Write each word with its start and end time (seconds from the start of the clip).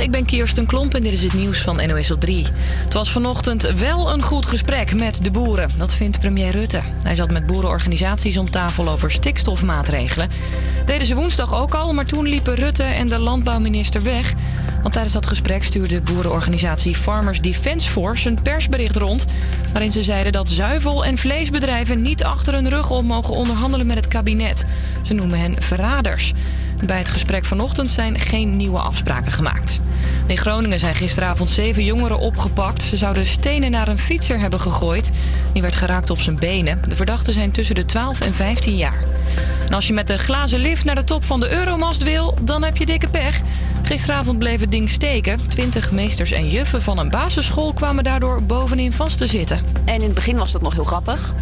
Ik 0.00 0.10
ben 0.10 0.24
Kirsten 0.24 0.66
Klomp 0.66 0.94
en 0.94 1.02
dit 1.02 1.12
is 1.12 1.22
het 1.22 1.34
nieuws 1.34 1.60
van 1.60 1.88
NOS 1.88 2.10
op 2.10 2.20
3. 2.20 2.46
Het 2.84 2.92
was 2.92 3.12
vanochtend 3.12 3.62
wel 3.62 4.12
een 4.12 4.22
goed 4.22 4.46
gesprek 4.46 4.94
met 4.94 5.24
de 5.24 5.30
boeren. 5.30 5.70
Dat 5.76 5.94
vindt 5.94 6.20
premier 6.20 6.50
Rutte. 6.50 6.80
Hij 7.02 7.14
zat 7.14 7.30
met 7.30 7.46
boerenorganisaties 7.46 8.36
om 8.36 8.50
tafel 8.50 8.88
over 8.88 9.10
stikstofmaatregelen. 9.10 10.28
Deden 10.86 11.06
ze 11.06 11.14
woensdag 11.14 11.54
ook 11.54 11.74
al, 11.74 11.92
maar 11.92 12.06
toen 12.06 12.28
liepen 12.28 12.54
Rutte 12.54 12.82
en 12.82 13.06
de 13.06 13.18
landbouwminister 13.18 14.02
weg. 14.02 14.32
Want 14.82 14.92
tijdens 14.92 15.14
dat 15.14 15.26
gesprek 15.26 15.64
stuurde 15.64 16.00
boerenorganisatie 16.00 16.94
Farmers 16.94 17.40
Defence 17.40 17.90
Force 17.90 18.28
een 18.28 18.42
persbericht 18.42 18.96
rond. 18.96 19.26
Waarin 19.72 19.92
ze 19.92 20.02
zeiden 20.02 20.32
dat 20.32 20.48
zuivel- 20.48 21.04
en 21.04 21.18
vleesbedrijven 21.18 22.02
niet 22.02 22.24
achter 22.24 22.54
hun 22.54 22.68
rug 22.68 22.90
om 22.90 23.06
mogen 23.06 23.34
onderhandelen 23.34 23.86
met 23.86 23.96
het 23.96 24.08
kabinet. 24.08 24.64
Ze 25.02 25.14
noemen 25.14 25.40
hen 25.40 25.62
verraders. 25.62 26.32
Bij 26.84 26.98
het 26.98 27.08
gesprek 27.08 27.44
vanochtend 27.44 27.90
zijn 27.90 28.20
geen 28.20 28.56
nieuwe 28.56 28.78
afspraken 28.78 29.32
gemaakt. 29.32 29.80
In 30.28 30.38
Groningen 30.38 30.78
zijn 30.78 30.94
gisteravond 30.94 31.50
zeven 31.50 31.84
jongeren 31.84 32.18
opgepakt. 32.18 32.82
Ze 32.82 32.96
zouden 32.96 33.26
stenen 33.26 33.70
naar 33.70 33.88
een 33.88 33.98
fietser 33.98 34.38
hebben 34.38 34.60
gegooid. 34.60 35.10
Die 35.52 35.62
werd 35.62 35.76
geraakt 35.76 36.10
op 36.10 36.20
zijn 36.20 36.38
benen. 36.38 36.80
De 36.88 36.96
verdachten 36.96 37.32
zijn 37.32 37.50
tussen 37.50 37.74
de 37.74 37.84
12 37.84 38.20
en 38.20 38.34
15 38.34 38.76
jaar. 38.76 39.02
En 39.66 39.74
als 39.74 39.86
je 39.86 39.92
met 39.92 40.06
de 40.06 40.18
glazen 40.18 40.58
lift 40.58 40.84
naar 40.84 40.94
de 40.94 41.04
top 41.04 41.24
van 41.24 41.40
de 41.40 41.50
Euromast 41.50 42.02
wil, 42.02 42.34
dan 42.42 42.64
heb 42.64 42.76
je 42.76 42.86
dikke 42.86 43.08
pech. 43.08 43.40
Gisteravond 43.82 44.38
bleef 44.38 44.60
het 44.60 44.70
ding 44.70 44.90
steken. 44.90 45.48
Twintig 45.48 45.90
meesters 45.90 46.30
en 46.30 46.48
juffen 46.48 46.82
van 46.82 46.98
een 46.98 47.10
basisschool 47.10 47.72
kwamen 47.72 48.04
daardoor 48.04 48.42
bovenin 48.42 48.92
vast 48.92 49.18
te 49.18 49.26
zitten. 49.26 49.64
En 49.84 49.94
in 49.94 50.00
het 50.00 50.14
begin 50.14 50.36
was 50.36 50.52
dat 50.52 50.62
nog 50.62 50.74
heel 50.74 50.84
grappig. 50.84 51.34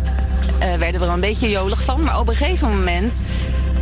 Uh, 0.60 0.74
werden 0.74 1.00
we 1.00 1.06
er 1.06 1.12
een 1.12 1.20
beetje 1.20 1.50
jolig 1.50 1.84
van. 1.84 2.02
Maar 2.02 2.18
op 2.18 2.28
een 2.28 2.34
gegeven 2.34 2.68
moment 2.68 3.22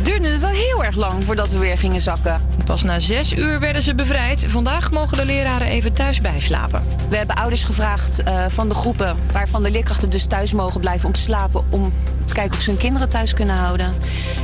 duurde 0.01 0.27
het 0.27 0.41
wel 0.41 0.49
heel 0.49 0.83
erg 0.83 0.95
lang 0.95 1.25
voordat 1.25 1.49
we 1.49 1.57
weer 1.57 1.77
gingen 1.77 2.01
zakken. 2.01 2.41
Pas 2.65 2.83
na 2.83 2.99
zes 2.99 3.33
uur 3.33 3.59
werden 3.59 3.81
ze 3.81 3.95
bevrijd. 3.95 4.45
Vandaag 4.47 4.91
mogen 4.91 5.17
de 5.17 5.25
leraren 5.25 5.67
even 5.67 5.93
thuis 5.93 6.21
bijslapen. 6.21 6.83
We 7.09 7.17
hebben 7.17 7.35
ouders 7.35 7.63
gevraagd 7.63 8.21
uh, 8.27 8.45
van 8.47 8.69
de 8.69 8.75
groepen 8.75 9.17
waarvan 9.31 9.63
de 9.63 9.71
leerkrachten 9.71 10.09
dus 10.09 10.25
thuis 10.25 10.51
mogen 10.51 10.79
blijven 10.79 11.07
om 11.07 11.13
te 11.13 11.21
slapen. 11.21 11.65
Om 11.69 11.93
te 12.25 12.33
kijken 12.33 12.53
of 12.53 12.61
ze 12.61 12.69
hun 12.69 12.79
kinderen 12.79 13.09
thuis 13.09 13.33
kunnen 13.33 13.55
houden. 13.55 13.93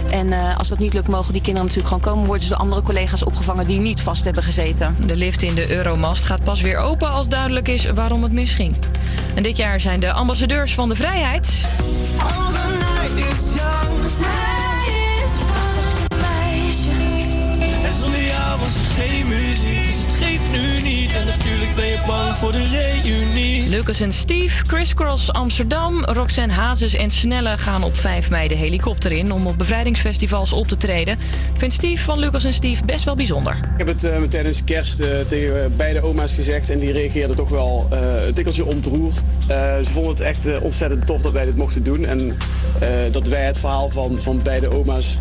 En 0.10 0.28
uh, 0.28 0.58
als 0.58 0.68
dat 0.68 0.80
niet 0.80 0.94
lukt, 0.94 1.08
mogen 1.08 1.34
die 1.34 1.42
kinderen 1.42 1.68
natuurlijk 1.68 1.94
gewoon 1.94 2.14
komen. 2.14 2.26
Worden 2.26 2.44
ze 2.44 2.50
door 2.50 2.62
andere 2.62 2.82
collega's 2.82 3.24
opgevangen 3.24 3.68
die 3.68 3.80
niet 3.80 4.02
vast 4.02 4.24
hebben 4.24 4.44
gezeten. 4.44 4.96
De 5.06 5.16
lift 5.16 5.42
in 5.42 5.56
de 5.56 5.72
Euromast 5.72 6.24
gaat 6.24 6.44
pas 6.44 6.62
weer 6.62 6.78
open 6.78 7.10
als 7.10 7.28
duidelijk 7.28 7.68
is 7.68 7.86
waarom 7.86 8.24
het 8.24 8.32
misging. 8.32 8.76
En 9.36 9.44
dit 9.44 9.58
jaar 9.58 9.80
zijn 9.80 10.00
de 10.00 10.12
ambassadeurs 10.12 10.74
van 10.74 10.90
de 10.90 10.96
vrijheid. 10.96 11.66
En 21.16 21.26
natuurlijk 21.26 21.76
ben 21.76 21.86
je 21.86 22.00
bang 22.08 22.38
voor 22.38 22.52
de 22.52 22.68
reunie. 23.04 23.70
Lucas 23.70 24.02
en 24.02 24.12
Steve, 24.12 24.64
Crisscross 24.66 25.32
Amsterdam, 25.32 26.04
Roxanne 26.04 26.54
Hazes 26.54 26.94
en 26.94 27.12
Snelle 27.12 27.58
gaan 27.58 27.84
op 27.84 27.98
5 27.98 28.30
mei 28.30 28.48
de 28.48 28.56
helikopter 28.56 29.12
in 29.12 29.32
om 29.32 29.48
op 29.48 29.58
bevrijdingsfestivals 29.58 30.54
op 30.54 30.68
te 30.68 30.78
treden. 30.78 31.18
Vindt 31.56 31.74
Steve 31.74 32.04
van 32.04 32.20
Lucas 32.20 32.44
en 32.44 32.54
Steve 32.54 32.86
best 32.86 33.04
wel 33.04 33.16
bijzonder. 33.16 33.56
Ik 33.56 33.78
heb 33.78 33.88
het 33.88 34.04
uh, 34.04 34.22
tijdens 34.30 34.64
kerst 34.64 35.00
uh, 35.00 35.08
tegen 35.28 35.76
beide 35.76 36.02
oma's 36.02 36.32
gezegd 36.34 36.70
en 36.70 36.80
die 36.80 36.92
reageerden 36.92 37.36
toch 37.36 37.50
wel 37.50 37.88
uh, 37.94 38.26
een 38.26 38.34
tikkeltje 38.34 38.66
ontroerd. 38.66 39.22
ze 39.48 39.90
vonden 39.92 40.12
het 40.12 40.22
echt 40.22 40.62
ontzettend 40.62 41.06
tof 41.06 41.22
dat 41.22 41.32
wij 41.32 41.46
dit 41.46 41.56
mochten 41.56 41.84
doen 41.84 42.06
en 42.06 42.38
dat 43.12 43.28
wij 43.28 43.46
het 43.46 43.58
verhaal 43.58 43.90
van, 43.90 44.20
van 44.20 44.42
beide 44.44 44.70
oma's 44.70 45.18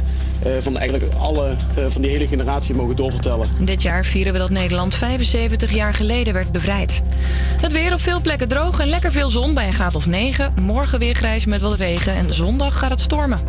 van 0.61 0.79
eigenlijk 0.79 1.13
alle 1.15 1.49
uh, 1.49 1.85
van 1.89 2.03
die 2.03 2.11
hele 2.11 2.27
generatie 2.27 2.75
mogen 2.75 2.97
doorvertellen. 2.97 3.49
Dit 3.59 3.83
jaar 3.83 4.05
vieren 4.05 4.33
we 4.33 4.39
dat 4.39 4.51
Nederland 4.51 4.95
75 4.95 5.73
jaar 5.73 5.95
geleden 5.95 6.33
werd 6.33 6.53
bevrijd. 6.53 7.03
Het 7.61 7.73
weer 7.73 7.93
op 7.93 8.01
veel 8.01 8.21
plekken 8.21 8.49
droog 8.49 8.81
en 8.81 8.89
lekker 8.89 9.13
veel 9.13 9.31
zon 9.31 9.55
bij 9.55 9.67
een 9.67 9.75
graad 9.75 9.95
of 9.95 10.07
9. 10.07 10.55
Morgen 10.61 10.99
weer 10.99 11.15
grijs 11.15 11.45
met 11.45 11.61
wat 11.61 11.79
regen 11.79 12.15
en 12.15 12.35
zondag 12.35 12.79
gaat 12.79 12.91
het 12.91 13.01
stormen. 13.01 13.41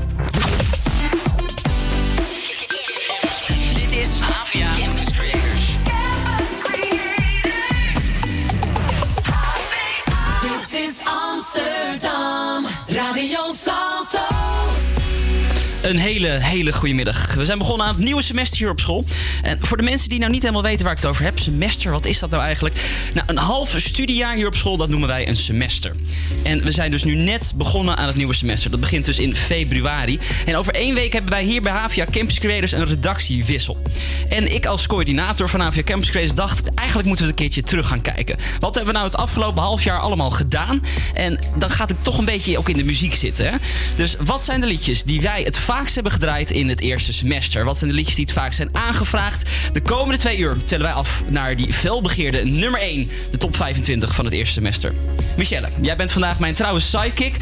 Een 15.92 15.98
hele, 15.98 16.28
hele 16.28 16.74
goede 16.74 16.94
middag. 16.94 17.34
We 17.34 17.46
zijn 17.46 17.58
begonnen 17.58 17.88
aan 17.88 17.96
het 17.96 18.04
nieuwe 18.04 18.22
semester 18.22 18.58
hier 18.58 18.70
op 18.70 18.80
school. 18.80 19.06
En 19.42 19.58
voor 19.62 19.78
de 19.78 19.84
mensen 19.84 20.10
die 20.10 20.20
nou 20.20 20.32
niet 20.32 20.42
helemaal 20.42 20.64
weten 20.64 20.84
waar 20.84 20.92
ik 20.92 21.00
het 21.02 21.10
over 21.10 21.24
heb, 21.24 21.40
semester, 21.40 21.92
wat 21.92 22.06
is 22.06 22.20
dat 22.20 22.30
nou 22.30 22.44
eigenlijk? 22.44 22.82
Nou, 23.14 23.28
een 23.30 23.38
half 23.38 23.76
studiejaar 23.78 24.36
hier 24.36 24.48
op 24.48 24.56
school, 24.56 24.78
dat 24.78 24.90
noemen 24.90 25.08
wij 25.08 25.28
een 25.28 25.36
semester. 25.36 25.96
En 26.44 26.64
we 26.64 26.72
zijn 26.72 26.92
dus 26.92 27.04
nu 27.04 27.16
net 27.16 27.54
begonnen 27.56 27.98
aan 27.98 28.08
het 28.08 28.16
nieuwe 28.16 28.34
semester. 28.34 28.72
Dat 28.72 28.80
begint 28.80 29.06
dus 29.06 29.20
in 29.20 29.36
februari. 29.36 30.20
En 30.46 30.56
over 30.56 30.74
één 30.74 30.96
week 30.96 31.14
hebben 31.14 31.32
wij 31.32 31.44
hier 31.44 31.62
bij 31.62 31.72
Havia 31.72 32.06
Campus 32.12 32.40
Creators 32.40 32.72
een 32.72 32.86
redactiewissel. 32.86 33.82
En 34.30 34.54
ik 34.54 34.66
als 34.66 34.88
coördinator 34.88 35.50
van 35.50 35.60
Havia 35.60 35.84
Campus 35.84 36.10
Creators 36.10 36.36
dacht, 36.36 36.74
eigenlijk 36.74 37.08
moeten 37.08 37.26
we 37.26 37.32
een 37.32 37.38
keertje 37.38 37.62
terug 37.62 37.88
gaan 37.88 38.02
kijken. 38.02 38.38
Wat 38.60 38.76
hebben 38.76 38.94
we 38.94 39.00
nou 39.00 39.12
het 39.12 39.20
afgelopen 39.20 39.64
half 39.64 39.84
jaar 39.84 40.00
allemaal 40.00 40.32
gedaan? 40.32 40.84
En 41.14 41.40
dan 41.58 41.70
gaat 41.70 41.90
het 41.90 42.04
toch 42.04 42.18
een 42.18 42.26
beetje 42.26 42.58
ook 42.58 42.70
in 42.70 42.78
de 42.78 42.84
muziek 42.84 43.16
zitten. 43.16 43.46
Hè? 43.46 43.58
Dus 43.96 44.16
wat 44.20 44.44
zijn 44.44 44.62
de 44.62 44.68
liedjes 44.68 45.04
die 45.04 45.22
wij 45.22 45.42
het 45.42 45.58
vaakst 45.82 45.96
hebben 45.96 46.14
gedraaid 46.14 46.52
in 46.52 46.70
het 46.70 46.80
eerste 46.82 47.14
semester? 47.14 47.66
Wat 47.66 47.78
zijn 47.78 47.90
de 47.90 47.96
liedjes 47.96 48.16
die 48.16 48.26
het 48.26 48.34
vaakst 48.34 48.58
zijn 48.58 48.76
aangevraagd? 48.76 49.50
De 49.74 49.82
komende 49.82 50.18
twee 50.18 50.38
uur 50.38 50.64
tellen 50.64 50.86
wij 50.86 50.94
af 50.94 51.24
naar 51.28 51.56
die 51.56 51.74
felbegeerde 51.74 52.46
nummer 52.46 52.80
1, 52.80 53.10
de 53.32 53.38
top 53.38 53.56
25 53.56 54.16
van 54.16 54.26
het 54.26 54.34
eerste 54.34 54.54
semester. 54.54 54.94
Michelle, 55.38 55.68
jij 55.82 55.96
bent 55.96 56.12
vandaag 56.12 56.40
mijn 56.40 56.54
trouwe 56.54 56.80
sidekick. 56.80 57.36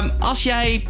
Um, 0.00 0.12
als 0.18 0.42
jij 0.42 0.82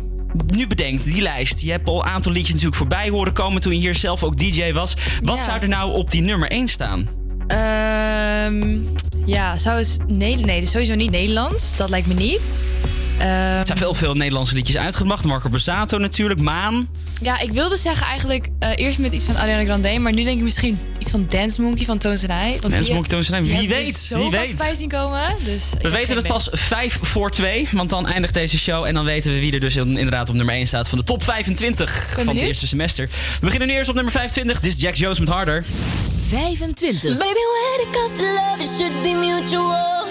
nu 0.47 0.67
bedenkt, 0.67 1.05
die 1.05 1.23
lijst. 1.23 1.61
Je 1.61 1.71
hebt 1.71 1.89
al 1.89 2.03
een 2.05 2.11
aantal 2.11 2.33
liedjes 2.33 2.51
natuurlijk 2.51 2.77
voorbij 2.77 3.09
horen 3.09 3.33
komen 3.33 3.61
toen 3.61 3.73
je 3.73 3.79
hier 3.79 3.95
zelf 3.95 4.23
ook 4.23 4.39
DJ 4.39 4.73
was. 4.73 4.95
Wat 5.23 5.37
Ja. 5.37 5.45
zou 5.45 5.61
er 5.61 5.69
nou 5.69 5.93
op 5.93 6.11
die 6.11 6.23
nummer 6.23 6.51
1 6.51 6.69
staan? 6.69 7.09
Ehm, 7.47 8.79
ja, 9.27 9.59
zou 9.59 9.79
het... 9.79 9.99
Nee, 10.07 10.37
nee, 10.37 10.67
sowieso 10.67 10.95
niet 10.95 11.11
Nederlands. 11.11 11.77
Dat 11.77 11.91
lijkt 11.91 12.07
me 12.07 12.15
niet. 12.15 12.63
Ehm, 13.21 13.29
Er 13.31 13.67
zijn 13.67 13.79
veel, 13.79 13.95
veel 13.95 14.15
Nederlandse 14.15 14.55
liedjes 14.55 14.77
uitgebracht. 14.77 15.25
Marco 15.25 15.49
Borsato 15.49 15.99
natuurlijk, 15.99 16.41
Maan. 16.41 16.89
ja, 17.23 17.41
ik 17.41 17.53
wilde 17.53 17.77
zeggen 17.77 18.07
eigenlijk 18.07 18.49
eh, 18.59 18.71
eerst 18.77 18.99
met 18.99 19.13
iets 19.13 19.25
van 19.25 19.37
Ariana 19.39 19.65
Grande. 19.65 19.99
Maar 19.99 20.13
nu 20.13 20.23
denk 20.25 20.37
ik 20.37 20.43
misschien 20.43 20.79
iets 20.99 21.11
van 21.11 21.27
Dance 21.31 21.63
Monkey 21.63 21.85
van. 21.85 21.99
Want 22.03 22.03
Dance 22.03 22.93
Monkey, 22.93 23.41
die 23.43 23.59
Wie 23.59 23.69
weet, 23.69 23.95
zo 23.97 24.17
wie 24.19 24.31
weet. 24.31 24.49
voorbij 24.49 24.75
zien 24.75 24.89
komen. 24.89 25.21
Dus 25.45 25.65
We 25.83 25.91
weten 25.91 26.17
het 26.17 26.27
pas 26.27 26.49
5 26.53 26.99
voor 27.03 27.31
2, 27.31 27.69
want 27.73 27.91
dan 27.91 28.07
eindigt 28.07 28.35
deze 28.35 28.59
show. 28.59 28.85
En 28.85 28.95
dan 28.95 29.05
weten 29.05 29.33
we 29.33 29.39
wie 29.39 29.53
er 29.53 29.61
dus 29.61 29.77
in- 29.77 29.87
inderdaad 29.89 30.29
op 30.29 30.35
nummer 30.35 30.55
1 30.55 30.67
staat 30.67 30.89
van 30.89 30.99
de 30.99 31.05
top 31.05 31.23
25 31.23 32.13
van 32.25 32.29
het 32.29 32.43
eerste 32.43 32.67
semester. 32.67 33.09
We 33.09 33.39
beginnen 33.41 33.69
nu 33.69 33.75
eerst 33.75 33.89
op 33.89 33.95
nummer 33.95 34.13
25. 34.13 34.61
Dit 34.61 34.73
is 34.75 34.81
Jack 34.81 34.95
Jones 34.95 35.19
met 35.19 35.29
Harder. 35.29 35.65
25. 36.29 37.03
Baby, 37.03 37.25
when 37.25 37.87
it 37.87 37.91
comes 37.93 38.11
to 38.11 38.23
love, 38.23 38.63
it 38.63 38.71
should 38.79 39.03
be 39.03 39.15
mutual. 39.39 40.10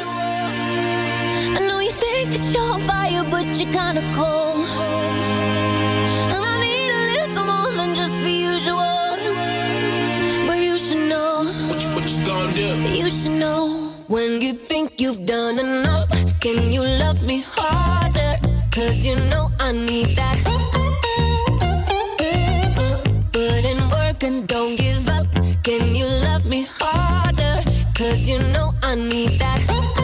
Cause 28.00 28.30
you 28.30 28.39
know 28.39 28.74
I 28.81 28.95
need 28.95 29.38
that. 29.39 29.99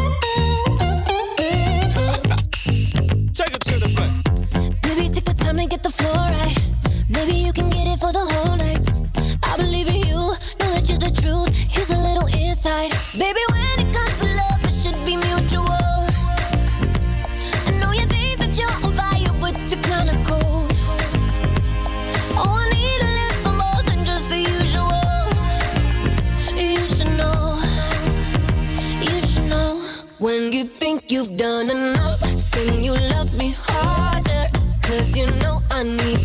Get 5.75 5.83
the 5.83 5.89
floor 5.89 6.13
right. 6.13 6.57
Maybe 7.09 7.33
you 7.33 7.51
can 7.51 7.69
get 7.69 7.85
it 7.87 7.99
for 7.99 8.11
the 8.13 8.25
whole 8.31 8.55
night. 8.55 8.81
I 9.43 9.57
believe 9.57 9.87
in 9.87 9.99
you, 10.09 10.21
know 10.59 10.69
that 10.75 10.87
you're 10.89 11.03
the 11.07 11.11
truth. 11.21 11.49
Here's 11.73 11.91
a 11.91 11.97
little 12.07 12.27
insight. 12.43 12.91
Baby, 13.23 13.43
when 13.51 13.75
it 13.83 13.89
comes 13.95 14.15
to 14.21 14.27
love, 14.39 14.61
it 14.69 14.75
should 14.81 14.99
be 15.09 15.15
mutual. 15.27 15.91
I 17.67 17.71
know 17.79 17.91
you 17.99 18.05
think 18.13 18.39
that 18.41 18.53
you're 18.59 18.77
on 18.85 18.93
fire, 18.99 19.33
but 19.43 19.55
you're 19.69 19.85
kinda 19.91 20.15
cold. 20.29 20.71
Oh, 22.39 22.55
I 22.61 22.65
need 22.75 23.01
a 23.09 23.11
little 23.19 23.55
more 23.63 23.81
than 23.89 23.99
just 24.09 24.25
the 24.33 24.41
usual. 24.59 25.11
You 26.71 26.83
should 26.95 27.13
know, 27.21 27.59
you 29.07 29.17
should 29.29 29.47
know. 29.53 29.71
When 30.19 30.53
you 30.53 30.63
think 30.81 31.11
you've 31.11 31.35
done 31.35 31.69
enough, 31.69 32.24
you 35.83 36.24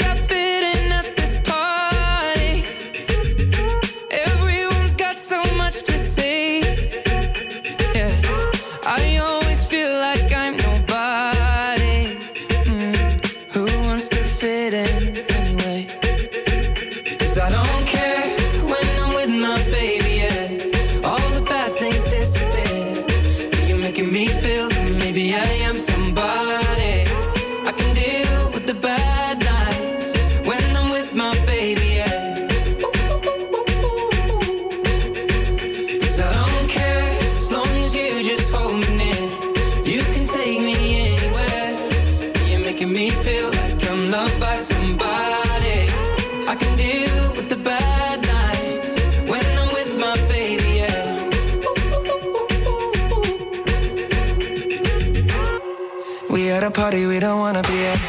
at 56.61 56.67
a 56.67 56.71
party 56.71 57.05
we 57.05 57.19
don't 57.19 57.39
wanna 57.39 57.61
be 57.63 57.85
at. 57.85 57.99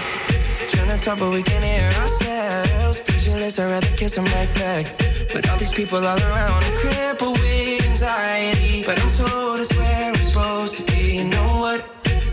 Trying 0.69 0.88
to 0.88 1.04
talk, 1.04 1.19
but 1.19 1.31
we 1.31 1.43
can 1.43 1.62
hear 1.62 1.88
ourselves. 2.00 3.00
Pictureless, 3.00 3.58
I'd 3.58 3.70
rather 3.70 3.96
kiss 3.96 4.14
them 4.16 4.26
right 4.26 4.52
back. 4.54 4.87
But 5.32 5.49
all 5.49 5.56
these 5.56 5.72
people 5.72 5.99
all 5.99 6.19
around, 6.28 6.64
I'm 6.64 7.16
with 7.19 7.88
anxiety. 7.88 8.82
But 8.84 9.00
I'm 9.02 9.10
told 9.10 9.60
it's 9.60 9.75
where 9.76 10.12
we're 10.12 10.28
supposed 10.31 10.76
to 10.76 10.82
be. 10.93 11.16
You 11.19 11.25
know 11.25 11.50
what? 11.62 11.81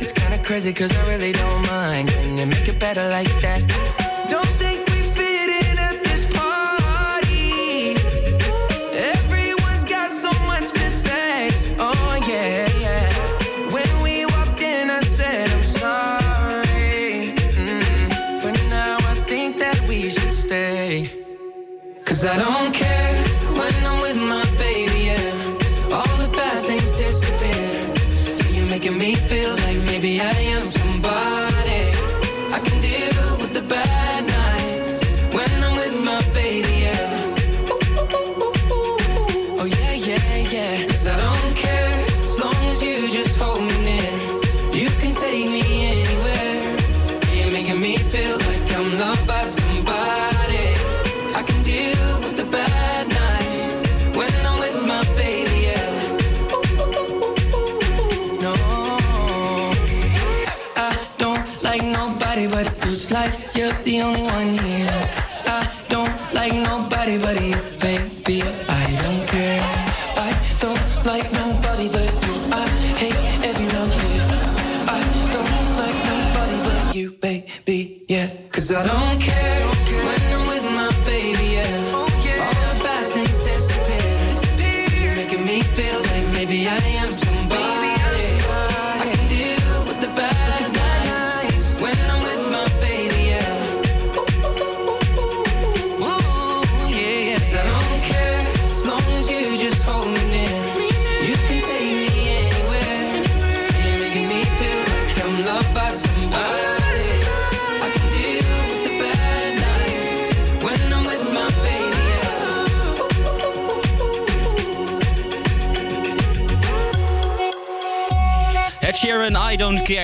It's 0.02 0.12
kinda 0.12 0.40
crazy, 0.44 0.74
cause 0.74 0.92
I 0.98 1.08
really 1.08 1.32
don't 1.32 1.62
mind. 1.68 2.10
Can 2.10 2.38
you 2.38 2.46
make 2.46 2.68
it 2.68 2.80
better 2.80 3.08
like 3.10 3.34
that? 3.42 3.89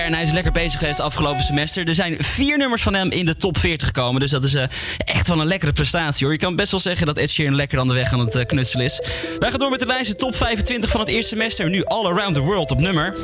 en 0.06 0.12
hij 0.14 0.22
is 0.22 0.32
lekker 0.32 0.52
bezig 0.52 0.78
geweest 0.78 1.00
afgelopen 1.00 1.42
semester. 1.42 1.88
Er 1.88 1.94
zijn 1.94 2.16
vier 2.18 2.58
nummers 2.58 2.82
van 2.82 2.94
hem 2.94 3.10
in 3.10 3.26
de 3.26 3.36
top 3.36 3.58
40 3.58 3.86
gekomen. 3.86 4.20
Dus 4.20 4.30
dat 4.30 4.44
is 4.44 4.54
eh, 4.54 4.64
echt 4.96 5.28
wel 5.28 5.40
een 5.40 5.46
lekkere 5.46 5.72
prestatie 5.72 6.24
hoor. 6.24 6.34
Je 6.34 6.40
kan 6.40 6.56
best 6.56 6.70
wel 6.70 6.80
zeggen 6.80 7.06
dat 7.06 7.16
Ed 7.16 7.30
Sheeran 7.30 7.54
lekker 7.54 7.78
aan 7.78 7.88
de 7.88 7.94
weg 7.94 8.12
aan 8.12 8.20
het 8.20 8.34
eh, 8.34 8.46
knutselen 8.46 8.84
is. 8.84 9.00
Wij 9.38 9.50
gaan 9.50 9.58
door 9.58 9.70
met 9.70 9.80
de 9.80 9.86
lijst 9.86 10.10
de 10.10 10.16
top 10.16 10.36
25 10.36 10.90
van 10.90 11.00
het 11.00 11.08
eerste 11.08 11.28
semester. 11.28 11.70
Nu 11.70 11.84
All 11.84 12.06
Around 12.06 12.34
the 12.34 12.40
World 12.40 12.70
op 12.70 12.80
nummer 12.80 13.14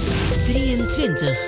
23. 0.45 1.39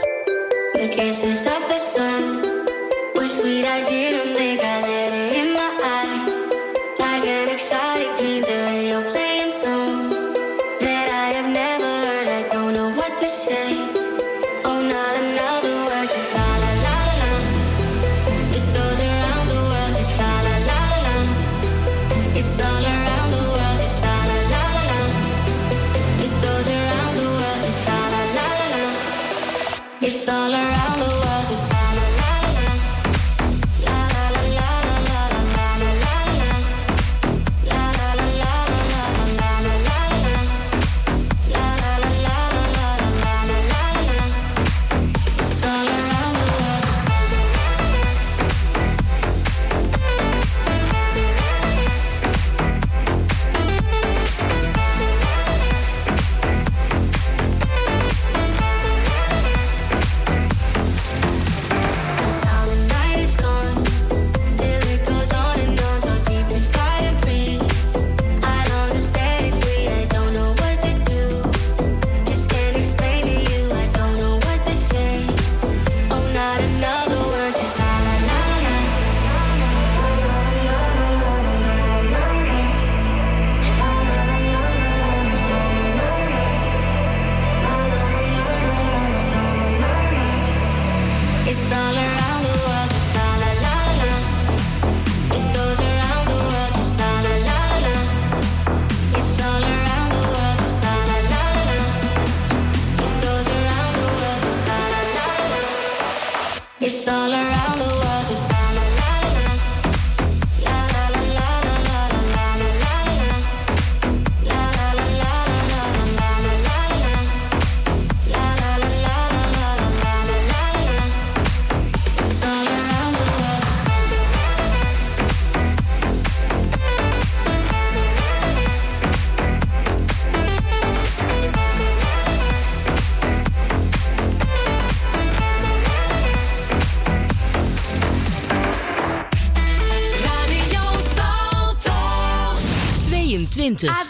punten 143.77 144.04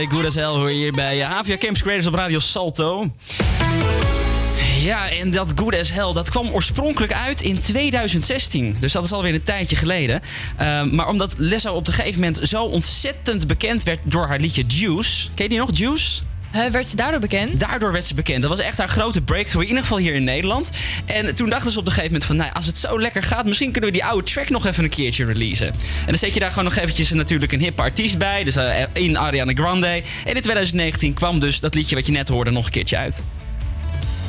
Grande, 0.00 0.16
Good 0.16 0.26
as 0.26 0.34
Hell 0.34 0.60
hoor 0.60 0.68
hier 0.68 0.92
bij 0.92 1.20
eh, 1.20 1.30
Avia 1.30 1.56
Campus 1.56 1.82
Creators 1.82 2.06
op 2.06 2.14
Radio 2.14 2.38
Salto. 2.38 3.12
Ja, 4.80 5.10
en 5.10 5.30
dat 5.30 5.52
Good 5.56 5.78
as 5.78 5.92
Hell, 5.92 6.12
dat 6.12 6.30
kwam 6.30 6.48
oorspronkelijk 6.52 7.12
uit 7.12 7.42
in 7.42 7.60
2016. 7.60 8.76
Dus 8.78 8.92
dat 8.92 9.04
is 9.04 9.12
alweer 9.12 9.34
een 9.34 9.42
tijdje 9.42 9.76
geleden. 9.76 10.20
Uh, 10.60 10.82
maar 10.82 11.08
omdat 11.08 11.34
Lizzo 11.36 11.72
op 11.72 11.86
een 11.86 11.92
gegeven 11.92 12.20
moment 12.20 12.40
zo 12.48 12.64
ontzettend 12.64 13.46
bekend 13.46 13.82
werd 13.82 13.98
door 14.04 14.26
haar 14.26 14.38
liedje 14.38 14.64
Juice. 14.66 15.28
Ken 15.34 15.42
je 15.44 15.48
die 15.48 15.58
nog, 15.58 15.70
Juice? 15.72 16.22
Werd 16.52 16.86
ze 16.86 16.96
daardoor 16.96 17.20
bekend? 17.20 17.60
Daardoor 17.60 17.92
werd 17.92 18.04
ze 18.04 18.14
bekend. 18.14 18.40
Dat 18.42 18.50
was 18.50 18.60
echt 18.60 18.78
haar 18.78 18.88
grote 18.88 19.20
breakthrough, 19.20 19.62
in 19.62 19.68
ieder 19.68 19.82
geval 19.82 19.98
hier 19.98 20.14
in 20.14 20.24
Nederland. 20.24 20.70
En 21.06 21.34
toen 21.34 21.48
dachten 21.48 21.70
ze 21.70 21.78
op 21.78 21.86
een 21.86 21.92
gegeven 21.92 22.12
moment 22.12 22.28
van... 22.28 22.36
nou, 22.36 22.50
als 22.52 22.66
het 22.66 22.78
zo 22.78 23.00
lekker 23.00 23.22
gaat, 23.22 23.46
misschien 23.46 23.72
kunnen 23.72 23.90
we 23.90 23.96
die 23.96 24.04
oude 24.04 24.26
track 24.30 24.48
nog 24.48 24.66
even 24.66 24.84
een 24.84 24.90
keertje 24.90 25.24
releasen. 25.24 25.66
En 25.66 26.06
dan 26.06 26.18
zet 26.18 26.34
je 26.34 26.40
daar 26.40 26.48
gewoon 26.50 26.64
nog 26.64 26.76
eventjes 26.76 27.10
natuurlijk 27.10 27.52
een 27.52 27.60
hippe 27.60 27.82
artiest 27.82 28.18
bij. 28.18 28.44
Dus 28.44 28.56
uh, 28.56 28.74
in 28.92 29.18
Ariana 29.18 29.52
Grande. 29.52 29.86
En 29.86 30.34
in 30.34 30.42
2019 30.42 31.14
kwam 31.14 31.38
dus 31.38 31.60
dat 31.60 31.74
liedje 31.74 31.94
wat 31.94 32.06
je 32.06 32.12
net 32.12 32.28
hoorde 32.28 32.50
nog 32.50 32.64
een 32.64 32.70
keertje 32.70 32.96
uit. 32.96 33.22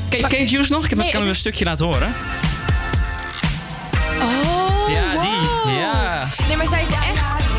Ken 0.10 0.20
je, 0.20 0.28
ken 0.28 0.46
Juice 0.46 0.72
nog? 0.72 0.86
Ik 0.86 0.96
Nee, 0.96 1.12
kan 1.12 1.20
het 1.20 1.28
u 1.28 1.32
een 1.32 1.36
stukje 1.36 1.66
laten 1.66 1.86
horen. 1.86 2.14
Oh, 4.20 4.90
Ja, 4.90 5.22
die. 5.22 5.74
Ja. 5.74 6.30
Nee, 6.48 6.58
maar 6.58 6.68
zij 6.68 6.82
is 6.82 6.90
echt... 6.90 7.51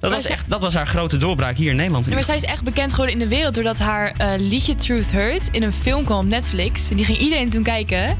Dat 0.00 0.12
was, 0.12 0.26
echt, 0.26 0.50
dat 0.50 0.60
was 0.60 0.74
haar 0.74 0.86
grote 0.86 1.16
doorbraak 1.16 1.56
hier 1.56 1.70
in 1.70 1.76
Nederland. 1.76 2.06
in 2.06 2.14
maar 2.14 2.24
zij 2.24 2.36
is 2.36 2.44
echt 2.44 2.62
bekend 2.62 2.90
geworden 2.90 3.14
in 3.14 3.20
de 3.20 3.28
wereld 3.28 3.54
doordat 3.54 3.78
haar 3.78 4.12
eh, 4.12 4.28
liedje 4.38 4.74
Truth 4.74 5.10
Hurts 5.10 5.48
in 5.50 5.62
een 5.62 5.72
film 5.72 6.04
kwam 6.04 6.18
op 6.18 6.24
Netflix. 6.24 6.90
En 6.90 6.96
die 6.96 7.04
ging 7.04 7.18
iedereen 7.18 7.50
toen 7.50 7.62
kijken. 7.62 8.18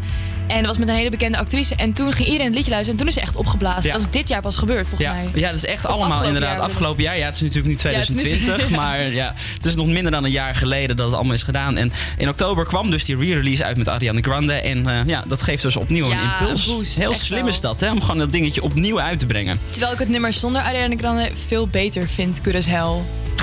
En 0.51 0.57
dat 0.59 0.67
was 0.67 0.79
met 0.79 0.89
een 0.89 0.95
hele 0.95 1.11
bekende 1.11 1.39
actrice. 1.39 1.75
En 1.75 1.93
toen 1.93 2.13
ging 2.13 2.25
iedereen 2.27 2.47
het 2.47 2.55
liedje 2.57 2.71
luisteren. 2.71 2.99
En 2.99 3.07
toen 3.07 3.09
is 3.15 3.15
ze 3.15 3.21
echt 3.29 3.37
opgeblazen. 3.37 3.83
Ja. 3.83 3.93
Dat 3.93 4.01
is 4.01 4.07
dit 4.11 4.29
jaar 4.29 4.41
pas 4.41 4.57
gebeurd, 4.57 4.87
volgens 4.87 5.11
mij. 5.11 5.29
ja, 5.35 5.49
dat 5.49 5.57
is 5.57 5.65
echt 5.65 5.85
Of 5.85 5.91
allemaal 5.91 6.07
afgelopen 6.07 6.27
inderdaad 6.35 6.57
jaar, 6.59 6.67
afgelopen 6.69 7.03
jaar. 7.03 7.19
Ja, 7.19 7.25
het 7.25 7.35
is 7.35 7.41
natuurlijk 7.41 7.67
nu 7.85 7.91
Ja, 7.91 7.99
het 7.99 8.09
is 8.09 8.15
nu- 8.15 8.21
2020, 8.23 8.71
maar 8.81 9.03
ja, 9.03 9.35
het 9.55 9.65
is 9.65 9.75
nog 9.75 9.87
minder 9.87 10.13
dan 10.13 10.25
een 10.25 10.31
jaar 10.31 10.55
geleden 10.55 10.97
dat 10.97 11.07
het 11.07 11.15
allemaal 11.15 11.35
is 11.35 11.43
gedaan. 11.43 11.77
En 11.77 11.93
in 12.19 12.29
oktober 12.29 12.67
kwam 12.67 12.91
dus 12.91 13.05
die 13.05 13.17
re-release 13.17 13.65
uit 13.65 13.77
met 13.77 13.89
Ariana 13.89 14.21
Grande. 14.21 14.53
En 14.53 14.87
eh, 14.89 15.07
ja, 15.07 15.25
dat 15.27 15.43
geeft 15.43 15.63
dus 15.63 15.77
opnieuw 15.77 16.11
een 16.11 16.19
impuls. 16.21 16.67
boost, 16.67 16.99
Heel 16.99 17.15
slim 17.15 17.39
wel. 17.45 17.49
is 17.49 17.61
dat, 17.61 17.81
hè, 17.81 17.91
om 17.91 18.01
gewoon 18.01 18.19
dat 18.19 18.33
dingetje 18.33 18.63
opnieuw 18.63 19.01
uit 19.01 19.19
te 19.19 19.27
brengen. 19.27 19.59
Terwijl 19.71 19.93
ik 19.93 19.99
het 19.99 20.09
nummer 20.09 20.33
zonder 20.33 20.63
Ariana 20.63 20.97
Grande 20.97 21.31
veel 21.47 21.67
beter 21.69 22.09
vind, 22.09 22.41
Hell. 22.67 22.93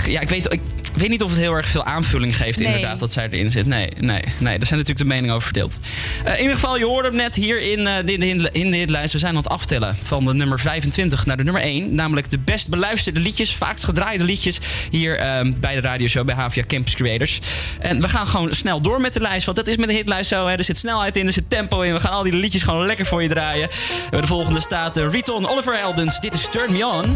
Ja, 0.08 0.20
ik 0.20 0.30
weet, 0.30 0.54
ik 0.54 0.62
weet 1.00 1.10
niet 1.10 1.24
of 1.24 1.30
het 1.30 1.40
heel 1.40 1.54
erg 1.54 1.68
veel 1.68 1.84
aanvulling 1.84 2.38
geeft, 2.38 2.58
Nee. 2.58 2.68
inderdaad, 2.68 3.00
dat 3.00 3.12
zij 3.12 3.28
erin 3.30 3.50
zit. 3.50 3.66
Nee, 3.66 3.90
nee, 4.00 4.22
nee, 4.40 4.58
daar 4.58 4.68
zijn 4.68 4.80
natuurlijk 4.80 4.98
de 4.98 5.06
meningen 5.06 5.36
over 5.36 5.44
verdeeld. 5.46 5.78
Eh, 6.24 6.34
in 6.34 6.40
ieder 6.42 6.56
geval, 6.56 6.78
je 6.78 6.86
hoorde 6.86 7.08
hem 7.08 7.18
net 7.18 7.36
hier 7.36 7.62
in, 7.62 7.88
eh, 7.88 7.96
de, 8.06 8.18
de, 8.18 8.50
in 8.52 8.72
de 8.72 8.78
hitlijst. 8.78 9.14
We 9.14 9.20
zijn 9.20 9.32
aan 9.36 9.44
het 9.44 9.50
aftellen 9.52 9.98
van 10.04 10.26
de 10.26 10.34
nummer 10.34 10.60
25 10.60 11.26
naar 11.26 11.38
de 11.38 11.44
nummer 11.44 11.62
1. 11.62 11.96
Namelijk 11.96 12.30
de 12.30 12.40
best 12.40 12.70
beluisterde 12.70 13.20
liedjes, 13.20 13.54
vaakst 13.56 13.84
gedraaide 13.84 14.24
liedjes 14.24 14.60
hier 14.90 15.18
ehm, 15.18 15.54
bij 15.60 15.74
de 15.76 15.82
radioshow 15.82 16.26
bij 16.26 16.36
Havia 16.36 16.64
Campus 16.68 16.96
Creators. 16.96 17.40
En 17.80 18.02
we 18.02 18.08
gaan 18.10 18.28
gewoon 18.28 18.54
snel 18.54 18.82
door 18.82 19.02
met 19.02 19.14
de 19.14 19.20
lijst, 19.22 19.46
want 19.46 19.58
dat 19.58 19.68
is 19.68 19.78
met 19.78 19.88
de 19.88 19.94
hitlijst 19.96 20.30
zo. 20.30 20.46
Hè. 20.48 20.56
Er 20.56 20.64
zit 20.64 20.78
snelheid 20.78 21.18
in, 21.18 21.28
er 21.28 21.34
zit 21.34 21.50
tempo 21.50 21.82
in. 21.82 21.94
We 21.94 22.00
gaan 22.00 22.12
al 22.12 22.24
die 22.24 22.34
liedjes 22.34 22.64
gewoon 22.64 22.86
lekker 22.86 23.06
voor 23.06 23.22
je 23.22 23.30
draaien. 23.30 23.70
Eh, 24.12 24.22
De 24.22 24.28
volgende 24.28 24.60
staat 24.62 24.98
eh, 24.98 25.10
Riton 25.12 25.50
Oliver 25.50 25.80
Eldens. 25.80 26.20
Dit 26.20 26.34
is 26.34 26.48
Turn 26.52 26.72
Me 26.74 26.86
On. 26.88 27.16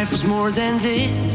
For 0.00 0.06
trifles 0.06 0.24
more 0.24 0.50
than 0.50 0.78
this. 0.78 1.29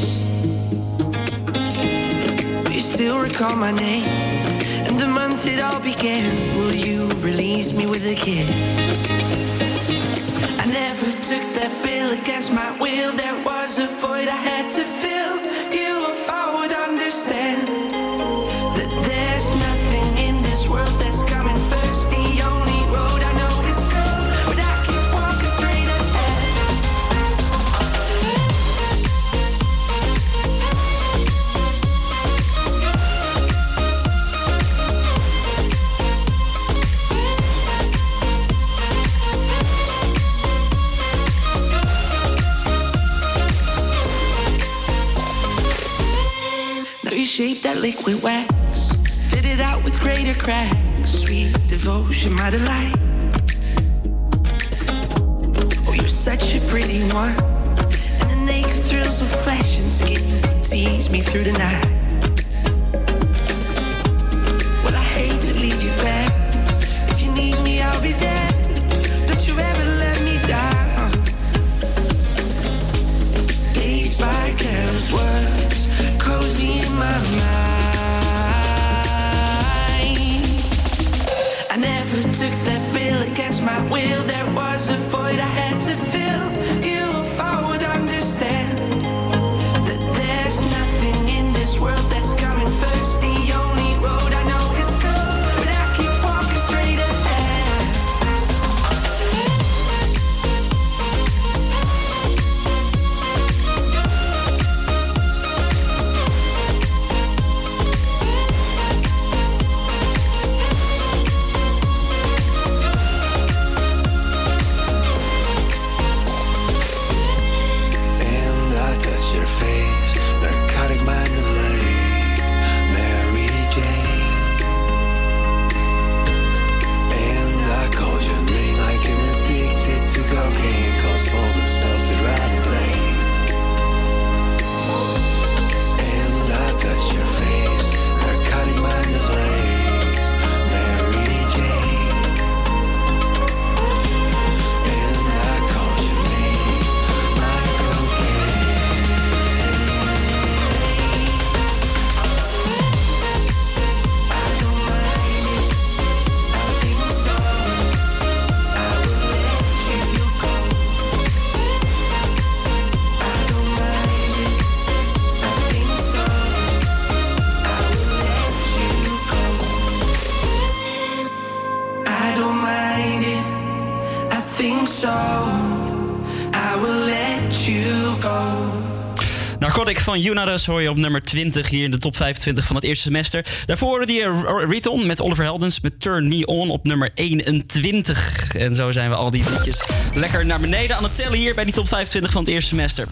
Van 180.21 180.65
hoor 180.65 180.81
je 180.81 180.89
op 180.89 180.97
nummer 180.97 181.21
20 181.21 181.69
hier 181.69 181.83
in 181.83 181.91
de 181.91 181.97
top 181.97 182.15
25 182.15 182.65
van 182.65 182.75
het 182.75 182.85
eerste 182.85 183.03
semester. 183.03 183.45
Daarvoor 183.65 183.87
hoorde 183.87 184.05
die 184.05 184.21
eh, 184.21 184.43
Riton 184.69 185.05
met 185.05 185.21
Oliver 185.21 185.43
Heldens 185.43 185.79
met 185.79 185.99
Turn 185.99 186.27
Me 186.27 186.45
On 186.45 186.69
op 186.69 186.83
nummer 186.83 187.11
21. 187.13 188.55
En 188.55 188.75
zo 188.75 188.91
zijn 188.91 189.09
we 189.09 189.15
al 189.15 189.29
die 189.29 189.43
liedjes 189.49 189.83
lekker 190.13 190.45
naar 190.45 190.59
beneden 190.59 190.97
aan 190.97 191.03
het 191.03 191.15
tellen 191.15 191.37
hier 191.37 191.55
bij 191.55 191.63
die 191.63 191.73
top 191.73 191.87
25 191.87 192.31
van 192.31 192.41
het 192.41 192.51
eerste 192.51 192.69
semester. 192.69 193.07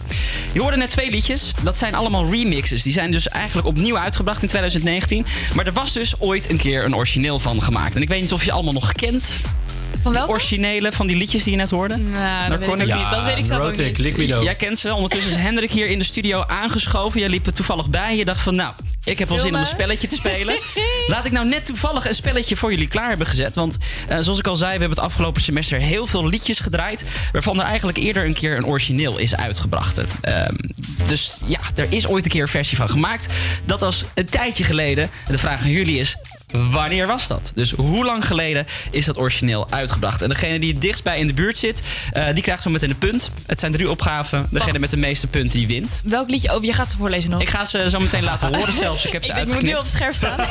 Je 0.52 0.60
hoorde 0.60 0.76
net 0.76 0.90
twee 0.90 1.10
liedjes. 1.10 1.52
Dat 1.62 1.78
zijn 1.78 1.94
allemaal 1.94 2.30
remixes. 2.30 2.82
Die 2.82 2.92
zijn 2.92 3.10
dus 3.10 3.28
eigenlijk 3.28 3.66
opnieuw 3.66 3.98
uitgebracht 3.98 4.42
in 4.42 4.48
2019. 4.48 5.26
Maar 5.54 5.66
er 5.66 5.72
was 5.72 5.92
dus 5.92 6.20
ooit 6.20 6.50
een 6.50 6.56
keer 6.58 6.84
een 6.84 6.96
origineel 6.96 7.38
van 7.38 7.62
gemaakt. 7.62 7.96
En 7.96 8.02
ik 8.02 8.08
weet 8.08 8.20
niet 8.20 8.32
of 8.32 8.44
je 8.44 8.52
allemaal 8.52 8.72
nog 8.72 8.92
kent. 8.92 9.42
Van 10.04 10.12
welke? 10.12 10.30
Originele 10.30 10.92
van 10.92 11.06
die 11.06 11.16
liedjes 11.16 11.42
die 11.42 11.52
je 11.52 11.58
net 11.58 11.70
hoorde. 11.70 11.96
Nou, 11.96 12.50
dat 12.50 12.58
weet 12.58 12.68
ik 12.68 12.76
Narcotic. 12.76 12.94
niet. 12.94 13.10
Dat 13.10 13.24
weet 13.24 13.38
ik 13.38 13.46
zelf 13.46 13.62
ook 13.62 13.76
niet. 13.76 13.98
Liquido. 13.98 14.42
Jij 14.42 14.54
kent 14.54 14.78
ze. 14.78 14.94
Ondertussen 14.94 15.30
is 15.30 15.36
Hendrik 15.36 15.72
hier 15.72 15.86
in 15.86 15.98
de 15.98 16.04
studio 16.04 16.44
aangeschoven. 16.46 17.20
Jij 17.20 17.28
liep 17.28 17.46
er 17.46 17.52
toevallig 17.52 17.90
bij. 17.90 18.16
Je 18.16 18.24
dacht 18.24 18.40
van, 18.40 18.54
nou, 18.54 18.74
ik 19.04 19.18
heb 19.18 19.28
wel 19.28 19.38
zin 19.38 19.54
om 19.54 19.60
een 19.60 19.66
spelletje 19.66 20.08
te 20.08 20.14
spelen. 20.14 20.58
Laat 21.06 21.26
ik 21.26 21.32
nou 21.32 21.48
net 21.48 21.66
toevallig 21.66 22.08
een 22.08 22.14
spelletje 22.14 22.56
voor 22.56 22.70
jullie 22.70 22.88
klaar 22.88 23.08
hebben 23.08 23.26
gezet. 23.26 23.54
Want 23.54 23.78
eh, 24.08 24.18
zoals 24.20 24.38
ik 24.38 24.46
al 24.46 24.56
zei, 24.56 24.72
we 24.72 24.78
hebben 24.78 24.98
het 24.98 25.06
afgelopen 25.06 25.42
semester 25.42 25.78
heel 25.78 26.06
veel 26.06 26.26
liedjes 26.28 26.60
gedraaid. 26.60 27.04
Waarvan 27.32 27.60
er 27.60 27.66
eigenlijk 27.66 27.98
eerder 27.98 28.24
een 28.24 28.34
keer 28.34 28.56
een 28.56 28.66
origineel 28.66 29.18
is 29.18 29.36
uitgebracht. 29.36 30.00
Ehm, 30.20 30.54
dus 31.06 31.40
ja, 31.46 31.60
er 31.74 31.86
is 31.88 32.06
ooit 32.06 32.24
een 32.24 32.30
keer 32.30 32.42
een 32.42 32.48
versie 32.48 32.76
van 32.76 32.88
gemaakt. 32.88 33.26
Dat 33.64 33.80
was 33.80 34.04
een 34.14 34.26
tijdje 34.26 34.64
geleden. 34.64 35.10
De 35.26 35.38
vraag 35.38 35.62
aan 35.62 35.70
jullie 35.70 35.98
is, 35.98 36.16
Wanneer 36.70 37.06
was 37.06 37.26
dat? 37.26 37.52
Dus 37.54 37.70
hoe 37.70 38.04
lang 38.04 38.26
geleden 38.26 38.66
is 38.90 39.04
dat 39.04 39.18
origineel 39.18 39.66
uitgebracht? 39.70 40.22
En 40.22 40.28
degene 40.28 40.58
die 40.58 40.72
het 40.72 40.80
dichtst 40.80 41.02
bij 41.04 41.18
in 41.18 41.26
de 41.26 41.32
buurt 41.32 41.58
zit, 41.58 41.82
eh, 42.12 42.26
die 42.34 42.42
krijgt 42.42 42.62
zo 42.62 42.70
meteen 42.70 42.90
een 42.90 42.98
punt. 42.98 43.30
Het 43.46 43.58
zijn 43.60 43.72
drie 43.72 43.90
opgaven. 43.90 44.46
Degene 44.50 44.68
Wacht. 44.70 44.80
met 44.80 44.90
de 44.90 44.96
meeste 44.96 45.26
punten, 45.26 45.58
die 45.58 45.66
wint. 45.66 46.00
Welk 46.04 46.30
liedje? 46.30 46.54
Oh, 46.54 46.64
je 46.64 46.72
gaat 46.72 46.90
ze 46.90 46.96
voorlezen 46.96 47.30
nog. 47.30 47.40
Ik 47.40 47.48
ga 47.48 47.64
ze 47.64 47.90
zo 47.90 48.00
meteen 48.00 48.22
laten 48.24 48.54
horen 48.56 48.72
zelfs. 48.72 49.04
Ik 49.06 49.12
heb 49.12 49.24
ze 49.24 49.32
ik 49.40 49.52
moet 49.52 49.62
nu 49.62 49.72
op 49.72 49.78
het 49.78 49.86
scherp 49.90 50.14
staan. 50.14 50.38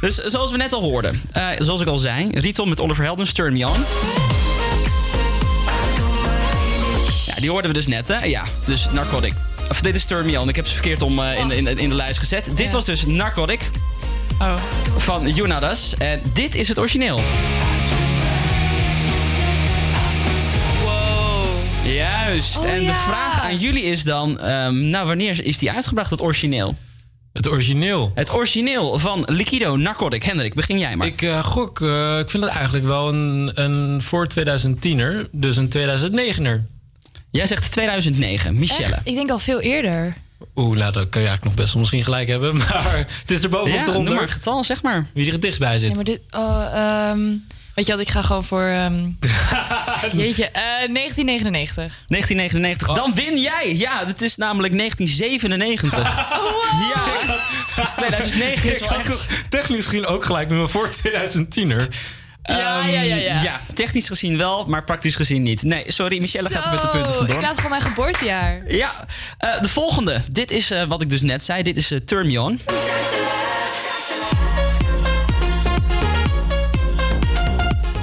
Dus 0.00 0.14
zoals 0.14 0.50
we 0.50 0.56
net 0.56 0.72
al 0.72 0.80
hoorden. 0.80 1.20
eh, 1.32 1.46
zoals 1.58 1.80
ik 1.80 1.86
al 1.88 1.98
zei. 1.98 2.28
Riton 2.30 2.68
met 2.68 2.80
Oliver 2.80 3.04
Heldens, 3.04 3.32
Turn 3.32 3.52
Me 3.52 3.68
On. 3.68 3.84
Ja, 7.26 7.34
die 7.34 7.50
hoorden 7.50 7.70
we 7.70 7.76
dus 7.76 7.86
net, 7.86 8.08
hè? 8.08 8.24
Ja, 8.24 8.42
dus 8.66 8.86
Narcotic. 8.92 9.32
Of 9.70 9.80
dit 9.80 9.96
is 9.96 10.04
Turn 10.04 10.26
Me 10.26 10.40
On. 10.40 10.48
Ik 10.48 10.56
heb 10.56 10.66
ze 10.66 10.72
verkeerd 10.72 11.02
om 11.02 11.18
eh, 11.18 11.38
in, 11.38 11.50
in, 11.50 11.78
in 11.78 11.88
de 11.88 11.94
lijst 11.94 12.18
gezet. 12.18 12.50
Dit 12.54 12.70
was 12.70 12.84
dus 12.84 13.06
Narcotic. 13.06 13.60
Oh. 14.40 14.56
Van 14.96 15.30
Junadas. 15.30 15.94
En 15.98 16.22
dit 16.32 16.54
is 16.54 16.68
het 16.68 16.78
origineel. 16.78 17.20
Wow. 20.84 21.44
Juist. 21.84 22.58
Oh, 22.58 22.66
en 22.66 22.78
de 22.78 22.84
ja. 22.84 23.02
vraag 23.02 23.42
aan 23.42 23.58
jullie 23.58 23.82
is 23.82 24.04
dan... 24.04 24.40
ehm, 24.40 24.88
nou, 24.88 25.06
wanneer 25.06 25.44
is 25.44 25.58
die 25.58 25.70
uitgebracht, 25.70 26.10
het 26.10 26.20
origineel? 26.20 26.74
Het 27.32 27.48
origineel? 27.48 28.12
Het 28.14 28.32
origineel 28.32 28.98
van 28.98 29.22
Liquido 29.26 29.76
Narcotic. 29.76 30.22
Hendrik, 30.22 30.54
begin 30.54 30.78
jij 30.78 30.96
maar. 30.96 31.06
Ik 31.06 31.22
eh, 31.22 31.44
gok, 31.44 31.80
eh, 31.80 32.18
ik 32.18 32.30
vind 32.30 32.44
het 32.44 32.52
eigenlijk 32.52 32.86
wel 32.86 33.08
een, 33.08 33.50
een 33.54 34.02
voor 34.02 34.26
2010er, 34.38 35.30
dus 35.30 35.56
een 35.56 35.72
2009er. 35.76 36.70
Jij 37.30 37.46
zegt 37.46 37.72
2009, 37.72 38.58
Michelle. 38.58 38.94
Echt? 38.94 39.06
Ik 39.06 39.14
denk 39.14 39.30
al 39.30 39.38
veel 39.38 39.60
eerder. 39.60 40.16
Oeh, 40.56 40.78
nou, 40.78 40.92
dat 40.92 41.08
kan 41.08 41.22
je 41.22 41.28
eigenlijk 41.28 41.44
nog 41.44 41.54
best 41.54 41.68
wel 41.72 41.80
misschien 41.80 42.04
gelijk 42.04 42.28
hebben. 42.28 42.56
Maar 42.56 43.06
het 43.20 43.30
is 43.30 43.40
erboven 43.40 43.74
Ja, 43.74 43.80
of 43.80 43.82
eronder. 43.86 44.04
noem 44.04 44.14
maar 44.14 44.22
een 44.22 44.28
getal, 44.28 44.64
zeg 44.64 44.82
maar. 44.82 45.06
Wie 45.14 45.26
er 45.26 45.32
het 45.32 45.42
dichtst 45.42 45.60
bij 45.60 45.78
zit. 45.78 45.88
Ja, 45.88 45.94
maar 45.94 46.04
dit... 46.04 46.20
Oh, 46.30 46.66
ehm, 46.74 47.20
Weet 47.74 47.86
je 47.86 47.92
wat, 47.92 48.00
ik 48.00 48.08
ga 48.08 48.22
gewoon 48.22 48.44
voor... 48.44 48.62
ehm, 48.62 48.94
jeetje, 50.22 50.44
eh, 50.46 50.62
1999. 50.92 52.04
1999. 52.06 52.94
Dan 52.94 53.14
win 53.14 53.40
jij. 53.40 53.76
Ja, 53.76 54.06
het 54.06 54.22
is 54.22 54.36
namelijk 54.36 54.76
1997. 54.76 56.00
Ja, 56.94 57.36
dus 57.82 57.90
2009 57.90 58.70
is 58.70 58.80
Ik 58.80 58.88
wel 58.88 58.98
echt... 58.98 59.26
Technisch 59.48 59.84
gezien 59.84 60.06
ook 60.06 60.24
gelijk 60.24 60.48
met 60.48 60.56
mijn 60.58 60.68
voor 60.68 60.90
2010er. 60.90 61.88
Ja, 62.42 62.80
Ehm, 62.80 62.88
ja, 62.90 63.00
ja, 63.02 63.16
ja. 63.16 63.42
Ja, 63.42 63.60
technisch 63.74 64.06
gezien 64.06 64.38
wel, 64.38 64.64
maar 64.66 64.84
praktisch 64.84 65.14
gezien 65.16 65.42
niet. 65.42 65.62
Nee, 65.62 65.84
sorry, 65.86 66.18
Michelle 66.20 66.48
gaat 66.48 66.64
er 66.64 66.70
met 66.70 66.82
de 66.82 66.88
punten 66.88 67.14
vandoor. 67.14 67.36
Ik 67.36 67.42
laat 67.42 67.54
gewoon 67.56 67.70
mijn 67.70 67.82
geboortejaar. 67.82 68.62
Ja, 68.66 68.90
eh, 69.38 69.60
de 69.60 69.68
volgende. 69.68 70.20
Dit 70.30 70.50
is 70.50 70.70
eh, 70.70 70.84
wat 70.84 71.02
ik 71.02 71.10
dus 71.10 71.20
net 71.22 71.44
zei. 71.44 71.62
Dit 71.62 71.76
is 71.76 71.90
eh, 71.90 71.98
Turn 71.98 72.26
Me 72.26 72.40
On. 72.40 72.60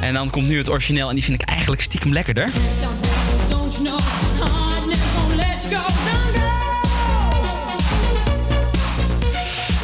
En 0.02 0.14
dan 0.14 0.30
komt 0.30 0.48
nu 0.48 0.58
het 0.58 0.70
origineel 0.70 1.10
en 1.10 1.16
die 1.16 1.24
vind 1.24 1.42
ik 1.42 1.48
eigenlijk 1.48 1.82
stiekem 1.82 2.14
lekkerder. 2.14 2.50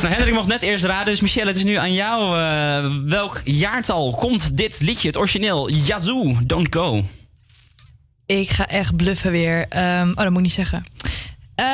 Nou, 0.02 0.14
Hendrik 0.14 0.34
mocht 0.34 0.48
net 0.48 0.62
eerst 0.62 0.84
raden, 0.86 1.06
dus 1.06 1.20
Michelle, 1.22 1.48
het 1.48 1.58
is 1.58 1.64
nu 1.64 1.76
aan 1.76 1.94
jou. 1.94 2.40
eh, 2.40 2.92
welk 3.06 3.42
jaartal 3.44 4.14
komt 4.16 4.58
dit 4.58 4.80
liedje, 4.82 5.08
het 5.08 5.18
origineel? 5.18 5.70
Yazoo, 5.70 6.38
Don't 6.44 6.68
Go. 6.76 7.04
Ik 8.26 8.50
ga 8.50 8.68
echt 8.68 8.96
bluffen 8.96 9.32
weer. 9.32 9.66
Ehm, 9.70 10.10
oh, 10.10 10.16
dat 10.16 10.26
moet 10.26 10.36
ik 10.36 10.42
niet 10.42 10.52
zeggen. 10.52 10.86
Eh, 11.56 11.66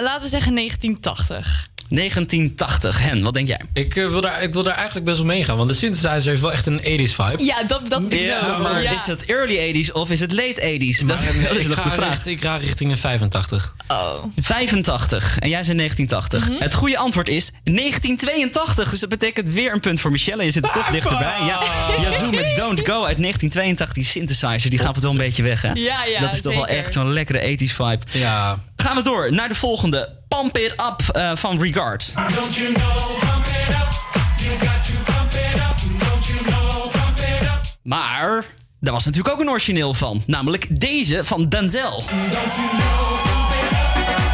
laten 0.00 0.22
we 0.22 0.28
zeggen 0.28 0.54
1980. 0.54 1.66
1980. 1.88 2.98
Hen, 3.02 3.22
wat 3.22 3.34
denk 3.34 3.48
jij? 3.48 3.60
Ik, 3.72 3.96
eh, 3.96 4.08
wil 4.08 4.20
daar, 4.20 4.42
ik 4.42 4.52
wil 4.52 4.62
daar 4.62 4.74
eigenlijk 4.74 5.04
best 5.04 5.16
wel 5.16 5.26
meegaan, 5.26 5.56
want 5.56 5.68
de 5.68 5.74
synthesizer 5.74 6.28
heeft 6.30 6.40
wel 6.40 6.52
echt 6.52 6.66
een 6.66 6.80
80s 6.80 7.14
vibe. 7.14 7.44
Ja, 7.44 7.62
dat, 7.62 7.88
dat 7.88 8.02
is 8.08 8.26
Ja, 8.26 8.46
zo. 8.46 8.58
maar 8.58 8.82
Ja. 8.82 8.94
is 8.94 9.06
het 9.06 9.24
early 9.24 9.56
80s 9.56 9.92
of 9.92 10.10
is 10.10 10.20
het 10.20 10.32
late 10.32 10.60
80s? 10.78 10.98
Dat, 11.06 11.06
Maar, 11.24 11.42
dat 11.48 11.56
is 11.56 11.62
ik, 11.62 11.68
nog 11.68 11.76
ga 11.76 11.82
de 11.82 11.90
vraag. 11.90 12.08
richt- 12.10 12.26
ik 12.26 12.40
ga 12.40 12.56
richting 12.56 12.90
een 12.90 12.98
85. 12.98 13.74
Oh. 13.88 14.24
85. 14.40 15.38
En 15.38 15.48
jij 15.48 15.64
zei 15.64 15.76
1980. 15.76 16.48
Mhm. 16.48 16.62
Het 16.62 16.74
goede 16.74 16.98
antwoord 16.98 17.28
is 17.28 17.50
1982. 17.64 18.90
Dus 18.90 19.00
dat 19.00 19.08
betekent 19.08 19.48
weer 19.48 19.72
een 19.72 19.80
punt 19.80 20.00
voor 20.00 20.10
Michelle. 20.10 20.44
Je 20.44 20.50
zit 20.50 20.64
er 20.66 20.72
toch 20.72 20.86
dichterbij. 20.90 21.34
Ja, 21.46 21.60
Yazoo 22.02 22.30
met 22.30 22.56
Don't 22.56 22.80
Go 22.80 23.04
uit 23.04 23.18
1982. 23.18 23.92
Die 23.92 24.04
synthesizer, 24.04 24.70
die 24.70 24.78
gaat 24.78 24.94
het 24.94 25.02
wel 25.02 25.10
een 25.12 25.16
beetje 25.16 25.42
weg, 25.42 25.62
hè? 25.62 25.70
Ja, 25.74 26.04
ja, 26.04 26.20
Dat 26.20 26.34
is 26.34 26.42
toch 26.42 26.54
wel 26.54 26.66
echt 26.66 26.92
zo'n 26.92 27.12
lekkere 27.12 27.38
80s 27.58 27.72
vibe. 27.74 27.98
Ja. 28.10 28.58
Gaan 28.76 28.96
we 28.96 29.02
door 29.02 29.32
naar 29.32 29.48
de 29.48 29.54
volgende. 29.54 30.22
Pump 30.40 30.56
It 30.56 30.72
Up 30.72 31.02
eh, 31.16 31.30
van 31.34 31.60
Regard. 31.60 32.12
Don't 32.14 32.54
you 32.54 32.72
know, 32.72 33.18
pump 33.18 33.46
it 33.46 33.68
up. 33.68 33.88
You 34.36 34.58
got 34.58 34.84
to 34.86 35.12
pump 35.12 35.32
it 35.32 35.54
up. 35.54 35.76
Don't 35.98 36.26
you 36.26 36.44
know, 36.44 36.90
pump 36.90 37.18
it 37.18 37.42
up. 37.42 37.60
Maar 37.82 38.44
daar 38.80 38.92
was 38.92 39.04
natuurlijk 39.04 39.34
ook 39.34 39.40
een 39.40 39.50
origineel 39.50 39.94
van. 39.94 40.22
Namelijk 40.26 40.80
deze 40.80 41.24
van 41.24 41.48
Denzel. 41.48 42.02
Het 42.06 42.42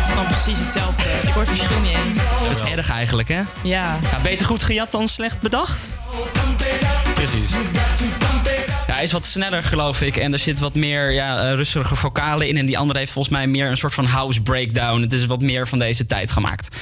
is 0.09 0.11
gewoon 0.11 0.27
precies 0.27 0.59
hetzelfde. 0.59 1.03
Ik 1.23 1.29
hoor 1.29 1.43
het 1.43 1.49
verschil 1.49 1.81
niet 1.81 1.97
eens. 2.07 2.19
Dat 2.49 2.51
is 2.51 2.61
erg 2.73 2.91
eigenlijk, 2.91 3.29
hè? 3.29 3.41
Ja. 3.63 3.63
Ja, 3.63 3.99
beter 4.23 4.47
goed 4.47 4.63
gejat 4.63 4.91
dan 4.91 5.09
slecht 5.09 5.41
bedacht. 5.41 5.97
Precies. 7.15 7.51
Hij 9.01 9.09
is 9.09 9.15
wat 9.15 9.25
sneller, 9.25 9.63
geloof 9.63 10.01
ik. 10.01 10.17
En 10.17 10.33
er 10.33 10.39
zit 10.39 10.59
wat 10.59 10.75
meer 10.75 11.11
ja, 11.11 11.43
eh, 11.43 11.55
rustige 11.55 11.97
vocalen 11.97 12.49
in. 12.49 12.57
En 12.57 12.67
die 12.67 12.79
andere 12.79 12.99
heeft 12.99 13.13
volgens 13.13 13.35
mij 13.35 13.47
meer 13.47 13.71
een 13.71 13.77
soort 13.77 13.95
van 13.95 14.05
house 14.05 14.43
breakdown. 14.43 15.01
Het 15.01 15.13
is 15.13 15.27
wat 15.27 15.41
meer 15.41 15.69
van 15.69 15.79
deze 15.79 16.07
tijd 16.07 16.31
gemaakt. 16.31 16.77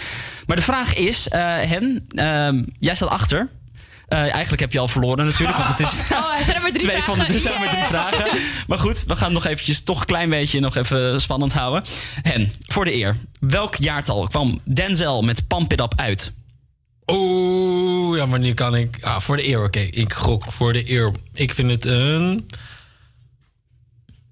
Maar 0.47 0.57
de 0.57 0.63
vraag 0.63 0.95
is, 0.95 1.29
eh, 1.29 1.41
Hen, 1.41 2.05
ehm, 2.09 2.63
jij 2.79 2.95
staat 2.95 3.09
achter. 3.09 3.49
Eh, 4.09 4.19
eigenlijk 4.19 4.61
heb 4.61 4.73
je 4.73 4.79
al 4.79 4.89
verloren 4.89 5.27
natuurlijk, 5.27 5.57
want 5.59 5.69
het 5.69 5.81
is 5.81 5.93
Oh, 6.17 6.37
zijn 6.45 6.57
er 6.57 6.63
maar 6.63 6.73
drie 6.73 6.87
twee 6.89 7.03
van 7.03 7.19
de 7.19 7.25
vragen. 7.25 7.35
er 7.35 7.41
zijn 7.41 7.55
er 7.55 7.61
maar 7.61 7.75
drie 7.75 7.85
vragen. 7.85 8.39
Maar 8.67 8.79
goed, 8.79 9.05
we 9.07 9.17
gaan 9.17 9.33
nog 9.33 9.47
eventjes 9.47 9.83
toch 9.83 10.01
een 10.01 10.07
klein 10.07 10.31
beetje 10.31 10.61
nog 10.61 10.77
even 10.77 11.21
spannend 11.21 11.53
houden. 11.53 11.83
Hen, 12.23 12.53
voor 12.67 12.85
de 12.85 12.95
eer. 12.95 13.17
Welk 13.41 13.75
jaartal 13.75 14.27
kwam 14.27 14.61
Denzel 14.65 15.23
met 15.23 15.47
Pump 15.47 15.73
It 15.73 15.81
Up 15.81 15.93
uit? 15.97 16.33
Oeh, 17.11 18.19
ja, 18.19 18.27
maar 18.27 18.39
nu 18.39 18.55
kan 18.55 18.77
ik... 18.77 18.99
Ah, 19.01 19.21
voor 19.21 19.37
de 19.37 19.47
eer, 19.49 19.65
oké. 19.65 19.79
Ik 19.79 20.13
gok 20.13 20.45
voor 20.53 20.73
de 20.73 20.91
eer. 20.91 21.13
Ik 21.33 21.55
vind 21.55 21.71
het 21.71 21.85
een... 21.85 22.47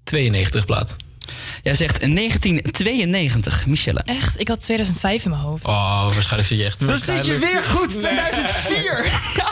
92 0.03 0.65
plaat. 0.65 0.95
Jij 1.63 1.75
zegt 1.75 1.99
1992, 1.99 3.65
Michelle. 3.65 4.01
Echt? 4.05 4.39
Ik 4.39 4.47
had 4.47 4.61
2005 4.61 5.23
in 5.23 5.29
mijn 5.29 5.41
hoofd. 5.41 5.65
Oh, 5.65 6.13
waarschijnlijk 6.13 6.47
zit 6.49 6.57
je 6.59 6.65
echt... 6.65 6.87
Dan 6.87 6.97
zit 6.97 7.25
je 7.25 7.37
weer 7.37 7.63
goed, 7.63 7.99
2004. 7.99 9.11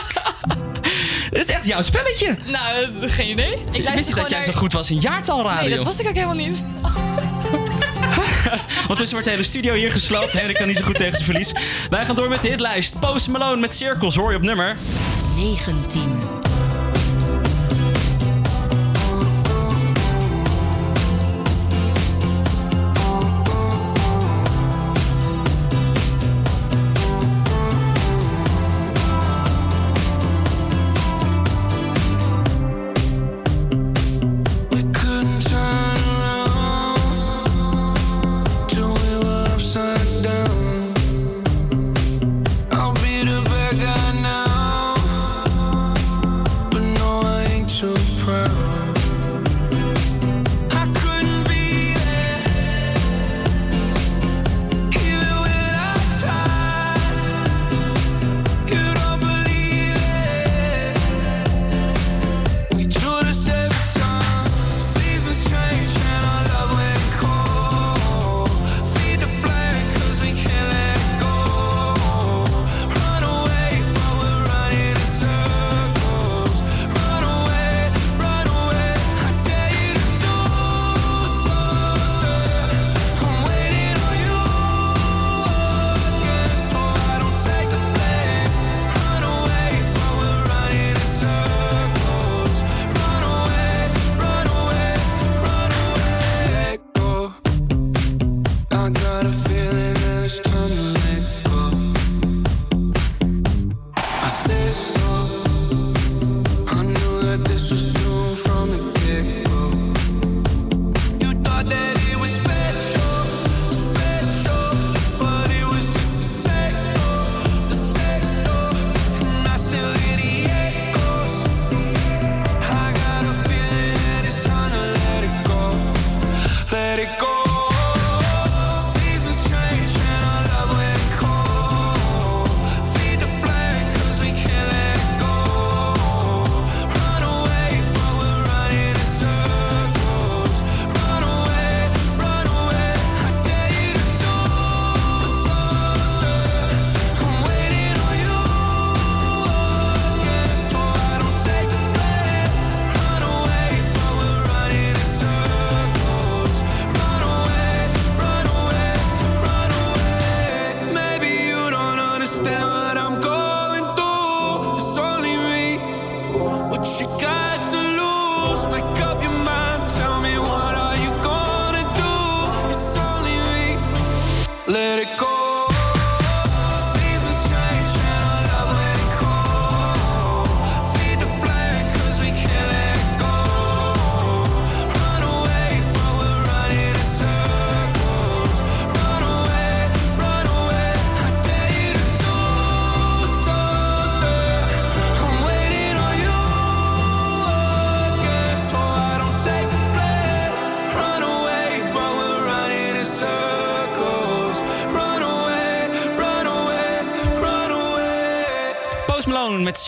Dit 1.30 1.48
is 1.48 1.54
echt 1.54 1.66
jouw 1.66 1.82
spelletje. 1.82 2.36
Nou, 2.46 3.08
geen 3.08 3.30
idee. 3.30 3.52
Ik 3.52 3.58
Ik 3.76 3.88
wist 3.94 4.06
niet 4.06 4.16
dat 4.16 4.30
jij 4.30 4.38
naar... 4.38 4.52
zo 4.52 4.52
goed 4.52 4.72
was 4.72 4.90
in 4.90 5.00
jaartalradio. 5.00 5.68
Nee, 5.68 5.76
dat 5.76 5.84
was 5.84 6.00
ik 6.00 6.08
ook 6.08 6.14
helemaal 6.14 6.34
niet. 6.34 6.62
Want 8.86 8.98
dus 8.98 9.10
wordt 9.10 9.24
de 9.24 9.30
hele 9.30 9.42
studio 9.42 9.74
hier 9.74 9.90
gesloopt. 9.90 10.32
Henrik 10.32 10.56
kan 10.56 10.66
niet 10.66 10.76
zo 10.76 10.84
goed 10.84 10.96
tegen 10.96 11.12
zijn 11.12 11.24
verlies. 11.24 11.52
Wij 11.90 12.06
gaan 12.06 12.14
door 12.14 12.28
met 12.28 12.42
de 12.42 12.48
hitlijst. 12.48 13.00
Post 13.00 13.28
Malone 13.28 13.60
met 13.60 13.74
Cirkels 13.74 14.16
hoor 14.16 14.30
je 14.30 14.36
op 14.36 14.42
nummer 14.42 14.76
19. 15.36 16.55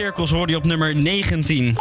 Cirkels 0.08 0.30
hoorde 0.30 0.52
je 0.52 0.58
op 0.58 0.64
nummer 0.64 0.96
19. 0.96 1.76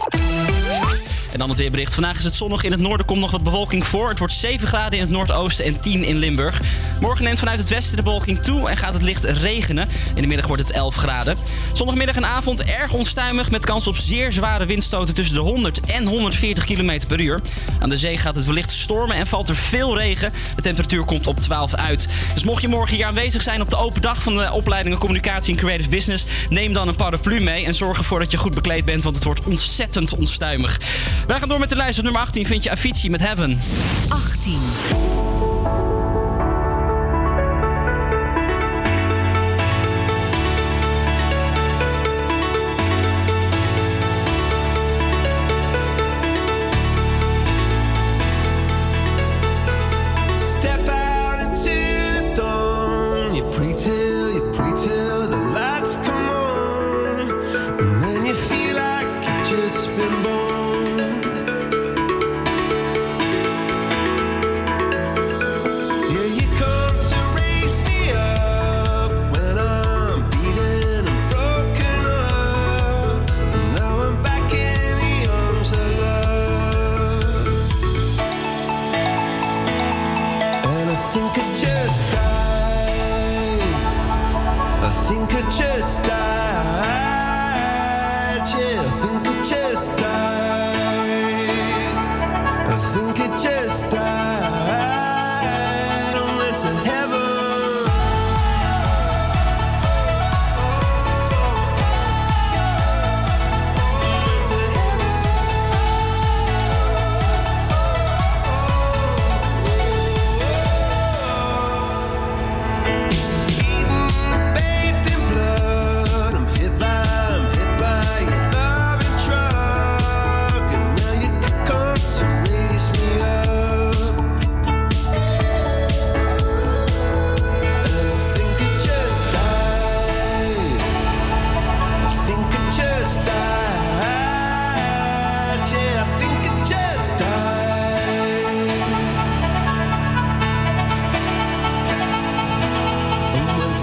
En 1.31 1.39
dan 1.39 1.49
het 1.49 1.57
weerbericht. 1.57 1.93
Vandaag 1.93 2.17
is 2.17 2.23
het 2.23 2.33
zonnig. 2.33 2.63
In 2.63 2.71
het 2.71 2.79
noorden 2.79 3.05
komt 3.05 3.19
nog 3.19 3.31
wat 3.31 3.43
bewolking 3.43 3.83
voor. 3.83 4.09
Het 4.09 4.19
wordt 4.19 4.33
7 4.33 4.67
graden 4.67 4.99
in 4.99 5.05
het 5.05 5.13
noordoosten 5.13 5.65
en 5.65 5.79
10 5.79 6.03
in 6.03 6.15
Limburg. 6.15 6.61
Morgen 7.01 7.23
neemt 7.23 7.39
vanuit 7.39 7.59
het 7.59 7.69
westen 7.69 7.95
de 7.95 8.03
bewolking 8.03 8.39
toe 8.39 8.69
en 8.69 8.77
gaat 8.77 8.93
het 8.93 9.01
licht 9.01 9.23
regenen. 9.23 9.87
In 10.15 10.21
de 10.21 10.27
middag 10.27 10.47
wordt 10.47 10.61
het 10.61 10.71
11 10.71 10.95
graden. 10.95 11.37
Zondagmiddag 11.73 12.15
en 12.15 12.25
avond 12.25 12.63
erg 12.63 12.93
onstuimig 12.93 13.51
met 13.51 13.65
kans 13.65 13.87
op 13.87 13.95
zeer 13.95 14.31
zware 14.31 14.65
windstoten 14.65 15.13
tussen 15.13 15.35
de 15.35 15.41
100 15.41 15.79
en 15.79 16.05
140 16.05 16.65
km 16.65 16.99
per 17.07 17.21
uur. 17.21 17.41
Aan 17.87 17.93
de 17.93 17.99
zee 17.99 18.17
gaat 18.17 18.35
het 18.35 18.45
wellicht 18.45 18.71
stormen 18.71 19.15
en 19.15 19.27
valt 19.27 19.49
er 19.49 19.55
veel 19.55 19.97
regen. 19.97 20.33
De 20.55 20.61
temperatuur 20.61 21.05
komt 21.05 21.27
op 21.27 21.39
12 21.39 21.73
uit. 21.73 22.07
Dus 22.33 22.43
mocht 22.43 22.61
je 22.61 22.67
morgen 22.67 22.95
hier 22.95 23.05
aanwezig 23.05 23.41
zijn 23.41 23.61
op 23.61 23.69
de 23.69 23.75
open 23.75 24.01
dag 24.01 24.21
van 24.23 24.37
de 24.37 24.51
opleidingen 24.51 24.97
Communicatie 24.97 25.53
en 25.53 25.59
Creative 25.59 25.89
Business, 25.89 26.25
neem 26.49 26.73
dan 26.73 26.87
een 26.87 26.95
paraplu 26.95 27.39
mee 27.39 27.65
en 27.65 27.75
zorg 27.75 27.97
ervoor 27.97 28.19
dat 28.19 28.31
je 28.31 28.37
goed 28.37 28.53
bekleed 28.53 28.85
bent, 28.85 29.03
want 29.03 29.15
het 29.15 29.23
wordt 29.23 29.43
ontzettend 29.43 30.15
onstuimig. 30.15 30.79
Wij 31.27 31.39
gaan 31.39 31.47
door 31.47 31.59
met 31.59 31.69
de 31.69 31.75
lijst. 31.75 31.97
Op 31.97 32.03
nummer 32.03 32.21
18 32.21 32.45
vind 32.45 32.63
je 32.63 32.71
Avicii 32.71 33.09
met 33.09 33.19
Heaven. 33.19 33.59
18. 34.07 34.59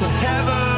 To 0.00 0.09
heaven. 0.09 0.73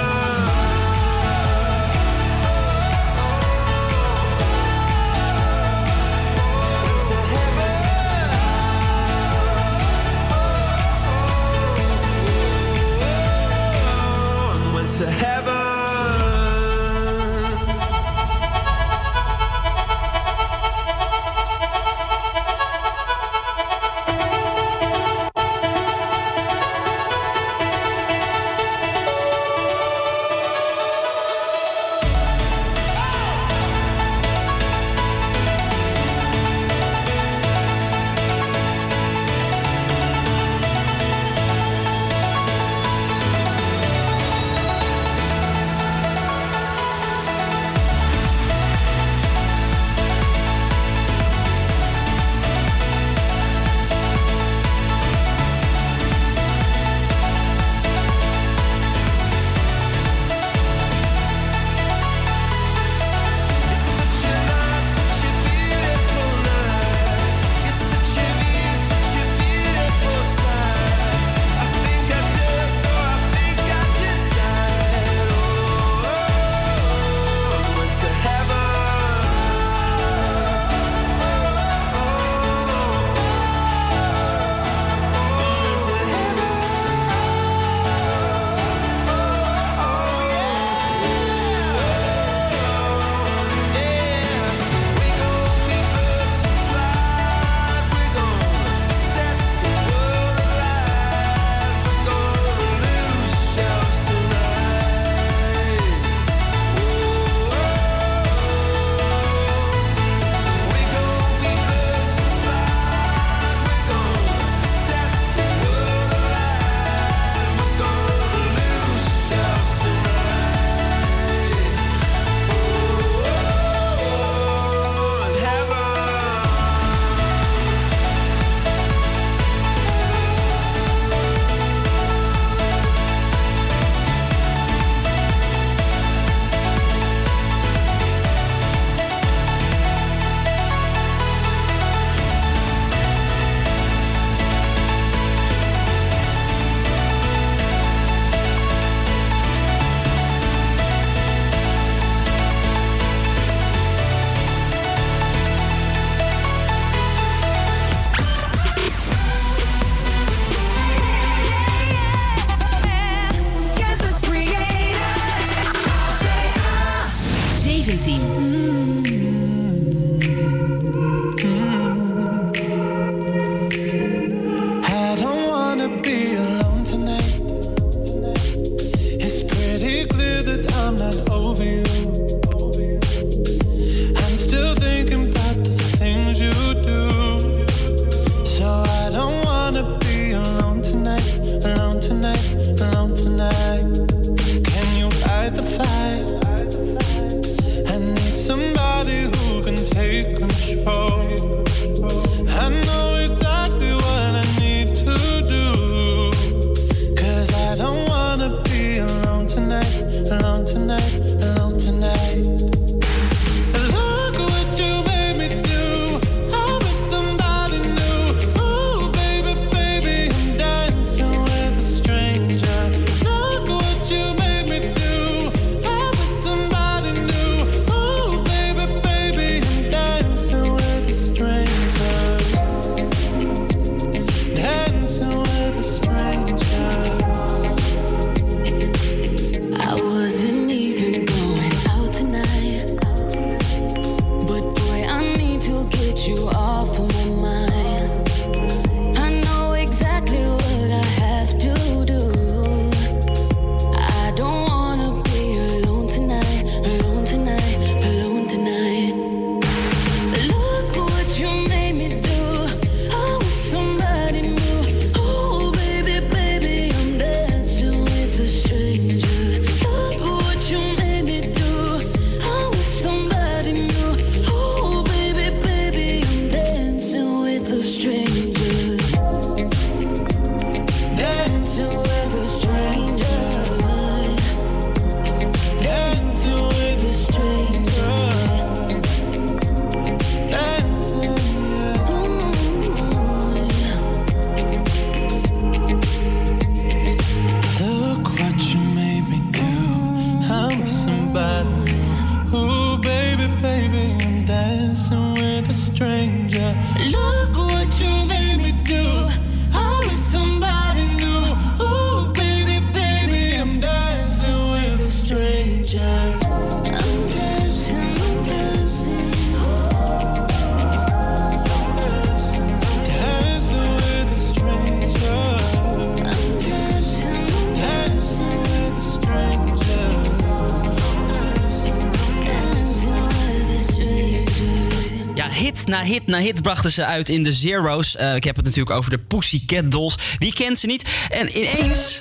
Hit 336.46 336.62
brachten 336.62 336.90
ze 336.90 337.04
uit 337.04 337.28
in 337.28 337.42
de 337.42 337.52
Zero's. 337.52 338.16
Eh, 338.16 338.34
ik 338.34 338.44
heb 338.44 338.56
het 338.56 338.64
natuurlijk 338.64 338.96
over 338.96 339.10
de 339.10 339.18
Pussycat 339.18 339.90
Dolls. 339.90 340.14
Wie 340.38 340.52
kent 340.52 340.78
ze 340.78 340.86
niet? 340.86 341.04
En 341.28 341.58
ineens... 341.58 342.18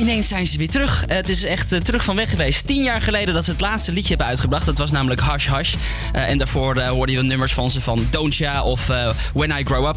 Ineens 0.00 0.28
zijn 0.28 0.46
ze 0.46 0.58
weer 0.58 0.70
terug. 0.70 1.04
Eh, 1.06 1.16
het 1.16 1.28
is 1.28 1.44
echt 1.44 1.72
eh, 1.72 1.80
terug 1.80 2.04
van 2.04 2.16
weg 2.16 2.30
geweest. 2.30 2.66
Tien 2.66 2.82
jaar 2.82 3.00
geleden 3.00 3.34
dat 3.34 3.44
ze 3.44 3.50
het 3.50 3.60
laatste 3.60 3.92
liedje 3.92 4.08
hebben 4.08 4.26
uitgebracht. 4.26 4.66
Dat 4.66 4.78
was 4.78 4.90
namelijk 4.90 5.20
Hush 5.24 5.48
Hush. 5.48 5.74
Eh, 6.12 6.28
en 6.28 6.38
daarvoor 6.38 6.76
eh, 6.76 6.88
hoorde 6.88 7.12
je 7.12 7.22
nummers 7.22 7.52
van 7.52 7.70
ze 7.70 7.80
van 7.80 8.06
Don't 8.10 8.36
Ya 8.36 8.62
of 8.62 8.86
When 9.34 9.50
I 9.50 9.64
Grow 9.64 9.86
Up. 9.86 9.96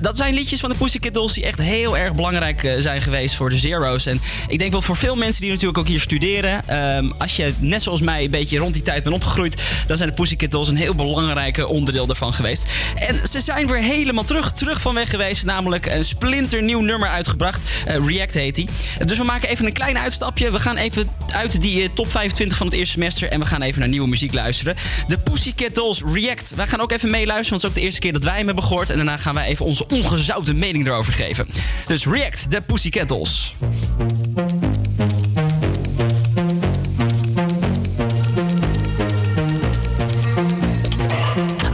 Dat 0.00 0.16
zijn 0.16 0.34
liedjes 0.34 0.60
van 0.60 0.70
de 0.70 0.76
Pussycat 0.76 1.14
Dolls 1.14 1.32
die 1.32 1.44
echt 1.44 1.58
heel 1.58 1.98
erg 1.98 2.12
belangrijk 2.12 2.74
zijn 2.78 3.00
geweest 3.00 3.34
voor 3.34 3.50
de 3.50 3.56
Zero's. 3.56 4.06
En 4.06 4.20
ik 4.48 4.58
denk 4.58 4.72
wel 4.72 4.82
voor 4.82 4.96
veel 4.96 5.16
mensen 5.16 5.40
die 5.40 5.50
natuurlijk 5.50 5.78
ook 5.78 5.86
hier 5.86 6.00
studeren. 6.00 6.68
ehm, 6.68 7.10
als 7.18 7.36
je 7.36 7.52
net 7.58 7.82
zoals 7.82 8.00
mij 8.00 8.24
een 8.24 8.30
beetje 8.30 8.58
rond 8.58 8.74
die 8.74 8.82
tijd 8.82 9.02
bent 9.02 9.14
opgegroeid. 9.14 9.62
Dan 9.86 9.96
zijn 9.96 10.08
de 10.08 10.14
Pussycat 10.14 10.50
Dolls 10.50 10.68
een 10.68 10.76
heel 10.76 10.94
belangrijk 10.94 11.68
onderdeel 11.68 12.06
daarvan 12.06 12.32
geweest. 12.32 12.64
En 12.94 13.28
ze 13.28 13.40
zijn 13.40 13.66
weer 13.66 13.82
helemaal 13.82 14.24
terug. 14.24 14.52
Terug 14.52 14.80
van 14.80 14.94
weg 14.94 15.10
geweest. 15.10 15.44
Namelijk 15.44 15.86
een 15.86 16.04
splinternieuw 16.04 16.80
nummer 16.80 17.08
uitgebracht. 17.08 17.62
React 17.86 18.34
heet 18.34 18.54
die. 18.54 18.68
Dus 19.04 19.18
we 19.18 19.24
maken 19.30 19.48
even 19.48 19.66
een 19.66 19.72
klein 19.72 19.98
uitstapje. 19.98 20.50
We 20.50 20.60
gaan 20.60 20.76
even 20.76 21.10
uit 21.32 21.60
die 21.60 21.82
eh, 21.82 21.88
top 21.94 22.10
25 22.10 22.56
van 22.56 22.66
het 22.66 22.76
eerste 22.76 22.92
semester. 22.92 23.28
En 23.28 23.40
we 23.40 23.46
gaan 23.46 23.62
even 23.62 23.80
naar 23.80 23.88
nieuwe 23.88 24.08
muziek 24.08 24.32
luisteren. 24.32 24.76
De 25.08 25.18
Pussycat 25.18 25.74
Dolls 25.74 26.02
React. 26.12 26.52
Wij 26.56 26.66
gaan 26.66 26.80
ook 26.80 26.92
even 26.92 27.10
meeluisteren. 27.10 27.60
Want 27.60 27.62
het 27.62 27.62
is 27.62 27.68
ook 27.68 27.74
de 27.74 27.80
eerste 27.80 28.00
keer 28.00 28.12
dat 28.12 28.24
wij 28.24 28.36
hem 28.36 28.46
hebben 28.46 28.64
gehoord. 28.64 28.90
En 28.90 28.96
daarna 28.96 29.16
gaan 29.16 29.34
wij 29.34 29.46
even 29.46 29.64
onze 29.64 29.86
ongezouten 29.88 30.58
mening 30.58 30.86
erover 30.86 31.12
geven. 31.12 31.48
Dus 31.86 32.06
React, 32.06 32.50
de 32.50 32.60
Pussycat 32.60 33.08
Dolls. 33.08 33.52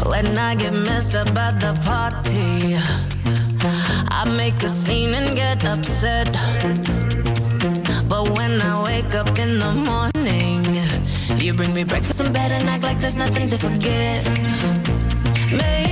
When 0.03 0.27
I 0.33 0.57
get 0.59 0.73
messed 0.73 1.15
up 1.15 1.39
at 1.39 1.61
the 1.61 1.73
party, 1.85 2.77
I 4.11 4.31
make 4.37 4.65
a 4.65 4.69
scene 4.69 5.17
and 5.17 5.39
get 5.39 5.65
upset. 5.65 6.26
Bring 11.57 11.73
me 11.73 11.85
breakfast 11.85 12.21
in 12.21 12.33
bed 12.33 12.53
and 12.53 12.69
act 12.69 12.85
like 12.85 12.99
there's 12.99 13.17
nothing 13.17 13.49
to 13.49 13.57
forget. 13.57 14.25
Maybe 15.51 15.86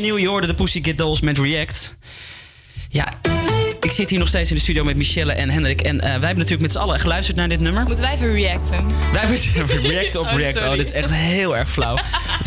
nieuw. 0.00 0.18
Je 0.18 0.28
hoorde 0.28 0.46
de 0.46 0.54
Pussycat 0.54 0.96
Dolls 0.96 1.20
met 1.20 1.38
React. 1.38 1.96
Ja, 2.88 3.08
ik 3.80 3.90
zit 3.90 4.10
hier 4.10 4.18
nog 4.18 4.28
steeds 4.28 4.50
in 4.50 4.56
de 4.56 4.62
studio 4.62 4.84
met 4.84 4.96
Michelle 4.96 5.32
en 5.32 5.50
Hendrik. 5.50 5.80
En 5.80 5.96
eh, 5.96 6.02
wij 6.02 6.10
hebben 6.10 6.36
natuurlijk 6.36 6.60
met 6.60 6.72
z'n 6.72 6.78
allen 6.78 7.00
geluisterd 7.00 7.36
naar 7.36 7.48
dit 7.48 7.60
nummer. 7.60 7.82
Moeten 7.84 8.04
wij 8.04 8.14
even 8.14 8.32
reacten? 8.32 8.86
Wij 9.12 9.20
hebben 9.20 9.80
react 9.80 10.16
op 10.16 10.26
Oh, 10.32 10.32
react. 10.32 10.56
Oh, 10.56 10.62
sorry. 10.62 10.76
dit 10.76 10.86
is 10.86 10.92
echt 10.92 11.10
heel 11.10 11.56
erg 11.56 11.70
flauw. 11.70 11.96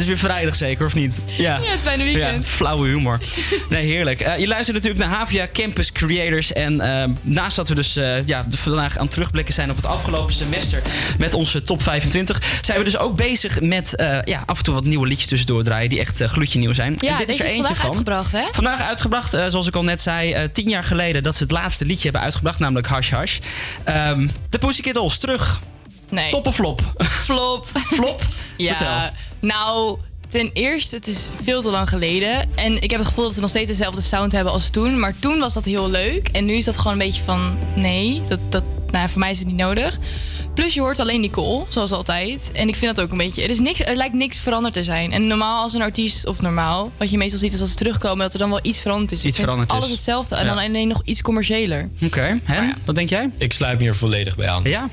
Het 0.01 0.09
is 0.09 0.21
weer 0.21 0.31
vrijdag 0.31 0.55
zeker, 0.55 0.85
of 0.85 0.95
niet? 0.95 1.19
Ja, 1.25 1.59
Ja, 1.63 1.71
het 1.71 1.81
fijne 1.81 2.03
weekend. 2.03 2.43
Ja, 2.43 2.49
flauwe 2.49 2.87
humor. 2.87 3.19
Nee, 3.69 3.85
heerlijk. 3.85 4.21
Eh, 4.21 4.37
je 4.37 4.47
luistert 4.47 4.77
natuurlijk 4.77 5.05
naar 5.05 5.17
Havia 5.17 5.47
Campus 5.53 5.91
Creators. 5.91 6.53
En 6.53 6.81
eh, 6.81 7.09
naast 7.21 7.55
dat 7.55 7.69
we 7.69 7.75
dus 7.75 7.95
eh, 7.95 8.25
ja, 8.25 8.45
vandaag 8.49 8.97
aan 8.97 9.03
het 9.03 9.11
terugblikken 9.11 9.53
zijn 9.53 9.69
op 9.69 9.75
het 9.75 9.85
afgelopen 9.85 10.33
semester 10.33 10.81
met 11.17 11.33
onze 11.33 11.63
top 11.63 11.83
25, 11.83 12.41
zijn 12.61 12.77
we 12.77 12.83
dus 12.83 12.97
ook 12.97 13.15
bezig 13.15 13.61
met 13.61 13.93
ja, 14.23 14.43
af 14.45 14.57
en 14.57 14.63
toe 14.63 14.73
wat 14.73 14.83
nieuwe 14.83 15.07
liedjes 15.07 15.27
tussendoor 15.27 15.63
draaien 15.63 15.89
die 15.89 15.99
echt 15.99 16.21
gloedje 16.23 16.59
nieuw 16.59 16.73
zijn. 16.73 16.97
Ja, 16.99 17.11
en 17.11 17.17
dit 17.17 17.27
deze 17.27 17.39
er 17.39 17.45
is 17.45 17.51
eentje 17.51 17.75
vandaag 17.75 17.77
van. 17.77 17.85
uitgebracht, 17.85 18.31
hè? 18.31 18.43
Vandaag 18.51 18.81
uitgebracht, 18.81 19.29
zoals 19.29 19.67
ik 19.67 19.75
al 19.75 19.83
net 19.83 20.01
zei, 20.01 20.51
tien 20.51 20.69
jaar 20.69 20.83
geleden 20.83 21.23
dat 21.23 21.35
ze 21.35 21.43
het 21.43 21.51
laatste 21.51 21.85
liedje 21.85 22.03
hebben 22.03 22.21
uitgebracht, 22.21 22.59
namelijk 22.59 22.87
Hash 22.87 23.11
Hash. 23.11 23.39
Ehm, 23.83 24.27
de 24.49 24.57
Pussycat 24.57 24.93
Dolls, 24.93 25.17
terug. 25.17 25.61
Nee. 26.09 26.31
Top 26.31 26.47
of 26.47 26.55
flop? 26.55 26.81
Flop. 27.23 27.67
Flop? 27.93 28.21
Ja, 28.57 28.77
Vertel. 28.77 29.09
Nou, 29.41 29.97
ten 30.29 30.49
eerste, 30.53 30.95
het 30.95 31.07
is 31.07 31.27
veel 31.43 31.61
te 31.61 31.69
lang 31.71 31.89
geleden. 31.89 32.49
En 32.55 32.81
ik 32.81 32.89
heb 32.89 32.99
het 32.99 33.07
gevoel 33.09 33.23
dat 33.23 33.33
ze 33.33 33.39
nog 33.39 33.49
steeds 33.49 33.69
dezelfde 33.69 34.01
sound 34.01 34.31
hebben 34.31 34.53
als 34.53 34.69
toen. 34.69 34.99
Maar 34.99 35.13
toen 35.19 35.39
was 35.39 35.53
dat 35.53 35.65
heel 35.65 35.89
leuk. 35.89 36.27
En 36.27 36.45
nu 36.45 36.53
is 36.53 36.65
dat 36.65 36.77
gewoon 36.77 36.93
een 36.93 36.97
beetje 37.07 37.21
van, 37.23 37.57
nee, 37.75 38.21
dat, 38.27 38.39
dat, 38.49 38.63
nou, 38.91 39.09
voor 39.09 39.19
mij 39.19 39.31
is 39.31 39.37
het 39.39 39.47
niet 39.47 39.55
nodig. 39.57 39.97
Plus 40.53 40.73
je 40.73 40.79
hoort 40.81 40.99
alleen 40.99 41.21
Nicole, 41.21 41.65
zoals 41.69 41.91
altijd. 41.91 42.51
En 42.53 42.67
ik 42.67 42.75
vind 42.75 42.95
dat 42.95 43.05
ook 43.05 43.11
een 43.11 43.17
beetje... 43.17 43.43
Er, 43.43 43.49
is 43.49 43.59
niks, 43.59 43.79
er 43.79 43.95
lijkt 43.95 44.13
niks 44.13 44.39
veranderd 44.39 44.73
te 44.73 44.83
zijn. 44.83 45.11
En 45.13 45.27
normaal 45.27 45.63
als 45.63 45.73
een 45.73 45.81
artiest, 45.81 46.27
of 46.27 46.41
normaal... 46.41 46.91
Wat 46.97 47.11
je 47.11 47.17
meestal 47.17 47.39
ziet 47.39 47.53
is 47.53 47.59
als 47.61 47.69
ze 47.69 47.75
terugkomen... 47.75 48.17
dat 48.23 48.33
er 48.33 48.39
dan 48.39 48.49
wel 48.49 48.59
iets 48.61 48.79
veranderd 48.79 49.11
is. 49.11 49.17
Iets 49.17 49.27
ik 49.27 49.33
vind 49.33 49.43
veranderd 49.47 49.71
is. 49.71 49.77
alles 49.77 49.89
hetzelfde. 49.95 50.35
En 50.35 50.45
Ja. 50.45 50.53
dan 50.53 50.63
alleen 50.63 50.87
nog 50.87 51.01
iets 51.05 51.21
commerciëler. 51.21 51.89
Oké, 52.03 52.39
Hen, 52.43 52.75
wat 52.85 52.95
denk 52.95 53.09
jij? 53.09 53.29
Ik 53.37 53.53
sluit 53.53 53.77
me 53.77 53.83
hier 53.83 53.95
volledig 53.95 54.35
bij 54.35 54.49
aan. 54.49 54.63
Ja? 54.63 54.89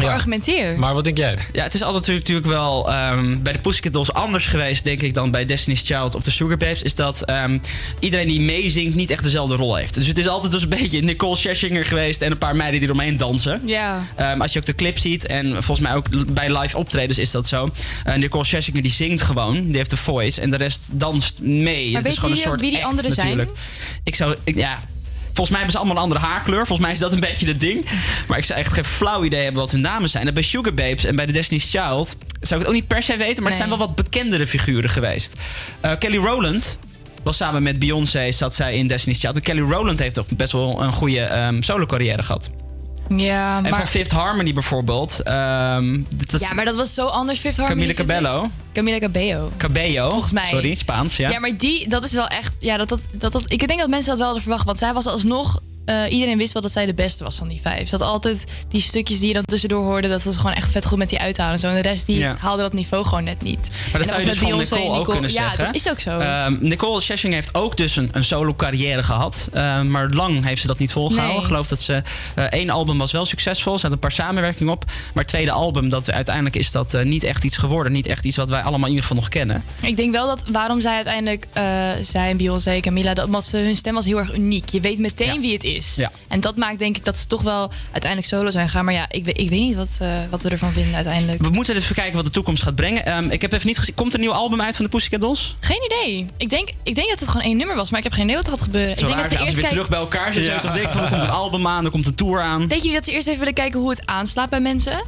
Argumenteer. 0.00 0.78
Maar 0.78 0.94
wat 0.94 1.04
denk 1.04 1.16
jij? 1.16 1.38
Ja, 1.52 1.62
het 1.62 1.74
is 1.74 1.82
altijd 1.82 2.06
natuurlijk 2.18 2.46
wel 2.46 2.90
ehm, 2.92 3.42
bij 3.42 3.52
de 3.52 3.58
Pussycat 3.58 3.92
Dolls 3.92 4.12
anders 4.12 4.46
geweest, 4.46 4.84
denk 4.84 5.00
ik, 5.02 5.14
dan 5.14 5.30
bij 5.30 5.44
Destiny's 5.44 5.82
Child 5.84 6.14
of 6.14 6.22
de 6.22 6.30
Sugar 6.30 6.56
Babes. 6.56 6.82
Is 6.82 6.94
dat 6.94 7.22
ehm, 7.22 7.58
iedereen 7.98 8.26
die 8.28 8.40
meezingt 8.40 8.94
niet 8.94 9.10
echt 9.10 9.22
dezelfde 9.22 9.56
rol 9.56 9.74
heeft. 9.76 9.94
Dus 9.94 10.06
het 10.06 10.18
is 10.18 10.28
altijd 10.28 10.52
dus 10.52 10.62
een 10.62 10.68
beetje 10.68 11.00
Nicole 11.00 11.36
Scherzinger 11.36 11.84
geweest 11.86 12.22
en 12.22 12.30
een 12.30 12.38
paar 12.38 12.56
meiden 12.56 12.80
die 12.80 12.88
eromheen 12.88 13.16
dansen. 13.16 13.60
Ja. 13.64 14.06
Ehm, 14.16 14.40
als 14.40 14.52
je 14.52 14.58
ook 14.58 14.64
de 14.64 14.74
clip 14.74 14.98
ziet, 14.98 15.26
en 15.26 15.50
volgens 15.62 15.80
mij 15.80 15.94
ook 15.94 16.32
bij 16.34 16.58
live 16.58 16.76
optredens 16.76 17.18
is 17.18 17.30
dat 17.30 17.46
zo. 17.46 17.70
Eh, 18.04 18.14
Nicole 18.14 18.44
Scherzinger 18.44 18.82
die 18.82 18.90
zingt 18.90 19.20
gewoon, 19.22 19.66
die 19.66 19.76
heeft 19.76 19.90
de 19.90 19.96
voice 19.96 20.40
en 20.40 20.50
de 20.50 20.56
rest 20.56 20.88
danst 20.92 21.40
mee. 21.40 21.92
Maar 21.92 22.02
het 22.02 22.10
is 22.12 22.18
weten 22.20 22.30
gewoon 22.30 22.30
een 22.30 22.36
jullie 22.36 22.42
ook 22.42 22.42
soort 22.48 22.60
wie 22.60 22.70
die 22.70 22.78
act 22.78 22.88
anderen 22.88 23.12
zijn? 23.12 23.26
natuurlijk. 23.26 23.58
Ik 24.04 24.14
zou, 24.14 24.36
ik- 24.44 24.56
ja, 24.56 24.78
volgens 25.34 25.48
mij 25.48 25.58
hebben 25.58 25.70
ze 25.70 25.78
allemaal 25.78 25.96
een 25.96 26.02
andere 26.02 26.20
haarkleur. 26.20 26.66
Volgens 26.66 26.78
mij 26.78 26.92
is 26.92 26.98
dat 26.98 27.12
een 27.12 27.20
beetje 27.20 27.46
het 27.46 27.60
ding. 27.60 27.84
Maar 28.28 28.38
ik 28.38 28.44
zou 28.44 28.58
echt 28.58 28.72
geen 28.72 28.84
flauw 28.84 29.24
idee 29.24 29.42
hebben 29.42 29.60
wat 29.60 29.70
hun 29.70 29.80
namen 29.80 30.10
zijn. 30.10 30.26
En 30.26 30.34
bij 30.34 30.42
Sugar 30.42 30.74
Babes 30.74 31.04
en 31.04 31.16
bij 31.16 31.26
de 31.26 31.32
Destiny's 31.32 31.70
Child 31.70 32.16
zou 32.40 32.60
ik 32.60 32.66
het 32.66 32.66
ook 32.66 32.72
niet 32.72 32.86
per 32.86 33.02
se 33.02 33.16
weten, 33.16 33.42
maar 33.42 33.52
het 33.52 33.60
zijn 33.60 33.68
wel 33.68 33.78
wat 33.78 33.94
bekendere 33.94 34.46
figuren 34.46 34.90
geweest. 34.90 35.32
Eh, 35.80 35.92
Kelly 35.98 36.16
Rowland. 36.16 36.78
Was 37.22 37.36
samen 37.36 37.62
met 37.62 37.78
Beyoncé 37.78 38.32
zat 38.32 38.54
zij 38.54 38.76
in 38.76 38.86
Destiny's 38.86 39.18
Child. 39.18 39.36
En 39.36 39.42
Kelly 39.42 39.60
Rowland 39.60 39.98
heeft 39.98 40.18
ook 40.18 40.36
best 40.36 40.52
wel 40.52 40.82
een 40.82 40.92
goede 40.92 41.20
ehm, 41.20 41.62
solo 41.62 41.86
carrière 41.86 42.22
gehad. 42.22 42.50
Ja, 43.18 43.56
En 43.56 43.62
van 43.62 43.70
maar... 43.70 43.86
Fifth 43.86 44.10
Harmony 44.10 44.52
bijvoorbeeld. 44.52 45.20
ehm, 45.22 46.00
dat 46.28 46.40
Ja, 46.40 46.54
maar 46.54 46.64
dat 46.64 46.74
was 46.76 46.94
zo 46.94 47.06
anders. 47.06 47.40
Fifth 47.40 47.56
Harmony. 47.56 47.94
Camila. 47.94 48.20
Cabello. 48.20 48.50
Camila 48.72 48.98
Cabello. 48.98 49.50
Cabello. 49.56 50.10
Volgens 50.10 50.32
mij. 50.32 50.44
Sorry, 50.44 50.74
Spaans, 50.74 51.16
ja. 51.16 51.30
Ja. 51.30 51.38
maar 51.38 51.56
die, 51.56 51.88
dat 51.88 52.04
is 52.04 52.12
wel 52.12 52.26
echt. 52.26 52.54
Ja, 52.58 52.76
dat, 52.76 52.88
dat, 52.88 53.00
dat, 53.10 53.32
dat, 53.32 53.42
ik 53.46 53.66
denk 53.66 53.80
dat 53.80 53.88
mensen 53.88 54.08
dat 54.08 54.16
wel 54.16 54.26
hadden 54.26 54.42
verwacht. 54.42 54.64
Want 54.66 54.78
zij 54.78 54.92
was 54.92 55.06
alsnog. 55.06 55.60
Eh, 55.84 56.12
iedereen 56.12 56.38
wist 56.38 56.52
wel 56.52 56.62
dat 56.62 56.72
zij 56.72 56.86
de 56.86 56.94
beste 56.94 57.24
was 57.24 57.36
van 57.36 57.48
die 57.48 57.60
vijf. 57.60 57.88
Ze 57.88 57.96
had 57.96 58.06
altijd 58.06 58.44
die 58.68 58.80
stukjes 58.80 59.18
die 59.18 59.28
je 59.28 59.34
dan 59.34 59.44
tussendoor 59.44 59.82
hoorde. 59.84 60.08
Dat 60.08 60.22
was 60.22 60.36
gewoon 60.36 60.52
echt 60.52 60.70
vet 60.70 60.86
goed 60.86 60.98
met 60.98 61.08
die 61.08 61.18
uithalen. 61.18 61.52
en 61.52 61.58
Zo. 61.58 61.68
En 61.68 61.74
de 61.74 61.80
rest 61.80 62.06
die 62.06 62.18
Ja. 62.18 62.36
haalde 62.38 62.62
dat 62.62 62.72
niveau 62.72 63.04
gewoon 63.04 63.24
net 63.24 63.42
niet. 63.42 63.68
Maar 63.92 64.00
dat 64.00 64.08
zou 64.08 64.20
je 64.20 64.26
dus 64.26 64.38
van 64.38 64.58
Nicole, 64.58 64.98
ook 64.98 65.08
kunnen 65.10 65.32
ja, 65.32 65.42
zeggen. 65.42 65.64
dat 65.66 65.74
is 65.74 65.88
ook 65.90 66.00
zo. 66.00 66.18
Ehm, 66.18 66.56
Nicole 66.60 67.00
Scherzinger 67.00 67.36
heeft 67.36 67.54
ook 67.54 67.76
dus 67.76 67.96
een, 67.96 68.08
een 68.12 68.24
solo 68.24 68.54
carrière 68.54 69.02
gehad. 69.02 69.48
Ehm, 69.52 69.90
maar 69.90 70.08
lang 70.10 70.44
heeft 70.44 70.60
ze 70.60 70.66
dat 70.66 70.78
niet 70.78 70.92
volgehouden. 70.92 71.32
Nee. 71.34 71.42
Ik 71.42 71.48
geloof 71.50 71.68
dat 71.68 71.80
ze... 71.80 72.02
eh, 72.34 72.44
één 72.44 72.70
album 72.70 72.98
was 72.98 73.12
wel 73.12 73.24
succesvol. 73.24 73.76
Ze 73.78 73.82
had 73.82 73.92
een 73.92 73.98
paar 74.00 74.12
samenwerkingen 74.12 74.72
op. 74.72 74.84
Maar 74.84 75.22
het 75.22 75.28
tweede 75.28 75.50
album, 75.50 75.88
dat, 75.88 76.10
uiteindelijk 76.10 76.56
is 76.56 76.70
dat 76.70 76.94
eh, 76.94 77.04
niet 77.04 77.22
echt 77.24 77.44
iets 77.44 77.56
geworden. 77.56 77.92
Niet 77.92 78.06
echt 78.06 78.24
iets 78.24 78.36
wat 78.36 78.48
wij 78.48 78.60
allemaal 78.60 78.88
in 78.88 78.94
ieder 78.94 79.02
geval 79.02 79.16
nog 79.16 79.28
kennen. 79.28 79.62
Ik 79.82 79.96
denk 79.96 80.12
wel 80.12 80.26
dat 80.26 80.44
waarom 80.48 80.80
zij 80.80 80.94
uiteindelijk, 80.94 81.46
zij 82.00 82.30
en 82.30 82.36
Beyoncé, 82.36 82.80
Camila, 82.80 83.14
dat 83.14 83.26
omdat 83.26 83.44
ze, 83.44 83.56
hun 83.56 83.76
stem 83.76 83.94
was 83.94 84.04
heel 84.04 84.18
erg 84.18 84.34
uniek. 84.34 84.68
Je 84.68 84.80
weet 84.80 84.98
meteen 84.98 85.40
wie 85.40 85.52
het 85.52 85.64
is. 85.64 85.70
Ja. 85.96 86.10
En 86.28 86.40
dat 86.40 86.56
maakt 86.56 86.78
denk 86.78 86.96
ik 86.96 87.04
dat 87.04 87.18
ze 87.18 87.26
toch 87.26 87.42
wel 87.42 87.70
uiteindelijk 87.92 88.32
solo 88.32 88.50
zijn 88.50 88.68
gaan. 88.68 88.84
Maar 88.84 88.94
ja, 88.94 89.06
ik, 89.10 89.24
weet- 89.24 89.38
ik 89.38 89.48
weet 89.48 89.60
niet 89.60 89.74
wat, 89.74 89.96
eh, 90.00 90.08
wat 90.30 90.42
we 90.42 90.48
ervan 90.48 90.72
vinden 90.72 90.94
uiteindelijk. 90.94 91.42
We 91.42 91.48
moeten 91.50 91.74
dus 91.74 91.82
even 91.82 91.94
kijken 91.94 92.14
wat 92.14 92.24
de 92.24 92.30
toekomst 92.30 92.62
gaat 92.62 92.74
brengen. 92.74 93.04
Ehm, 93.06 93.30
ik 93.30 93.40
heb 93.42 93.52
even 93.52 93.66
niet 93.66 93.78
gezien... 93.78 93.94
Komt 93.94 94.08
er 94.08 94.14
een 94.14 94.20
nieuw 94.24 94.34
album 94.34 94.60
uit 94.60 94.76
van 94.76 94.84
de 94.84 94.90
Pussycat 94.90 95.20
Dolls? 95.20 95.56
Geen 95.60 95.84
idee. 95.84 96.26
Ik 96.36 96.48
denk, 96.50 96.68
ik 96.82 96.94
denk 96.94 97.08
dat 97.08 97.18
het 97.20 97.28
gewoon 97.28 97.46
één 97.46 97.56
nummer 97.56 97.76
was, 97.76 97.90
maar 97.90 97.98
ik 97.98 98.04
heb 98.04 98.12
geen 98.14 98.24
idee 98.24 98.36
wat 98.36 98.44
er 98.46 98.52
gaat 98.52 98.60
gebeuren. 98.62 98.96
Zo 98.96 99.02
ik 99.02 99.06
denk 99.08 99.20
raar, 99.20 99.22
dat 99.22 99.32
ze 99.32 99.38
als 99.38 99.46
eerst 99.48 99.56
we 99.56 99.60
weer 99.62 99.70
kijken- 99.70 99.88
terug 99.90 100.10
bij 100.10 100.18
elkaar 100.20 100.32
zitten, 100.32 100.52
Ja. 100.52 100.60
toch 100.60 100.72
denken 100.72 100.92
van, 100.92 101.02
er 101.02 101.08
komt 101.10 101.22
een 101.22 101.30
album 101.30 101.66
aan, 101.66 101.84
er 101.84 101.90
komt 101.90 102.06
een 102.06 102.14
tour 102.14 102.40
aan. 102.42 102.66
Denk 102.66 102.82
je 102.82 102.92
dat 102.92 103.04
ze 103.04 103.12
eerst 103.12 103.26
even 103.26 103.38
willen 103.38 103.54
kijken 103.54 103.80
hoe 103.80 103.90
het 103.90 104.06
aanslaat 104.06 104.48
bij 104.50 104.60
mensen? 104.60 105.02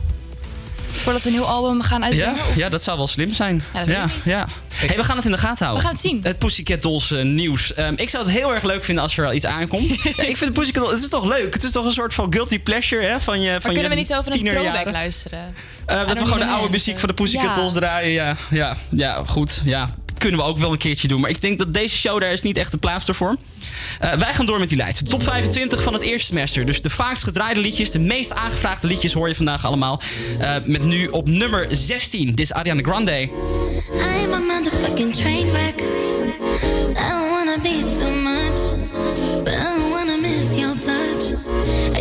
Voordat 0.94 1.22
ze 1.22 1.28
een 1.28 1.34
nieuw 1.34 1.44
album 1.44 1.82
gaan 1.82 2.00
Ja, 2.00 2.06
uitbrengen? 2.06 2.34
Of- 2.48 2.56
ja, 2.56 2.68
dat 2.68 2.82
zou 2.82 2.96
wel 2.96 3.06
slim 3.06 3.32
zijn. 3.32 3.62
Ja, 3.72 3.78
dat 3.78 3.86
weet 3.88 3.96
ja, 3.96 4.04
ik 4.04 4.10
ja. 4.24 4.46
Hey, 4.74 4.96
we 4.96 5.04
gaan 5.04 5.16
het 5.16 5.24
in 5.24 5.30
de 5.30 5.38
gaten 5.38 5.64
houden. 5.66 5.76
We 5.76 5.88
gaan 5.88 5.96
het 5.96 6.06
zien. 6.10 6.20
Het 6.22 6.38
Pussycat 6.38 6.82
Dolls 6.82 7.10
eh, 7.10 7.22
nieuws. 7.24 7.74
Ehm, 7.74 7.92
ik 7.96 8.10
zou 8.10 8.24
het 8.24 8.32
heel 8.32 8.54
erg 8.54 8.62
leuk 8.62 8.84
vinden 8.84 9.02
als 9.02 9.16
er 9.16 9.22
wel 9.24 9.32
iets 9.32 9.46
aankomt. 9.46 9.88
ja, 10.02 10.22
ik 10.32 10.36
vind 10.36 10.40
de 10.40 10.52
Pussycat 10.52 10.82
Dolls, 10.82 10.94
het 10.94 11.02
is 11.02 11.08
toch 11.08 11.24
leuk? 11.24 11.54
Het 11.54 11.64
is 11.64 11.70
toch 11.70 11.84
een 11.84 11.92
soort 11.92 12.14
van 12.14 12.32
guilty 12.32 12.58
pleasure 12.60 13.02
hè, 13.06 13.20
van 13.20 13.40
je 13.40 13.50
Maar 13.50 13.60
van 13.60 13.72
kunnen 13.72 13.82
je 13.82 13.88
we 13.88 13.94
niet 14.02 14.06
zo 14.06 14.18
over 14.18 14.32
een 14.34 14.44
throwback 14.44 14.90
luisteren? 14.90 15.54
Eh, 15.86 16.06
dat 16.06 16.18
we 16.18 16.24
gewoon 16.24 16.38
de 16.38 16.46
oude 16.46 16.70
muziek 16.70 16.98
van 16.98 17.08
de 17.08 17.14
Pussycat 17.14 17.46
Ja. 17.46 17.54
Dolls 17.54 17.72
draaien. 17.72 18.12
Ja, 18.12 18.36
ja, 18.50 18.76
ja, 18.90 19.22
goed. 19.26 19.62
Ja, 19.64 19.88
kunnen 20.24 20.44
we 20.44 20.50
ook 20.50 20.58
wel 20.58 20.72
een 20.72 20.78
keertje 20.78 21.08
doen. 21.08 21.20
Maar 21.20 21.30
ik 21.30 21.40
denk 21.40 21.58
dat 21.58 21.74
deze 21.74 21.96
show 21.96 22.20
daar 22.20 22.32
is 22.32 22.42
niet 22.42 22.56
echt 22.56 22.70
de 22.70 22.78
plaats 22.78 23.08
ervoor. 23.08 23.36
Eh, 24.00 24.12
wij 24.12 24.34
gaan 24.34 24.46
door 24.46 24.58
met 24.58 24.68
die 24.68 24.78
lijst. 24.78 25.10
Top 25.10 25.22
25 25.22 25.82
van 25.82 25.92
het 25.92 26.02
eerste 26.02 26.26
semester. 26.26 26.64
Dus 26.66 26.82
de 26.82 26.90
vaakst 26.90 27.22
gedraaide 27.22 27.60
liedjes, 27.60 27.90
de 27.90 27.98
meest 27.98 28.34
aangevraagde 28.34 28.86
liedjes 28.86 29.12
hoor 29.12 29.28
je 29.28 29.34
vandaag 29.34 29.66
allemaal. 29.66 30.00
Eh, 30.38 30.54
met 30.64 30.84
nu 30.84 31.06
op 31.06 31.28
nummer 31.28 31.66
16. 31.70 32.26
Dit 32.26 32.40
is 32.40 32.52
Ariana 32.52 32.82
Grande. 32.82 33.20
I'm 33.20 34.32
a 34.32 34.38
motherfucking 34.38 35.14
train 35.14 35.50
wreck. 35.50 35.80
I 36.96 37.08
don't 37.08 37.30
wanna 37.30 37.58
be 37.62 37.88
too 37.98 38.10
much, 38.10 38.60
but 39.44 39.52
I 39.52 39.76
don't 39.76 39.90
wanna 39.90 40.16
miss 40.16 40.56
your 40.56 40.78
touch. 40.78 41.24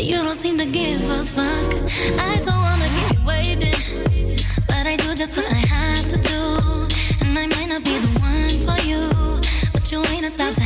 You 0.02 0.24
don't 0.24 0.40
seem 0.42 0.58
to 0.58 0.66
give 0.72 1.10
a 1.10 1.24
fuck. 1.26 1.74
I 2.18 2.44
don't 2.44 2.62
wanna 2.62 2.88
keep 3.08 3.26
waiting, 3.26 3.78
but 4.68 4.86
I 4.86 4.96
do 4.96 5.14
just 5.16 5.36
what 5.36 5.53
but 10.30 10.58
you 10.58 10.63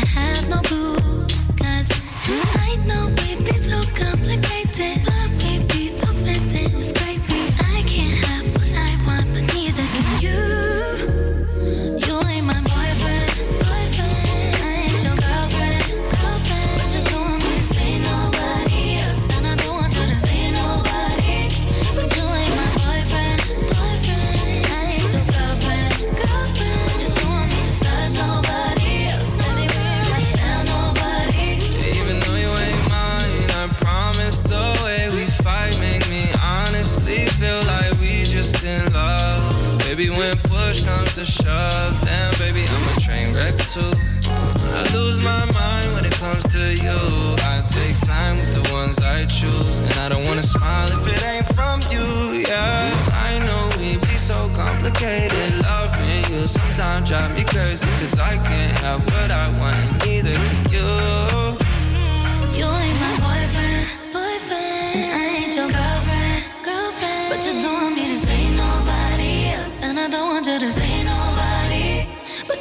Baby, 39.97 40.11
when 40.11 40.37
push 40.43 40.83
comes 40.83 41.15
to 41.15 41.25
shove, 41.25 42.01
damn, 42.03 42.31
baby, 42.37 42.63
I'm 42.69 42.97
a 42.97 43.01
train 43.01 43.33
wreck 43.33 43.57
too. 43.65 43.81
I 44.29 44.87
lose 44.93 45.19
my 45.21 45.43
mind 45.51 45.95
when 45.95 46.05
it 46.05 46.11
comes 46.11 46.43
to 46.53 46.75
you. 46.75 46.99
I 47.41 47.63
take 47.65 47.99
time 48.01 48.37
with 48.37 48.53
the 48.53 48.71
ones 48.71 48.99
I 48.99 49.25
choose, 49.25 49.79
and 49.79 49.91
I 49.93 50.07
don't 50.09 50.23
wanna 50.23 50.43
smile 50.43 50.87
if 50.91 51.07
it 51.07 51.23
ain't 51.25 51.47
from 51.47 51.81
you. 51.89 52.45
Yes, 52.45 53.09
I 53.11 53.39
know 53.39 53.71
we 53.79 53.97
be 53.97 54.17
so 54.17 54.35
complicated. 54.53 55.63
Loving 55.63 56.31
you 56.31 56.45
sometimes 56.45 57.09
drive 57.09 57.33
me 57.33 57.43
crazy, 57.43 57.87
cause 57.97 58.19
I 58.19 58.37
can't 58.37 58.77
have 58.77 59.03
what 59.03 59.31
I 59.31 59.49
want, 59.57 59.77
and 59.77 60.05
neither 60.05 60.35
can 60.35 60.71
you. 60.73 61.26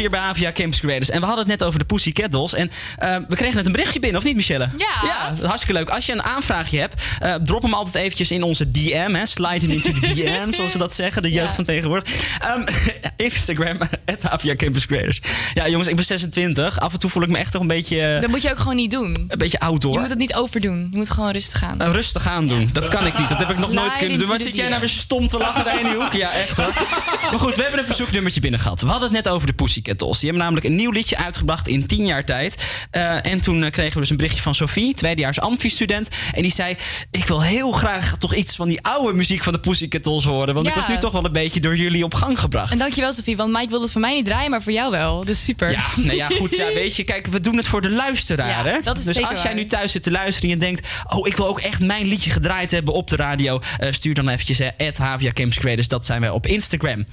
hier 0.00 0.10
bij 0.10 0.20
Avia 0.20 0.52
Campus 0.52 0.80
Creators. 0.80 1.10
En 1.10 1.20
we 1.20 1.26
hadden 1.26 1.44
het 1.48 1.58
net 1.58 1.64
over 1.68 1.78
de 1.78 1.84
Pussycat 1.84 2.30
Dolls. 2.32 2.54
En 2.54 2.70
eh, 2.96 3.16
we 3.28 3.36
kregen 3.36 3.56
net 3.56 3.66
een 3.66 3.72
berichtje 3.72 4.00
binnen, 4.00 4.18
of 4.20 4.26
niet 4.26 4.36
Michelle? 4.36 4.68
Ja. 4.76 4.88
Ja, 5.02 5.46
hartstikke 5.46 5.78
leuk. 5.78 5.88
Als 5.90 6.06
je 6.06 6.12
een 6.12 6.22
aanvraagje 6.22 6.78
hebt, 6.78 7.02
eh, 7.20 7.34
drop 7.34 7.62
hem 7.62 7.74
altijd 7.74 7.94
eventjes 7.94 8.30
in 8.30 8.42
onze 8.42 8.70
DM. 8.70 9.14
Hè. 9.14 9.26
Slide 9.26 9.66
him 9.66 9.70
into 9.70 9.92
the 9.92 10.00
DM, 10.14 10.52
zoals 10.56 10.70
ze 10.72 10.78
dat 10.78 10.94
zeggen. 10.94 11.22
De 11.22 11.30
jeugd 11.30 11.54
van 11.54 11.64
tegenwoordig. 11.64 12.14
Ehm, 12.40 12.64
Instagram, 13.26 13.78
at 14.12 14.28
Avia 14.28 14.54
Campus 14.54 14.86
Creators. 14.86 15.20
Ja 15.54 15.68
jongens, 15.68 15.88
ik 15.88 15.96
ben 15.96 16.04
26. 16.04 16.80
Af 16.80 16.92
en 16.92 16.98
toe 16.98 17.10
voel 17.10 17.22
ik 17.22 17.28
me 17.28 17.38
echt 17.38 17.52
toch 17.52 17.60
een 17.60 17.66
beetje... 17.66 18.00
eh, 18.14 18.20
Dat 18.20 18.30
moet 18.30 18.42
je 18.42 18.50
ook 18.50 18.58
gewoon 18.58 18.76
niet 18.76 18.90
doen. 18.90 19.24
een 19.28 19.38
beetje 19.38 19.58
outdoor. 19.60 19.92
Je 19.92 19.98
moet 19.98 20.08
het 20.08 20.18
niet 20.18 20.34
overdoen. 20.34 20.88
Je 20.90 20.96
moet 20.96 21.10
gewoon 21.10 21.30
rustig 21.30 21.58
gaan. 21.58 21.80
Eh, 21.80 21.90
rustig 21.92 22.26
aan 22.26 22.46
doen. 22.48 22.68
Dat 22.72 22.88
kan 22.88 23.06
ik 23.06 23.18
niet. 23.18 23.28
Dat 23.28 23.38
heb 23.38 23.50
ik 23.50 23.58
nog 23.58 23.72
nooit 23.72 23.96
kunnen 23.96 24.18
doen. 24.18 24.28
Wat 24.28 24.42
zit 24.42 24.56
jij 24.56 24.68
nou 24.68 24.80
weer 24.80 24.88
stom 24.88 25.28
te 25.28 25.38
lachen 25.38 25.64
daar 25.64 25.78
in 25.78 25.84
die 25.84 25.94
hoek? 25.94 26.12
Ja, 26.12 26.32
echt 26.32 26.56
hoor. 26.56 26.72
Maar 27.30 27.38
goed, 27.40 27.54
we 27.56 27.62
hebben 27.62 27.80
een 27.80 27.86
verzoeknummertje 27.86 28.40
binnen 28.40 28.60
gehad. 28.60 28.80
We 28.80 28.86
hadden 28.86 29.08
het 29.12 29.24
net 29.24 29.28
over 29.34 29.46
de 29.46 29.52
Pussycat 29.52 29.89
Die 29.98 30.16
hebben 30.20 30.38
namelijk 30.38 30.66
een 30.66 30.74
nieuw 30.74 30.90
liedje 30.90 31.16
uitgebracht 31.16 31.68
in 31.68 31.86
tien 31.86 32.06
jaar 32.06 32.24
tijd. 32.24 32.64
Eh, 32.90 33.26
en 33.26 33.40
toen 33.40 33.64
eh, 33.64 33.70
kregen 33.70 33.92
we 33.92 34.00
dus 34.00 34.10
een 34.10 34.16
berichtje 34.16 34.42
van 34.42 34.54
Sophie, 34.54 34.94
tweedejaars 34.94 35.40
Amfi-student. 35.40 36.08
En 36.32 36.42
die 36.42 36.52
zei, 36.52 36.76
ik 37.10 37.26
wil 37.26 37.42
heel 37.42 37.72
graag 37.72 38.14
toch 38.18 38.34
iets 38.34 38.56
van 38.56 38.68
die 38.68 38.82
oude 38.82 39.12
muziek 39.16 39.42
van 39.42 39.52
de 39.52 39.60
Pussycat 39.60 40.04
Dolls 40.04 40.24
horen. 40.24 40.54
Want 40.54 40.66
ik 40.66 40.74
was 40.74 40.88
nu 40.88 40.96
toch 40.96 41.12
wel 41.12 41.24
een 41.24 41.32
beetje 41.32 41.60
door 41.60 41.76
jullie 41.76 42.04
op 42.04 42.14
gang 42.14 42.38
gebracht. 42.38 42.72
En 42.72 42.78
dankjewel 42.78 43.12
Sophie, 43.12 43.36
want 43.36 43.52
Mike 43.52 43.68
wilde 43.68 43.82
het 43.82 43.92
voor 43.92 44.00
mij 44.00 44.14
niet 44.14 44.24
draaien, 44.24 44.50
maar 44.50 44.62
voor 44.62 44.72
jou 44.72 44.90
wel. 44.90 45.24
Dus 45.24 45.44
super. 45.44 45.70
Ja, 45.70 45.86
nou 45.96 46.16
ja, 46.16 46.26
goed. 46.26 46.56
Ja, 46.56 46.66
weet 46.74 46.96
je, 46.96 47.04
kijk, 47.04 47.26
we 47.26 47.40
doen 47.40 47.56
het 47.56 47.66
voor 47.66 47.80
de 47.80 47.90
luisteraar. 47.90 48.66
Ja, 48.66 48.72
hè? 48.72 48.80
dat 48.82 48.96
is 48.96 49.04
dus 49.04 49.22
als 49.22 49.42
jij 49.42 49.42
waar. 49.42 49.54
nu 49.54 49.64
thuis 49.64 49.92
zit 49.92 50.02
te 50.02 50.10
luisteren 50.10 50.50
en 50.50 50.56
je 50.56 50.64
denkt... 50.64 50.88
oh, 51.06 51.26
ik 51.26 51.36
wil 51.36 51.46
ook 51.46 51.60
echt 51.60 51.80
mijn 51.80 52.06
liedje 52.06 52.30
gedraaid 52.30 52.70
hebben 52.70 52.94
op 52.94 53.08
de 53.08 53.16
radio... 53.16 53.60
eh, 53.78 53.92
stuur 53.92 54.14
dan 54.14 54.28
eventjes 54.28 54.60
eh, 54.60 54.88
at 54.88 54.98
Havia 54.98 55.30
Creators. 55.32 55.88
Dat 55.88 56.04
zijn 56.04 56.20
wij 56.20 56.30
op 56.30 56.46
Instagram. 56.46 57.04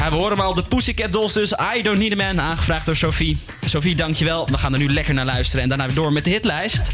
Ja, 0.00 0.10
we 0.10 0.16
horen 0.16 0.40
al 0.40 0.54
de 0.54 0.62
Pussycat 0.62 1.12
Dolls 1.12 1.32
dus. 1.32 1.52
I 1.76 1.82
Don't 1.82 1.98
Need 1.98 2.12
a 2.12 2.16
Man, 2.16 2.40
aangevraagd 2.40 2.86
door 2.86 2.96
Sophie. 2.96 3.38
Sophie, 3.66 3.94
dankjewel. 3.94 4.46
We 4.46 4.58
gaan 4.58 4.72
er 4.72 4.78
nu 4.78 4.92
lekker 4.92 5.14
naar 5.14 5.24
luisteren. 5.24 5.62
En 5.62 5.68
daarna 5.68 5.86
weer 5.86 5.94
door 5.94 6.12
met 6.12 6.24
de 6.24 6.30
hitlijst. 6.30 6.88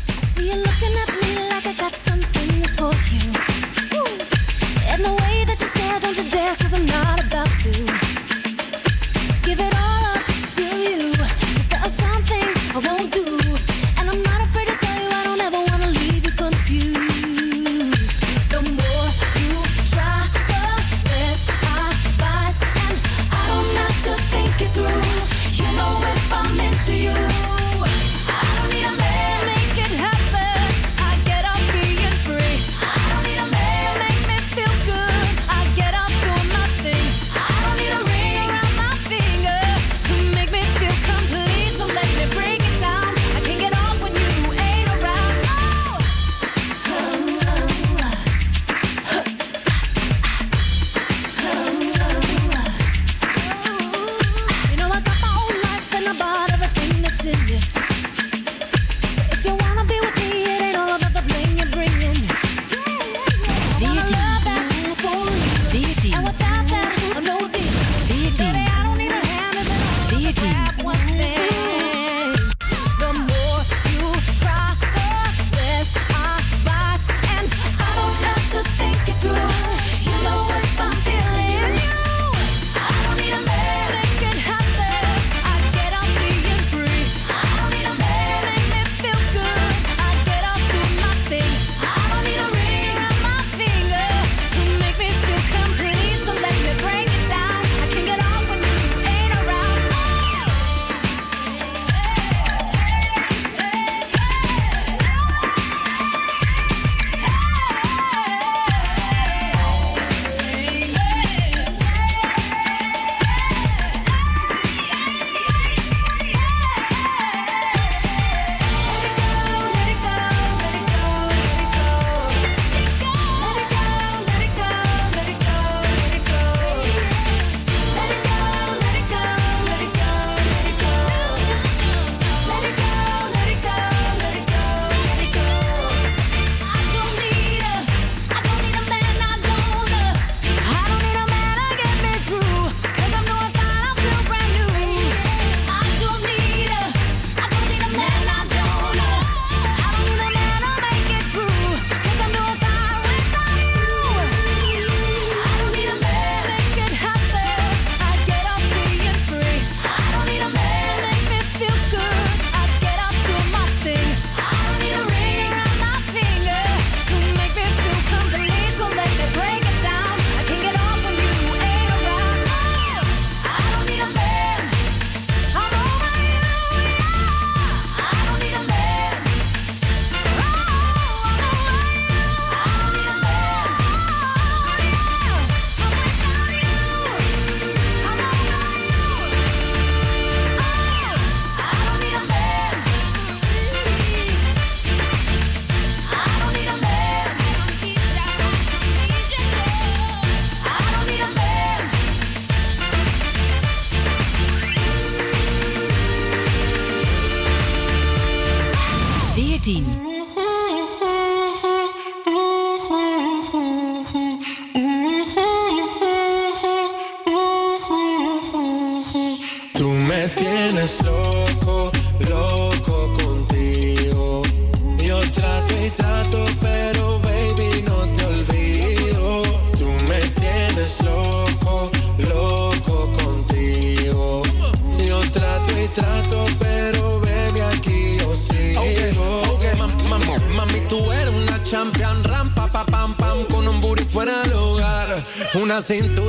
acento 245.87 246.26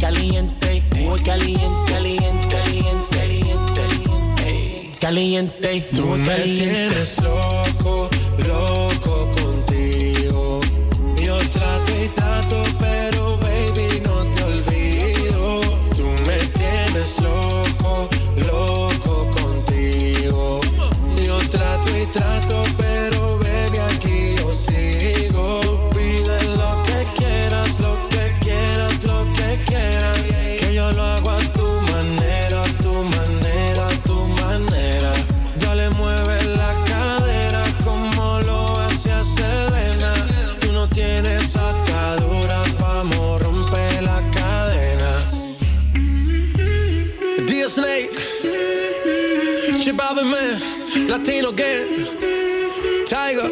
Caliente, 0.00 0.82
muy 0.98 1.20
caliente, 1.20 1.62
caliente, 1.86 2.48
caliente, 2.50 3.16
caliente, 3.16 4.90
caliente, 5.00 5.86
muy 6.02 6.18
caliente. 6.26 6.83
Man, 50.24 51.06
Latino 51.06 51.52
Gang, 51.54 52.08
Tiger. 53.04 53.50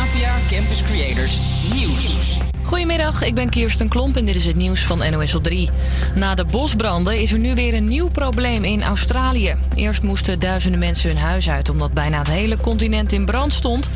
APA 0.00 0.38
Campus 0.50 0.82
Creators 0.82 1.38
Nieuws. 1.72 2.38
Goedemiddag, 2.62 3.22
ik 3.22 3.34
ben 3.34 3.48
Kirsten 3.48 3.88
Klomp 3.88 4.16
en 4.16 4.24
dit 4.24 4.34
is 4.34 4.44
het 4.44 4.56
nieuws 4.56 4.80
van 4.80 5.10
NOS 5.10 5.34
op 5.34 5.42
3. 5.42 5.70
Na 6.14 6.34
de 6.34 6.44
bosbranden 6.44 7.20
is 7.20 7.32
er 7.32 7.38
nu 7.38 7.54
weer 7.54 7.74
een 7.74 7.88
nieuw 7.88 8.08
probleem 8.08 8.64
in 8.64 8.82
Australië. 8.82 9.56
Eerst 9.74 10.02
moesten 10.02 10.38
duizenden 10.38 10.80
mensen 10.80 11.10
hun 11.10 11.18
huis 11.18 11.50
uit 11.50 11.68
omdat 11.68 11.92
bijna 11.92 12.18
het 12.18 12.28
hele 12.28 12.56
continent 12.56 13.12
in 13.12 13.24
brand 13.24 13.52
stond. 13.52 13.90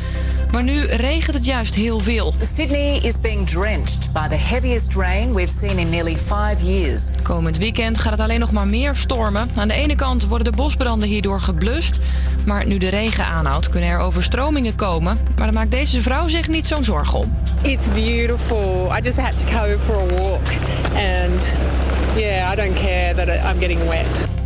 Maar 0.51 0.63
nu 0.63 0.85
regent 0.85 1.35
het 1.35 1.45
juist 1.45 1.75
heel 1.75 1.99
veel. 1.99 2.33
Sydney 2.39 2.99
is 3.01 3.19
being 3.21 3.49
drenched 3.49 4.13
by 4.13 4.27
the 4.27 4.35
heaviest 4.35 4.95
rain 4.95 5.33
we've 5.33 5.53
seen 5.53 5.77
in 5.77 5.89
nearly 5.89 6.15
five 6.15 6.65
years. 6.65 7.09
Komend 7.21 7.57
weekend 7.57 7.97
gaat 7.97 8.11
het 8.11 8.21
alleen 8.21 8.39
nog 8.39 8.51
maar 8.51 8.67
meer 8.67 8.95
stormen. 8.95 9.49
Aan 9.55 9.67
de 9.67 9.73
ene 9.73 9.95
kant 9.95 10.27
worden 10.27 10.51
de 10.51 10.57
bosbranden 10.57 11.09
hierdoor 11.09 11.39
geblust. 11.39 11.99
Maar 12.45 12.67
nu 12.67 12.77
de 12.77 12.89
regen 12.89 13.25
aanhoudt, 13.25 13.69
kunnen 13.69 13.89
er 13.89 13.99
overstromingen 13.99 14.75
komen. 14.75 15.17
Maar 15.35 15.45
daar 15.45 15.53
maakt 15.53 15.71
deze 15.71 16.01
vrouw 16.01 16.27
zich 16.27 16.47
niet 16.47 16.67
zo'n 16.67 16.83
zorgen 16.83 17.19
om. 17.19 17.37
It's 17.61 17.87
beautiful. 17.93 18.91
I 18.97 19.01
just 19.01 19.17
had 19.17 19.37
to 19.37 19.45
go 19.45 19.77
for 19.77 19.95
a 19.95 20.05
walk. 20.05 20.47
And 20.93 21.55
yeah, 22.15 22.51
I 22.51 22.55
don't 22.55 22.75
care 22.75 23.13
that 23.15 23.27
I'm 23.27 23.59
getting 23.59 23.89
wet. 23.89 24.36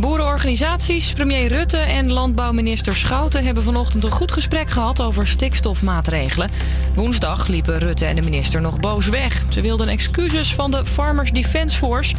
Boerenorganisaties, 0.00 1.12
premier 1.12 1.48
Rutte 1.48 1.76
en 1.76 2.12
landbouwminister 2.12 2.96
Schouten 2.96 3.44
hebben 3.44 3.62
vanochtend 3.62 4.04
een 4.04 4.10
goed 4.10 4.32
gesprek 4.32 4.70
gehad 4.70 5.00
over 5.00 5.26
stikstofmaatregelen. 5.26 6.50
Woensdag 6.94 7.48
liepen 7.48 7.78
Rutte 7.78 8.04
en 8.04 8.16
de 8.16 8.22
minister 8.22 8.60
nog 8.60 8.80
boos 8.80 9.08
weg. 9.08 9.44
Ze 9.48 9.60
wilden 9.60 9.88
excuses 9.88 10.54
van 10.54 10.70
de 10.70 10.86
Farmers 10.86 11.32
Defence 11.32 11.76
Force, 11.76 12.14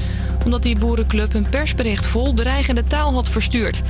omdat 0.46 0.64
die 0.64 0.78
boerenclub 0.78 1.34
een 1.34 1.50
persbericht 1.50 2.06
vol 2.06 2.34
dreigende 2.34 2.84
taal 2.84 3.14
had 3.14 3.30
verstuurd. 3.30 3.82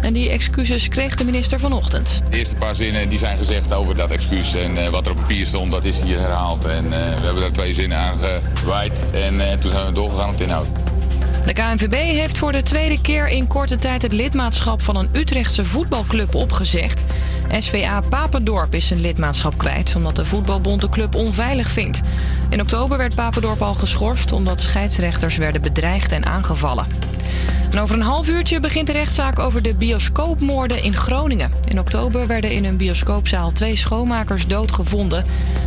En 0.00 0.12
die 0.12 0.30
excuses 0.30 0.88
kreeg 0.88 1.16
de 1.16 1.24
minister 1.24 1.58
vanochtend. 1.58 2.22
De 2.30 2.36
eerste 2.36 2.56
paar 2.56 2.74
zinnen 2.74 3.08
die 3.08 3.18
zijn 3.18 3.38
gezegd 3.38 3.72
over 3.72 3.96
dat 3.96 4.10
excuus 4.10 4.54
en 4.54 4.84
eh, 4.84 4.88
wat 4.88 5.06
er 5.06 5.12
op 5.12 5.18
papier 5.18 5.46
stond, 5.46 5.70
dat 5.70 5.84
is 5.84 6.02
hier 6.02 6.18
herhaald. 6.18 6.64
En 6.64 6.84
eh, 6.84 6.90
we 6.90 7.24
hebben 7.24 7.42
daar 7.42 7.52
twee 7.52 7.74
zinnen 7.74 7.98
aan 7.98 8.16
gewijd 8.54 9.06
en 9.12 9.50
eh, 9.50 9.58
toen 9.58 9.70
zijn 9.70 9.86
we 9.86 9.92
doorgegaan 9.92 10.30
op 10.30 10.38
de 10.38 10.44
inhoud. 10.44 10.68
De 11.46 11.52
KNVB 11.52 11.92
heeft 11.92 12.38
voor 12.38 12.52
de 12.52 12.62
tweede 12.62 13.00
keer 13.00 13.28
in 13.28 13.46
korte 13.46 13.76
tijd 13.76 14.02
het 14.02 14.12
lidmaatschap 14.12 14.82
van 14.82 14.96
een 14.96 15.08
Utrechtse 15.12 15.64
voetbalclub 15.64 16.34
opgezegd. 16.34 17.04
SVA 17.58 18.00
Papendorp 18.00 18.74
is 18.74 18.86
zijn 18.86 19.00
lidmaatschap 19.00 19.58
kwijt 19.58 19.96
omdat 19.96 20.16
de 20.16 20.24
voetbalbond 20.24 20.80
de 20.80 20.88
club 20.88 21.14
onveilig 21.14 21.68
vindt. 21.68 22.00
In 22.48 22.60
oktober 22.60 22.98
werd 22.98 23.14
Papendorp 23.14 23.62
al 23.62 23.74
geschorst 23.74 24.32
omdat 24.32 24.60
scheidsrechters 24.60 25.36
werden 25.36 25.62
bedreigd 25.62 26.12
en 26.12 26.26
aangevallen. 26.26 27.13
En 27.74 27.80
over 27.80 27.94
een 27.94 28.02
half 28.02 28.28
uurtje 28.28 28.60
begint 28.60 28.86
de 28.86 28.92
rechtszaak 28.92 29.38
over 29.38 29.62
de 29.62 29.74
bioscoopmoorden 29.74 30.82
in 30.82 30.96
Groningen. 30.96 31.52
In 31.68 31.78
oktober 31.78 32.26
werden 32.26 32.50
in 32.50 32.64
een 32.64 32.76
bioscoopzaal 32.76 33.52
twee 33.52 33.76
schoonmakers 33.76 34.46
doodgevonden. 34.46 35.24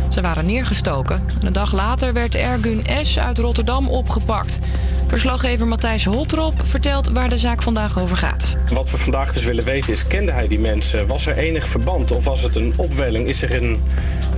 Ze 0.08 0.20
waren 0.20 0.46
neergestoken. 0.46 1.22
En 1.40 1.46
een 1.46 1.52
dag 1.52 1.72
later 1.72 2.12
werd 2.12 2.34
Ergun 2.34 2.84
S. 3.02 3.18
uit 3.18 3.38
Rotterdam 3.38 3.88
opgepakt. 3.88 4.58
Verslaggever 5.06 5.66
Matthijs 5.66 6.04
Holtrop 6.04 6.54
vertelt 6.62 7.08
waar 7.08 7.28
de 7.28 7.38
zaak 7.38 7.62
vandaag 7.62 7.98
over 7.98 8.16
gaat. 8.16 8.56
Wat 8.72 8.90
we 8.90 8.96
vandaag 8.96 9.32
dus 9.32 9.44
willen 9.44 9.64
weten 9.64 9.92
is, 9.92 10.06
kende 10.06 10.32
hij 10.32 10.46
die 10.46 10.58
mensen? 10.58 11.06
Was 11.06 11.26
er 11.26 11.36
enig 11.36 11.66
verband 11.66 12.10
of 12.10 12.24
was 12.24 12.42
het 12.42 12.54
een 12.54 12.72
opwelling? 12.76 13.28
Is 13.28 13.42
er 13.42 13.62
een, 13.62 13.82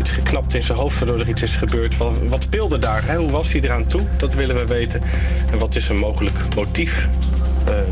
iets 0.00 0.10
geknapt 0.10 0.54
in 0.54 0.62
zijn 0.62 0.78
hoofd 0.78 0.98
waardoor 0.98 1.20
er 1.20 1.28
iets 1.28 1.42
is 1.42 1.56
gebeurd? 1.56 1.96
Wat, 1.96 2.42
speelde 2.42 2.78
daar? 2.78 3.16
Hoe 3.16 3.30
was 3.30 3.52
hij 3.52 3.60
eraan 3.60 3.86
toe? 3.86 4.02
Dat 4.16 4.34
willen 4.34 4.56
we 4.56 4.66
weten. 4.66 5.02
En 5.50 5.58
wat 5.58 5.76
is 5.76 5.88
een 5.88 5.98
mogelijk 5.98 6.38
motief? 6.54 7.08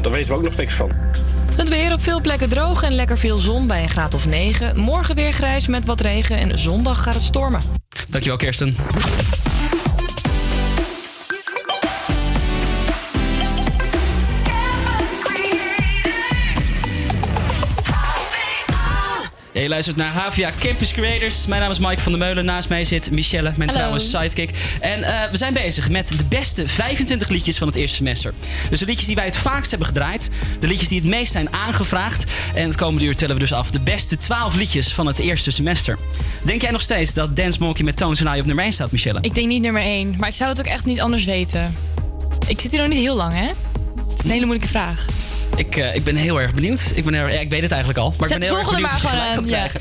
Daar 0.09 0.17
weten 0.17 0.33
we 0.33 0.39
ook 0.39 0.45
nog 0.45 0.57
niks 0.57 0.75
van. 0.75 0.93
Het 1.57 1.69
weer 1.69 1.93
op 1.93 2.03
veel 2.03 2.21
plekken 2.21 2.49
droog 2.49 2.83
en 2.83 2.93
lekker 2.93 3.19
veel 3.19 3.39
zon 3.39 3.67
bij 3.67 3.83
een 3.83 3.91
graad 3.91 4.15
of 4.15 4.27
9. 4.27 4.81
Morgen 4.81 5.15
weer 5.15 5.33
grijs 5.33 5.67
met 5.67 5.85
wat 5.85 6.01
regen 6.01 6.37
en 6.37 6.59
zondag 6.59 7.03
gaat 7.03 7.15
het 7.15 7.23
stormen. 7.23 7.61
Dankjewel, 8.09 8.39
Kirsten. 8.39 8.77
Ja, 19.59 19.65
je 19.65 19.71
luistert 19.71 19.97
naar 19.97 20.13
Havia 20.13 20.53
Campus 20.61 20.93
Creators. 20.93 21.47
Mijn 21.47 21.61
naam 21.61 21.71
is 21.71 21.79
Mike 21.79 22.01
van 22.01 22.13
der 22.13 22.21
Meulen. 22.21 22.45
Naast 22.45 22.69
mij 22.69 22.85
zit 22.85 23.11
Michelle, 23.11 23.53
mijn 23.57 23.71
Hallo. 23.71 23.73
trouwe 23.73 23.99
sidekick. 23.99 24.51
En 24.81 25.03
eh, 25.03 25.31
we 25.31 25.37
zijn 25.37 25.53
bezig 25.53 25.91
met 25.91 26.09
de 26.09 26.25
beste 26.25 26.69
25 26.69 27.29
liedjes 27.29 27.59
van 27.59 27.67
het 27.67 27.77
eerste 27.77 27.97
semester. 27.97 28.35
Dus 28.71 28.79
de 28.79 28.85
liedjes 28.85 29.07
die 29.07 29.17
wij 29.17 29.25
het 29.25 29.37
vaakst 29.37 29.71
hebben 29.71 29.89
gedraaid. 29.89 30.29
De 30.61 30.67
liedjes 30.67 30.89
die 30.89 31.01
het 31.01 31.09
meest 31.09 31.33
zijn 31.33 31.53
aangevraagd. 31.53 32.33
En 32.55 32.67
het 32.67 32.77
komende 32.77 33.05
uur 33.05 33.17
tellen 33.17 33.35
we 33.35 33.41
dus 33.41 33.53
af 33.53 33.71
de 33.71 33.81
beste 33.81 34.17
12 34.17 34.55
liedjes 34.55 34.93
van 34.93 35.07
het 35.07 35.19
eerste 35.19 35.51
semester. 35.51 35.99
Denk 36.43 36.63
jij 36.63 36.71
nog 36.71 36.81
steeds 36.81 37.15
dat 37.15 37.37
Dance 37.37 37.59
Monkey 37.61 37.85
met 37.85 37.97
Tones 37.97 38.27
and 38.27 38.37
I 38.37 38.41
op 38.41 38.47
nummer 38.47 38.65
1 38.65 38.73
staat, 38.73 38.91
Michelle? 38.91 39.19
Ik 39.23 39.35
denk 39.35 39.47
niet 39.47 39.63
nummer 39.63 39.83
1, 39.83 40.15
maar 40.19 40.29
ik 40.29 40.35
zou 40.35 40.51
het 40.51 40.59
ook 40.59 40.67
echt 40.67 40.85
niet 40.85 41.01
anders 41.01 41.25
weten. 41.25 41.77
Ik 42.47 42.61
zit 42.61 42.71
hier 42.71 42.81
nog 42.81 42.91
niet 42.91 43.01
heel 43.01 43.17
lang, 43.17 43.33
hè? 43.35 43.47
Het 43.47 44.19
is 44.19 44.25
een 44.25 44.31
hele 44.31 44.47
moeilijke 44.47 44.73
vraag. 44.73 45.05
Ik, 45.59 45.77
eh, 45.77 45.95
ik 45.95 46.05
ben 46.05 46.17
heel 46.17 46.41
erg 46.41 46.55
benieuwd. 46.55 46.93
Ik, 46.95 47.05
ben 47.05 47.15
heel, 47.15 47.27
ja, 47.27 47.39
ik 47.39 47.51
weet 47.51 47.63
het 47.63 47.71
eigenlijk 47.71 48.01
al. 48.01 48.15
Maar 48.19 48.29
Zet 48.29 48.37
ik 48.37 48.43
ben 48.43 48.49
heel 48.49 48.59
erg 48.59 48.71
benieuwd 48.71 48.93
of 48.93 49.01
je 49.01 49.07
gaat 49.07 49.47
krijgen. 49.47 49.81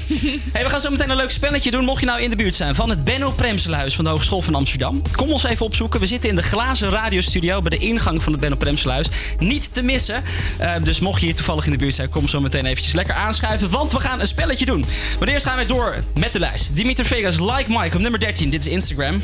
Hey, 0.53 0.63
we 0.63 0.69
gaan 0.69 0.81
zo 0.81 0.89
meteen 0.89 1.09
een 1.09 1.15
leuk 1.15 1.29
spelletje 1.29 1.71
doen. 1.71 1.83
Mocht 1.83 1.99
je 1.99 2.05
nou 2.05 2.21
in 2.21 2.29
de 2.29 2.35
buurt 2.35 2.55
zijn 2.55 2.75
van 2.75 2.89
het 2.89 3.03
Benno 3.03 3.31
Premselenhuis 3.31 3.95
van 3.95 4.03
de 4.03 4.09
Hogeschool 4.09 4.41
van 4.41 4.55
Amsterdam. 4.55 5.01
Kom 5.15 5.31
ons 5.31 5.43
even 5.43 5.65
opzoeken. 5.65 5.99
We 5.99 6.05
zitten 6.05 6.29
in 6.29 6.35
de 6.35 6.43
glazen 6.43 6.89
radiostudio 6.89 7.61
bij 7.61 7.77
de 7.77 7.85
ingang 7.85 8.23
van 8.23 8.31
het 8.31 8.41
Benno 8.41 8.55
Premselenhuis. 8.55 9.07
Niet 9.39 9.73
te 9.73 9.81
missen. 9.81 10.23
Eh, 10.57 10.73
dus 10.83 10.99
mocht 10.99 11.19
je 11.19 11.25
hier 11.25 11.35
toevallig 11.35 11.65
in 11.65 11.71
de 11.71 11.77
buurt 11.77 11.93
zijn, 11.95 12.09
kom 12.09 12.27
zo 12.27 12.39
meteen 12.39 12.65
eventjes 12.65 12.93
lekker 12.93 13.15
aanschuiven. 13.15 13.69
Want 13.69 13.91
we 13.91 13.99
gaan 13.99 14.19
een 14.19 14.27
spelletje 14.27 14.65
doen. 14.65 14.85
Maar 15.19 15.27
eerst 15.27 15.45
gaan 15.45 15.57
we 15.57 15.65
door 15.65 16.03
met 16.13 16.33
de 16.33 16.39
lijst. 16.39 16.75
Dimitri 16.75 17.05
Vegas, 17.05 17.39
Like 17.39 17.65
Mike 17.67 17.95
op 17.95 18.01
nummer 18.01 18.19
13. 18.19 18.49
Dit 18.49 18.65
is 18.65 18.71
Instagram. 18.71 19.21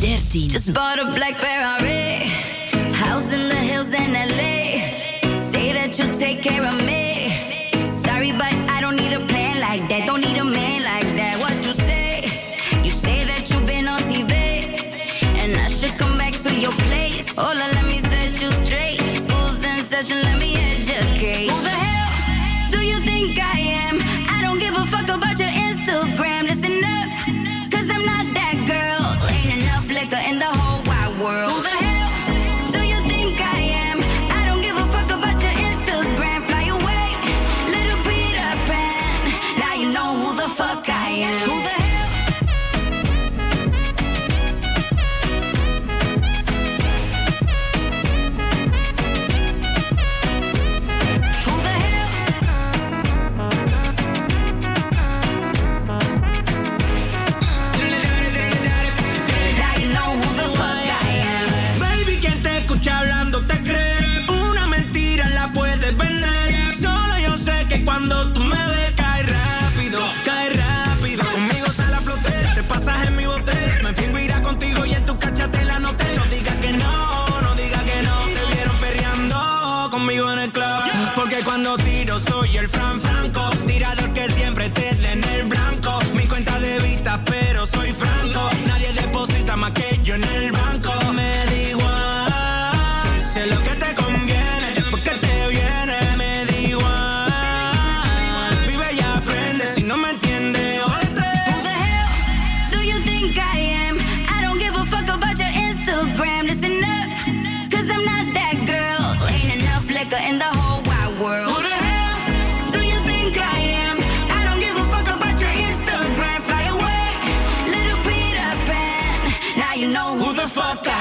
13. 0.00 0.46
Just 0.46 0.72
bought 0.72 0.98
a 0.98 1.10
black 1.10 1.34
Ferrari. 1.38 2.32
House 3.04 3.34
in 3.34 3.48
the 3.48 3.56
hills 3.56 3.86
in 3.86 4.12
LA. 4.12 4.63
Say 5.94 6.02
that 6.02 6.10
you'll 6.10 6.18
take 6.18 6.42
care 6.42 6.64
of 6.64 6.84
me. 6.84 7.03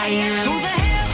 I 0.06 0.08
am. 0.08 0.34
Who 0.34 0.60
the 0.60 0.68
hell? 0.68 1.08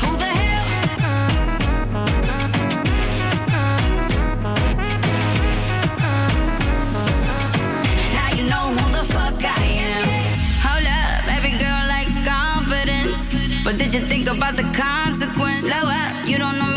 Who 0.00 0.10
the 0.16 0.30
hell? 0.40 0.66
Now 8.14 8.28
you 8.36 8.44
know 8.48 8.64
who 8.72 8.84
the 8.96 9.04
fuck 9.04 9.44
I 9.44 9.62
am. 9.92 10.04
Hold 10.64 10.86
up, 10.86 11.36
every 11.36 11.52
girl 11.58 11.86
likes 11.86 12.16
confidence. 12.24 13.34
But 13.62 13.76
did 13.76 13.92
you 13.92 14.00
think 14.00 14.26
about 14.26 14.56
the 14.56 14.64
consequence? 14.72 15.66
Slow 15.66 15.84
up, 15.84 16.26
you 16.26 16.38
don't 16.38 16.58
know 16.58 16.69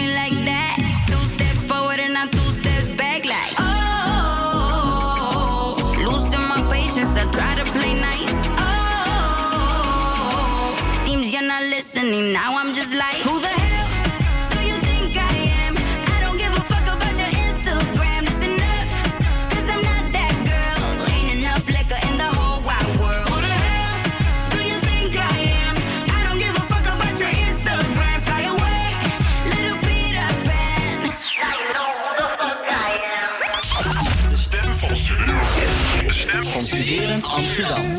Studerend 37.54 37.78
Amsterdam. 37.78 37.93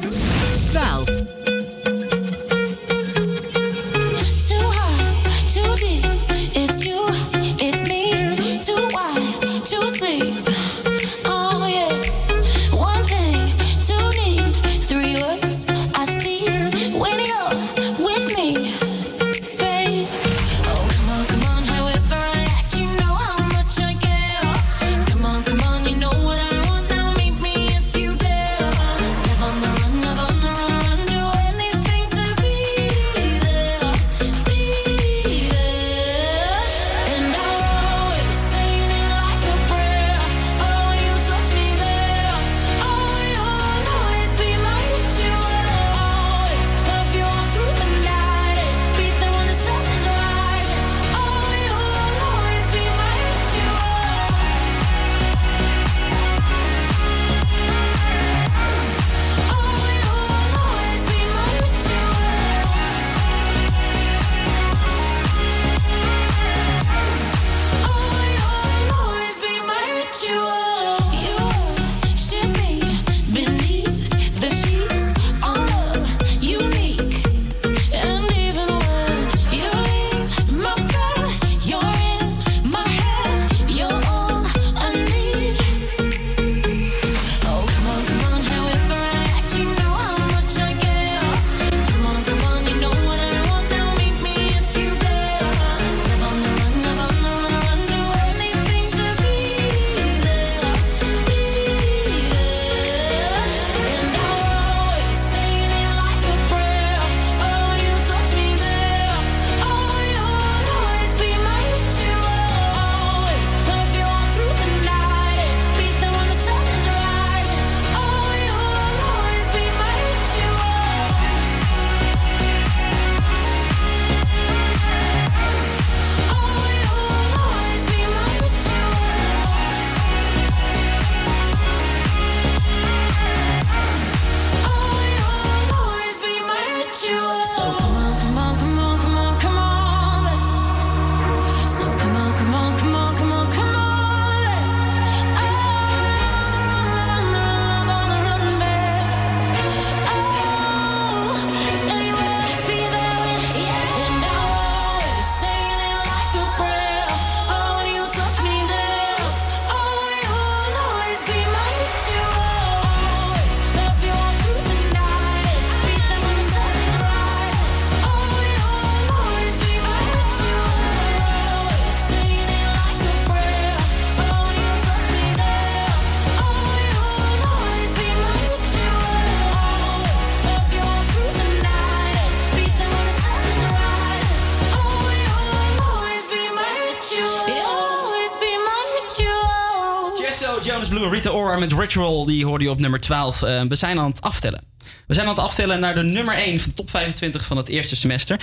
Met 191.68 191.78
Ritual, 191.78 192.24
die 192.24 192.44
hoorde 192.44 192.64
je 192.64 192.70
op 192.70 192.80
nummer 192.80 193.00
12. 193.00 193.42
Eh, 193.42 193.62
we 193.68 193.74
zijn 193.74 193.98
aan 193.98 194.10
het 194.10 194.20
aftellen. 194.20 194.64
We 195.06 195.14
zijn 195.14 195.26
aan 195.26 195.34
het 195.34 195.44
aftellen 195.44 195.80
naar 195.80 195.94
de 195.94 196.02
nummer 196.02 196.34
1 196.34 196.60
van 196.60 196.68
de 196.68 196.74
top 196.74 196.90
25 196.90 197.44
van 197.44 197.56
het 197.56 197.68
eerste 197.68 197.96
semester. 197.96 198.40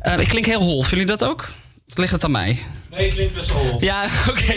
Eh, 0.00 0.18
ik 0.18 0.28
klink 0.28 0.46
heel 0.46 0.60
hol, 0.60 0.82
vinden 0.82 0.98
jullie 0.98 1.16
dat 1.16 1.28
ook? 1.28 1.48
Ligt 1.94 2.12
het 2.12 2.24
aan 2.24 2.30
mij? 2.30 2.58
Nee, 2.90 3.10
klinkt 3.12 3.34
best 3.34 3.52
wel. 3.52 3.76
Ja, 3.80 4.04
oké. 4.30 4.52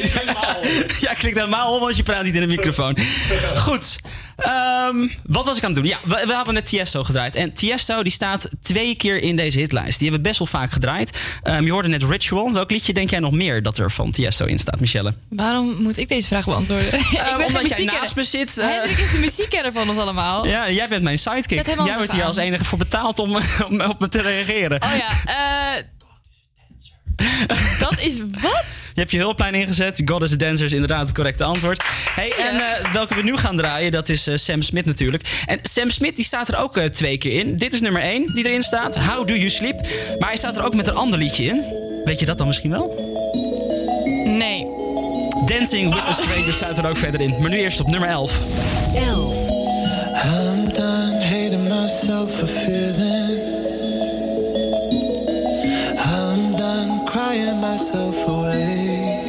ja, 0.99 1.13
klinkt 1.13 1.37
helemaal 1.37 1.67
hol, 1.67 1.79
want 1.79 1.97
je 1.97 2.03
praat 2.03 2.23
niet 2.23 2.35
in 2.35 2.41
de 2.41 2.47
microfoon. 2.47 2.97
Goed. 3.67 3.95
Ehm, 4.91 5.07
wat 5.25 5.45
was 5.45 5.57
ik 5.57 5.63
aan 5.63 5.73
het 5.73 5.79
doen? 5.79 5.89
Ja, 5.89 5.99
we, 6.03 6.23
we 6.27 6.33
hadden 6.33 6.53
net 6.53 6.65
Tiesto 6.65 7.03
gedraaid. 7.03 7.35
En 7.35 7.53
Tiesto 7.53 8.03
die 8.03 8.11
staat 8.11 8.49
twee 8.61 8.95
keer 8.95 9.17
in 9.17 9.35
deze 9.35 9.59
hitlijst. 9.59 9.99
Die 9.99 10.09
hebben 10.09 10.21
we 10.21 10.27
best 10.27 10.39
wel 10.39 10.61
vaak 10.61 10.71
gedraaid. 10.71 11.19
Ehm, 11.43 11.63
je 11.63 11.71
hoorde 11.71 11.87
net 11.87 12.03
Ritual. 12.03 12.53
Welk 12.53 12.71
liedje 12.71 12.93
denk 12.93 13.09
jij 13.09 13.19
nog 13.19 13.31
meer 13.31 13.63
dat 13.63 13.77
er 13.77 13.91
van 13.91 14.11
Tiesto 14.11 14.45
in 14.45 14.59
staat, 14.59 14.79
Michelle? 14.79 15.13
Waarom 15.29 15.81
moet 15.81 15.97
ik 15.97 16.07
deze 16.07 16.27
vraag 16.27 16.45
beantwoorden? 16.45 16.89
geen 17.03 17.45
omdat 17.45 17.69
jij 17.69 17.85
naast 17.85 18.15
me 18.15 18.23
zit, 18.23 18.57
eh. 18.57 18.67
Hendrik 18.67 18.97
is 18.97 19.11
de 19.11 19.17
muziekkenner 19.17 19.71
van 19.71 19.89
ons 19.89 19.97
allemaal. 19.97 20.47
Ja, 20.47 20.69
jij 20.69 20.87
bent 20.87 21.03
mijn 21.03 21.17
sidekick. 21.17 21.65
Jij 21.65 21.75
wordt 21.97 22.11
hier 22.11 22.21
aan. 22.21 22.27
als 22.27 22.37
enige 22.37 22.65
voor 22.65 22.77
betaald 22.77 23.19
om, 23.19 23.35
om 23.69 23.81
op 23.81 23.99
me 23.99 24.07
te 24.07 24.21
reageren. 24.21 24.81
Oh 24.83 24.95
ja, 24.95 25.09
eh... 25.25 25.83
dat 27.79 27.99
is 27.99 28.19
wat? 28.19 28.65
Je 28.93 28.99
hebt 28.99 29.11
je 29.11 29.17
hulplijn 29.17 29.55
ingezet. 29.55 30.01
God 30.05 30.21
is 30.21 30.33
a 30.33 30.35
Dancer 30.35 30.65
is 30.65 30.73
inderdaad 30.73 31.05
het 31.05 31.13
correcte 31.13 31.43
antwoord. 31.43 31.83
Hey, 32.15 32.33
en 32.37 32.55
eh, 32.55 32.91
welke 32.93 33.15
we 33.15 33.21
nu 33.21 33.37
gaan 33.37 33.57
draaien, 33.57 33.91
dat 33.91 34.09
is 34.09 34.27
eh, 34.27 34.35
Sam 34.37 34.61
Smith 34.61 34.85
natuurlijk. 34.85 35.43
En 35.45 35.59
Sam 35.61 35.89
Smith 35.89 36.15
die 36.15 36.25
staat 36.25 36.47
er 36.47 36.57
ook 36.57 36.77
eh, 36.77 36.85
twee 36.85 37.17
keer 37.17 37.39
in. 37.39 37.57
Dit 37.57 37.73
is 37.73 37.81
nummer 37.81 38.01
1 38.01 38.33
die 38.33 38.47
erin 38.47 38.63
staat. 38.63 38.95
How 38.95 39.27
Do 39.27 39.33
You 39.33 39.49
Sleep. 39.49 39.79
Maar 40.19 40.27
hij 40.27 40.37
staat 40.37 40.57
er 40.57 40.63
ook 40.63 40.75
met 40.75 40.87
een 40.87 40.95
ander 40.95 41.19
liedje 41.19 41.43
in. 41.43 41.63
Weet 42.05 42.19
je 42.19 42.25
dat 42.25 42.37
dan 42.37 42.47
misschien 42.47 42.71
wel? 42.71 43.09
Nee. 44.25 44.65
Dancing 45.45 45.93
with 45.93 46.03
a 46.03 46.13
Stranger 46.13 46.53
staat 46.53 46.77
er 46.77 46.89
ook 46.89 46.97
verder 46.97 47.21
in. 47.21 47.41
Maar 47.41 47.49
nu 47.49 47.57
eerst 47.57 47.79
op 47.79 47.87
nummer 47.87 48.09
11. 48.09 48.39
11. 48.95 49.35
I'm 50.13 50.73
done 50.73 51.23
hating 51.23 51.69
myself 51.69 52.35
for 52.35 52.47
feeling. 52.47 53.30
Myself 57.55 58.27
away. 58.27 59.23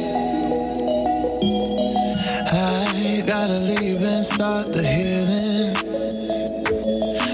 I 2.51 3.23
gotta 3.25 3.59
leave 3.59 4.01
and 4.01 4.25
start 4.25 4.67
the 4.67 4.83
healing. 4.83 5.73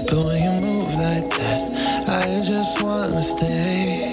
But 0.06 0.24
when 0.26 0.38
you 0.42 0.52
move 0.66 0.92
like 0.94 1.28
that, 1.38 1.66
I 2.08 2.44
just 2.44 2.82
wanna 2.82 3.22
stay. 3.22 4.09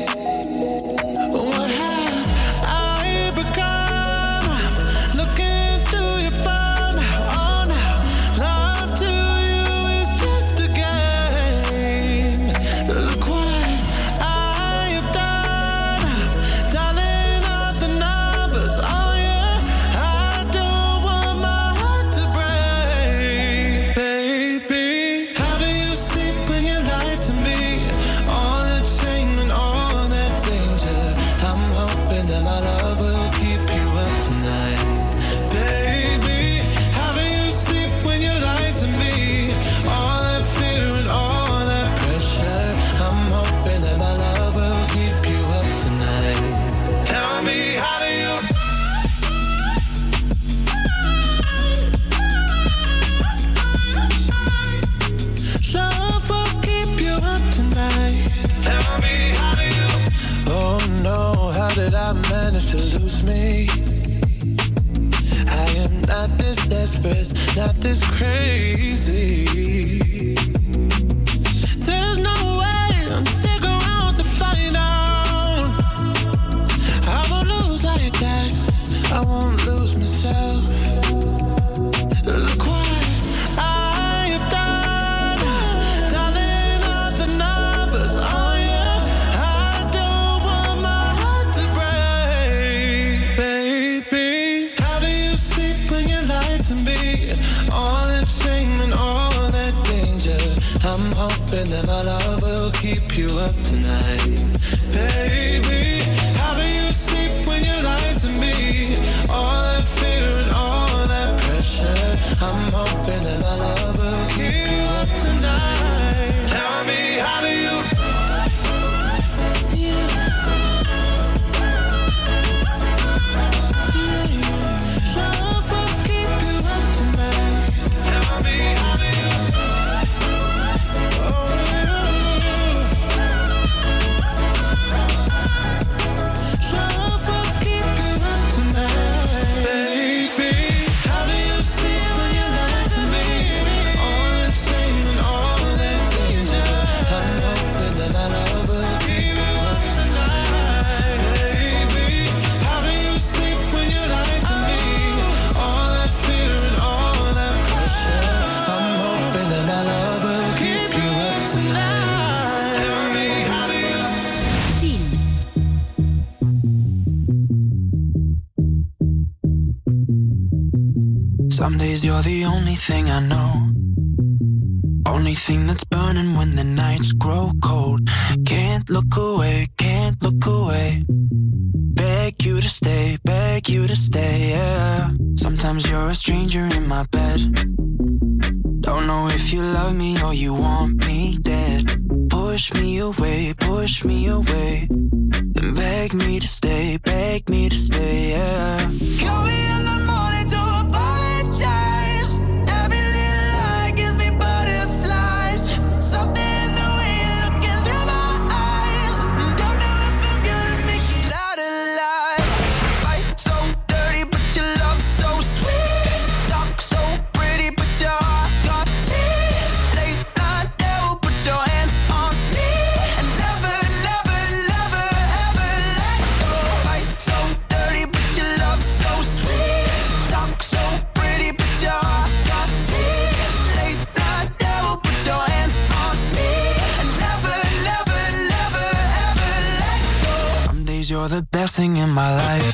You're 241.17 241.29
the 241.29 241.41
best 241.41 241.75
thing 241.75 241.97
in 241.97 242.09
my 242.09 242.29
life. 242.45 242.69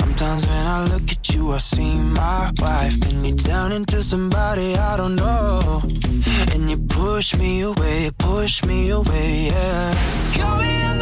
Sometimes 0.00 0.44
when 0.44 0.66
I 0.76 0.78
look 0.92 1.08
at 1.16 1.22
you, 1.32 1.52
I 1.52 1.58
see 1.58 1.94
my 2.22 2.50
wife. 2.58 2.94
Then 2.98 3.24
you 3.24 3.34
turn 3.36 3.70
into 3.70 4.02
somebody 4.02 4.76
I 4.76 4.96
don't 4.96 5.14
know. 5.14 5.82
And 6.52 6.68
you 6.70 6.78
push 6.78 7.36
me 7.36 7.60
away, 7.60 8.10
push 8.18 8.64
me 8.64 8.90
away, 8.90 9.50
yeah. 9.52 9.94
Call 10.36 10.58
me 10.62 10.95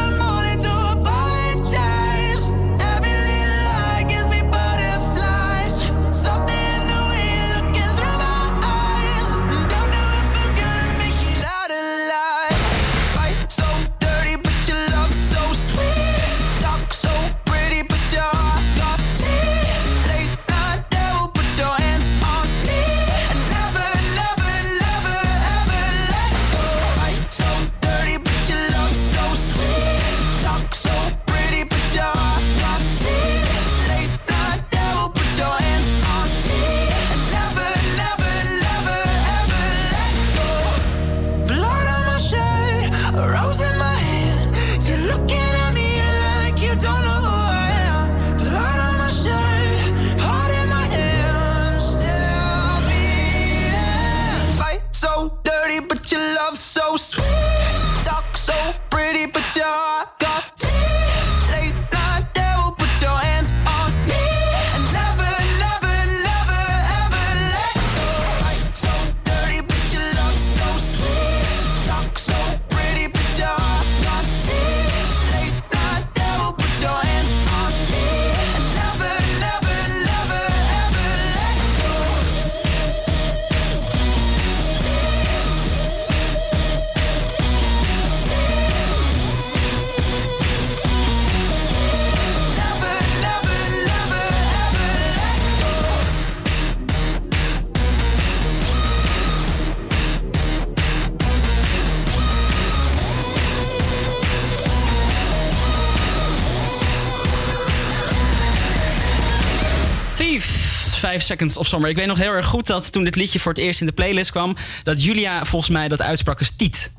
5 111.15 111.27
Seconds 111.27 111.57
of 111.57 111.67
Summer. 111.67 111.91
Ik 111.91 111.97
weet 111.97 112.07
nog 112.07 112.19
heel 112.19 112.33
erg 112.33 112.47
goed 112.47 112.67
dat 112.67 112.93
toen 112.93 113.05
dit 113.05 113.17
liedje 113.17 113.41
voor 113.41 113.53
het 113.53 113.61
eerst 113.61 113.81
in 113.81 113.87
de 113.87 113.93
playlist 113.93 114.31
kwam... 114.31 114.57
dat 114.83 115.03
Julia 115.03 115.45
volgens 115.45 115.71
mij 115.71 115.89
dat 115.89 116.03
uitsprak 116.03 116.39
als 116.39 116.53
Tiet. 116.57 116.91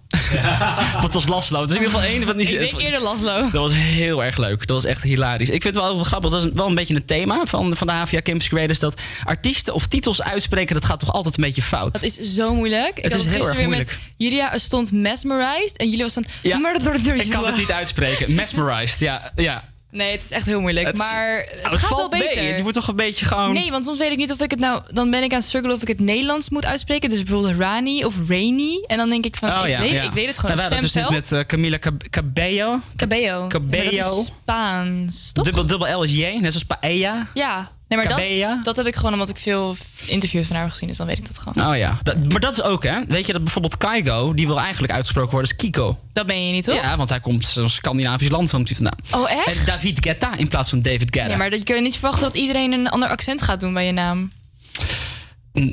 Wat 1.01 1.13
was 1.13 1.27
Laszlo. 1.27 1.61
Dus 1.61 1.69
in 1.69 1.75
ieder 1.75 1.91
geval 1.91 2.07
één... 2.07 2.25
Wat 2.25 2.35
niet, 2.35 2.51
Ik 2.51 2.59
denk 2.59 2.79
eerder 2.79 3.01
Laszlo. 3.01 3.41
Dat 3.41 3.51
was 3.51 3.73
heel 3.73 4.23
erg 4.23 4.37
leuk. 4.37 4.67
Dat 4.67 4.81
was 4.81 4.85
echt 4.85 5.03
hilarisch. 5.03 5.49
Ik 5.49 5.61
vind 5.61 5.75
het 5.75 5.83
wel 5.83 5.93
heel 5.93 6.03
grappig. 6.03 6.29
Dat 6.29 6.43
is 6.43 6.49
wel 6.53 6.67
een 6.67 6.75
beetje 6.75 6.95
een 6.95 7.05
thema 7.05 7.45
van, 7.45 7.75
van 7.75 7.87
de 7.87 7.93
HVA 7.93 8.21
Campus 8.21 8.47
Creators. 8.47 8.79
Dat 8.79 9.01
artiesten 9.23 9.73
of 9.73 9.87
titels 9.87 10.21
uitspreken, 10.21 10.75
dat 10.75 10.85
gaat 10.85 10.99
toch 10.99 11.13
altijd 11.13 11.37
een 11.37 11.43
beetje 11.43 11.61
fout. 11.61 11.93
Dat 11.93 12.03
is 12.03 12.19
zo 12.19 12.53
moeilijk. 12.53 12.97
Ik 12.97 13.03
Het 13.03 13.13
had 13.13 13.21
is 13.21 13.27
heel 13.27 13.33
gisteren 13.33 13.49
erg 13.49 13.57
weer 13.57 13.67
moeilijk. 13.67 13.89
Met 13.89 13.99
Julia 14.17 14.57
stond 14.57 14.91
mesmerized 14.91 15.77
en 15.77 15.89
jullie 15.89 16.03
was 16.03 16.13
dan... 16.13 16.25
Ja. 16.41 16.75
Ik 17.13 17.29
kan 17.29 17.45
het 17.45 17.57
niet 17.57 17.71
uitspreken. 17.71 18.35
Mesmerized, 18.35 18.99
ja. 18.99 19.31
ja. 19.35 19.73
Nee, 19.95 20.11
het 20.11 20.23
is 20.23 20.31
echt 20.31 20.45
heel 20.45 20.61
moeilijk. 20.61 20.85
Het- 20.87 20.97
maar 20.97 21.37
het, 21.37 21.49
Nou, 21.61 21.69
het 21.73 21.79
gaat 21.79 21.89
valt 21.89 21.99
wel 22.11 22.19
beter. 22.19 22.43
mee. 22.43 22.51
Het 22.51 22.63
moet 22.63 22.73
toch 22.73 22.87
een 22.87 22.95
beetje 22.95 23.25
gewoon... 23.25 23.53
Nee, 23.53 23.71
want 23.71 23.85
soms 23.85 23.97
weet 23.97 24.11
ik 24.11 24.17
niet 24.17 24.31
of 24.31 24.41
ik 24.41 24.51
het 24.51 24.59
nou... 24.59 24.81
Dan 24.93 25.09
ben 25.09 25.23
ik 25.23 25.31
aan 25.31 25.37
het 25.37 25.47
struggelen 25.47 25.75
of 25.75 25.81
ik 25.81 25.87
het 25.87 25.99
Nederlands 25.99 26.49
moet 26.49 26.65
uitspreken. 26.65 27.09
Dus 27.09 27.23
bijvoorbeeld 27.23 27.59
Rani 27.59 28.05
of 28.05 28.15
Rainy. 28.27 28.83
En 28.87 28.97
dan 28.97 29.09
denk 29.09 29.25
ik 29.25 29.35
van, 29.35 29.49
Oh, 29.51 29.61
ik, 29.63 29.69
ja, 29.69 29.79
weet, 29.79 29.91
ja. 29.91 30.01
ik 30.03 30.11
weet 30.11 30.27
het 30.27 30.39
gewoon. 30.39 30.55
Nou, 30.55 30.67
hadden 30.69 30.89
het 30.89 30.93
dus 31.03 31.09
met 31.29 31.39
eh, 31.39 31.45
Camila 31.45 31.79
Cab- 31.79 32.09
Cabello. 32.09 32.79
Cabello. 32.95 33.47
Cabello. 33.47 33.89
Ja, 33.91 34.03
dat 34.03 34.17
is 34.17 34.25
Spaans, 34.25 35.31
toch? 35.31 35.43
Dubbel, 35.45 35.65
dubbel 35.65 35.99
L 35.99 36.03
is 36.03 36.11
J, 36.15 36.19
net 36.21 36.51
zoals 36.53 36.63
paella. 36.79 37.27
Ja. 37.33 37.71
Nee, 37.87 37.99
maar 37.99 38.07
dat, 38.07 38.63
dat 38.63 38.75
heb 38.75 38.85
ik 38.85 38.95
gewoon 38.95 39.13
omdat 39.13 39.29
ik 39.29 39.37
veel 39.37 39.75
interviews 40.05 40.45
van 40.45 40.55
haar 40.55 40.63
heb 40.63 40.73
gezien. 40.73 40.87
Dus 40.87 40.97
dan 40.97 41.07
weet 41.07 41.17
ik 41.17 41.27
dat 41.27 41.37
gewoon. 41.37 41.69
Oh 41.69 41.77
ja, 41.77 41.99
dat, 42.03 42.29
maar 42.29 42.39
dat 42.39 42.53
is 42.53 42.61
ook 42.61 42.83
hè. 42.83 43.05
Weet 43.07 43.25
je 43.25 43.33
dat 43.33 43.43
bijvoorbeeld 43.43 43.77
Kaigo, 43.77 44.33
die 44.33 44.47
wil 44.47 44.59
eigenlijk 44.59 44.93
uitgesproken 44.93 45.31
worden 45.31 45.49
als 45.49 45.59
Kiko. 45.59 45.99
Dat 46.13 46.25
ben 46.25 46.45
je 46.45 46.51
niet, 46.51 46.63
toch? 46.63 46.75
Ja, 46.75 46.97
want 46.97 47.09
hij 47.09 47.19
komt 47.19 47.45
uit 47.45 47.55
een 47.55 47.69
Scandinavisch 47.69 48.29
land 48.29 48.51
komt 48.51 48.67
hij 48.67 48.77
vandaan. 48.77 49.21
Oh, 49.21 49.31
echt? 49.31 49.59
En 49.59 49.65
David 49.65 49.97
Guetta 50.03 50.35
in 50.35 50.47
plaats 50.47 50.69
van 50.69 50.81
David 50.81 51.07
Guetta. 51.15 51.29
Ja, 51.29 51.37
maar 51.37 51.49
dat 51.49 51.63
kun 51.63 51.75
je 51.75 51.81
niet 51.81 51.93
verwachten 51.93 52.21
dat 52.21 52.35
iedereen 52.35 52.71
een 52.71 52.89
ander 52.89 53.09
accent 53.09 53.41
gaat 53.41 53.59
doen 53.59 53.73
bij 53.73 53.85
je 53.85 53.91
naam. 53.91 54.31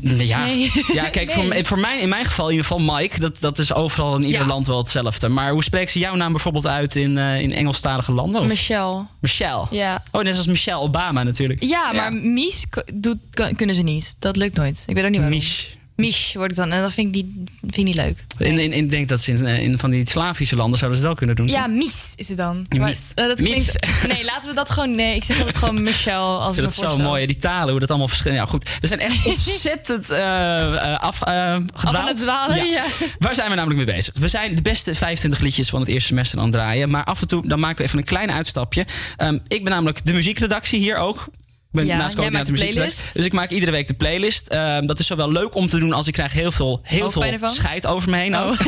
Ja, 0.02 0.44
Nee. 0.44 0.70
ja 0.92 1.08
kijk, 1.08 1.36
Nee. 1.36 1.64
voor, 1.64 1.78
mij, 1.78 1.98
in 2.00 2.08
mijn 2.08 2.24
geval 2.24 2.44
in 2.48 2.54
ieder 2.56 2.66
geval 2.66 2.96
Mike. 2.96 3.20
Dat, 3.20 3.40
dat 3.40 3.58
is 3.58 3.74
overal 3.74 4.16
in 4.16 4.24
ieder 4.24 4.40
Ja. 4.40 4.46
land 4.46 4.66
wel 4.66 4.78
hetzelfde. 4.78 5.28
Maar 5.28 5.50
hoe 5.52 5.62
spreekt 5.62 5.90
ze 5.90 5.98
jouw 5.98 6.14
naam 6.14 6.32
bijvoorbeeld 6.32 6.66
uit 6.66 6.96
in, 6.96 7.18
eh, 7.18 7.40
in 7.40 7.52
Engelstalige 7.52 8.12
landen? 8.12 8.40
Of? 8.40 8.48
Michelle. 8.48 9.06
Michelle. 9.20 9.66
Ja. 9.70 10.02
Oh, 10.10 10.22
net 10.22 10.36
als 10.36 10.46
Michelle 10.46 10.80
Obama 10.80 11.22
natuurlijk. 11.22 11.62
Ja, 11.62 11.92
maar 11.92 12.12
Mies 12.12 12.64
doet, 12.94 13.18
kunnen 13.56 13.74
ze 13.74 13.82
niet. 13.82 14.14
Dat 14.18 14.36
lukt 14.36 14.56
nooit. 14.56 14.82
Ik 14.86 14.94
weet 14.94 15.04
ook 15.04 15.10
niet 15.10 15.20
waarom. 15.20 15.38
Mich. 15.38 15.76
Mich 15.96 16.32
word 16.34 16.50
ik 16.50 16.56
dan. 16.56 16.72
En 16.72 16.82
dat 16.82 16.92
vind 16.92 17.16
ik 17.16 17.22
niet, 17.24 17.50
vind 17.60 17.76
ik 17.76 17.84
niet 17.84 17.94
leuk. 17.94 18.24
In, 18.38 18.46
in, 18.46 18.58
in- 18.58 18.72
ik 18.84 18.90
denk 18.90 19.08
dat 19.08 19.20
ze 19.20 19.32
in, 19.32 19.46
in 19.46 19.78
van 19.78 19.90
die 19.90 20.08
Slavische 20.08 20.56
landen 20.56 20.78
zouden 20.78 21.00
ze 21.00 21.06
het 21.06 21.18
wel 21.18 21.26
kunnen 21.26 21.46
doen. 21.46 21.56
Ja, 21.56 21.64
toch? 21.64 21.74
Mies 21.74 22.12
is 22.16 22.28
het 22.28 22.36
dan. 22.36 22.66
Maar, 22.78 22.88
Mies. 22.88 22.98
eh, 23.14 23.26
dat 23.26 23.36
klinkt, 23.42 23.86
nee, 24.06 24.24
laten 24.24 24.48
we 24.48 24.54
dat 24.54 24.70
gewoon... 24.70 24.90
Nee, 24.90 25.14
ik 25.16 25.24
zeg 25.24 25.38
altijd 25.38 25.56
gewoon 25.56 25.82
Michelle 25.82 26.16
als 26.18 26.56
Ik 26.56 26.64
ik 26.64 26.70
vind 26.70 26.80
me 26.82 26.86
het 26.92 26.96
zo 27.00 27.02
mooi, 27.08 27.26
die 27.26 27.38
talen, 27.38 27.70
hoe 27.70 27.80
dat 27.80 27.88
allemaal 27.88 28.08
verschilt. 28.08 28.34
Ja, 28.34 28.46
goed. 28.46 28.70
We 28.80 28.86
zijn 28.86 29.00
echt 29.00 29.26
ontzettend 29.26 30.10
eh, 30.10 30.74
eh, 30.92 30.98
af, 31.00 31.22
eh, 31.22 31.56
gedwaald. 31.74 32.08
het 32.08 32.16
dwalen, 32.16 32.66
ja. 32.68 32.84
Waar 33.18 33.34
zijn 33.34 33.48
we 33.48 33.54
namelijk 33.54 33.86
mee 33.86 33.94
bezig? 33.96 34.14
We 34.18 34.28
zijn 34.28 34.54
de 34.54 34.62
beste 34.62 34.94
25 34.94 35.40
liedjes 35.40 35.68
van 35.68 35.80
het 35.80 35.88
eerste 35.88 36.06
semester 36.08 36.38
aan 36.38 36.44
het 36.44 36.54
draaien. 36.54 36.90
Maar 36.90 37.04
af 37.04 37.20
en 37.20 37.26
toe 37.26 37.46
dan 37.48 37.60
maken 37.60 37.78
we 37.78 37.84
even 37.84 37.98
een 37.98 38.04
klein 38.04 38.30
uitstapje. 38.32 38.86
Ehm, 39.16 39.38
ik 39.48 39.64
ben 39.64 39.72
namelijk 39.72 40.04
de 40.04 40.12
muziekredactie 40.12 40.78
hier 40.78 40.96
ook. 40.96 41.26
Ik 41.72 41.78
ben 41.78 41.86
Ja, 41.86 41.96
naast 41.96 42.14
coördinator 42.14 42.46
de 42.54 42.60
muziekredactie. 42.60 43.10
Dus 43.12 43.24
ik 43.24 43.32
maak 43.32 43.50
iedere 43.50 43.70
week 43.72 43.86
de 43.88 43.94
playlist. 43.94 44.46
Ehm, 44.48 44.86
dat 44.86 44.98
is 44.98 45.06
zowel 45.06 45.32
leuk 45.32 45.54
om 45.54 45.68
te 45.68 45.78
doen 45.78 45.92
als 45.92 46.06
ik 46.06 46.12
krijg 46.12 46.32
heel 46.32 46.52
veel, 46.52 46.80
heel 46.82 47.02
Hoofdpijn 47.02 47.38
veel 47.38 47.48
scheid 47.48 47.86
over 47.86 48.10
me 48.10 48.16
heen. 48.16 48.36
ook. 48.36 48.56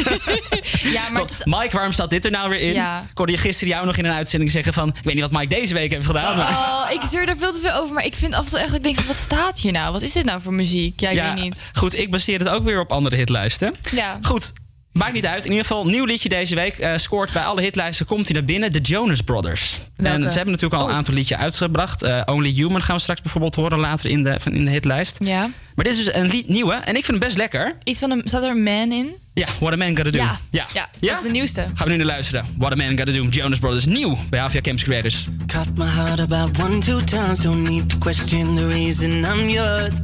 Ja, 0.83 1.09
maar 1.13 1.25
is- 1.25 1.45
Mike, 1.45 1.69
waarom 1.73 1.93
staat 1.93 2.11
dit 2.11 2.25
er 2.25 2.31
nou 2.31 2.49
weer 2.51 2.61
in? 2.61 2.73
Ja. 2.73 3.01
Ik 3.11 3.17
hoorde 3.19 3.33
je 3.33 3.39
gisteren 3.39 3.73
jou 3.75 3.87
nog 3.87 3.97
in 3.97 4.05
een 4.05 4.13
uitzending 4.13 4.51
zeggen 4.51 4.73
van... 4.73 4.89
ik 4.89 4.95
weet 5.05 5.15
niet 5.15 5.23
wat 5.23 5.33
Mike 5.33 5.47
deze 5.55 5.75
week 5.75 5.93
heeft 5.93 6.07
gedaan. 6.07 6.37
Maar... 6.37 6.51
Oh, 6.51 6.87
ik 6.93 7.03
zeur 7.03 7.29
er 7.29 7.37
veel 7.37 7.53
te 7.53 7.61
veel 7.61 7.73
over. 7.73 7.95
Maar 7.95 8.05
ik 8.05 8.15
vind 8.15 8.35
af 8.35 8.45
en 8.45 8.51
toe 8.51 8.59
echt... 8.59 8.75
Ik 8.75 8.83
denk 8.83 9.01
wat 9.01 9.17
staat 9.17 9.59
hier 9.61 9.73
nou? 9.73 9.93
Wat 9.93 10.03
is 10.03 10.13
dit 10.13 10.25
nou 10.25 10.41
voor 10.41 10.53
muziek? 10.55 11.01
Ja, 11.01 11.11
ik 11.11 11.23
weet 11.23 11.45
niet. 11.45 11.71
Goed, 11.75 11.99
ik 11.99 12.11
baseer 12.11 12.39
het 12.39 12.49
ook 12.49 12.65
weer 12.65 12.81
op 12.81 12.93
andere 12.93 13.17
hitlijsten. 13.17 13.75
Ja. 13.93 14.19
Goed, 14.23 14.53
maakt 14.95 15.13
niet 15.13 15.27
uit. 15.27 15.45
In 15.45 15.51
ieder 15.51 15.67
geval, 15.67 15.87
nieuw 15.87 16.05
liedje 16.05 16.29
deze 16.29 16.55
week. 16.55 16.79
eh, 16.79 16.93
scoort 16.97 17.33
bij 17.33 17.43
alle 17.45 17.61
hitlijsten, 17.61 18.07
komt 18.07 18.25
hij 18.29 18.35
naar 18.37 18.45
binnen. 18.45 18.73
De 18.73 18.81
Jonas 18.81 19.21
Brothers. 19.21 19.79
Welke? 19.97 20.23
En 20.23 20.31
ze 20.31 20.37
hebben 20.37 20.55
natuurlijk 20.55 20.83
al 20.83 20.89
een 20.89 20.95
aantal 20.95 21.15
liedjes 21.15 21.39
uitgebracht. 21.39 22.03
Eh, 22.03 22.21
Only 22.25 22.51
Human 22.51 22.83
gaan 22.83 22.97
we 22.97 23.03
straks 23.03 23.21
bijvoorbeeld 23.21 23.55
horen 23.55 23.79
later 23.79 24.11
in 24.11 24.23
de, 24.23 24.37
van, 24.41 24.53
in 24.53 24.65
de 24.65 24.71
hitlijst. 24.71 25.17
Ja. 25.25 25.51
Maar 25.75 25.85
dit 25.85 25.95
is 25.97 26.05
dus 26.05 26.15
een 26.15 26.27
lied 26.27 26.49
nieuwe 26.49 26.75
en 26.75 26.97
ik 26.97 27.05
vind 27.05 27.07
hem 27.07 27.19
best 27.19 27.37
lekker. 27.37 27.77
Iets 27.85 27.99
van 28.01 28.11
een... 28.11 28.23
Staat 28.25 28.43
er 28.43 28.51
een 28.51 28.63
man 28.63 28.93
in? 28.93 29.13
Ja, 29.35 29.47
What 29.61 29.73
a 29.73 29.77
Man 29.77 29.97
Gotta 29.97 30.11
Do. 30.11 30.19
Ja. 30.19 30.39
ja. 30.51 30.67
Ja, 30.73 30.89
dat 31.01 31.17
is 31.17 31.23
de 31.23 31.31
nieuwste. 31.31 31.61
Gaan 31.75 31.87
we 31.87 31.91
nu 31.93 31.97
naar 31.97 32.07
luisteren. 32.07 32.47
What 32.59 32.73
a 32.73 32.75
Man 32.75 32.89
Gotta 32.89 33.13
Do. 33.13 33.23
Jonas 33.25 33.59
Brothers. 33.59 33.85
Nieuw 33.85 34.19
bij 34.31 34.41
Avia 34.41 34.61
Camps 34.61 34.83
Creators. 34.83 35.27
Cut 35.47 35.79
my 35.79 35.87
heart 35.87 36.21
about 36.21 36.59
one, 36.63 36.79
two 36.79 37.01
times. 37.05 37.39
Don't 37.39 37.69
need 37.69 37.89
to 37.89 37.97
question 37.99 38.55
the 38.55 38.67
reason 38.67 39.11
I'm 39.11 39.49
yours. 39.49 39.95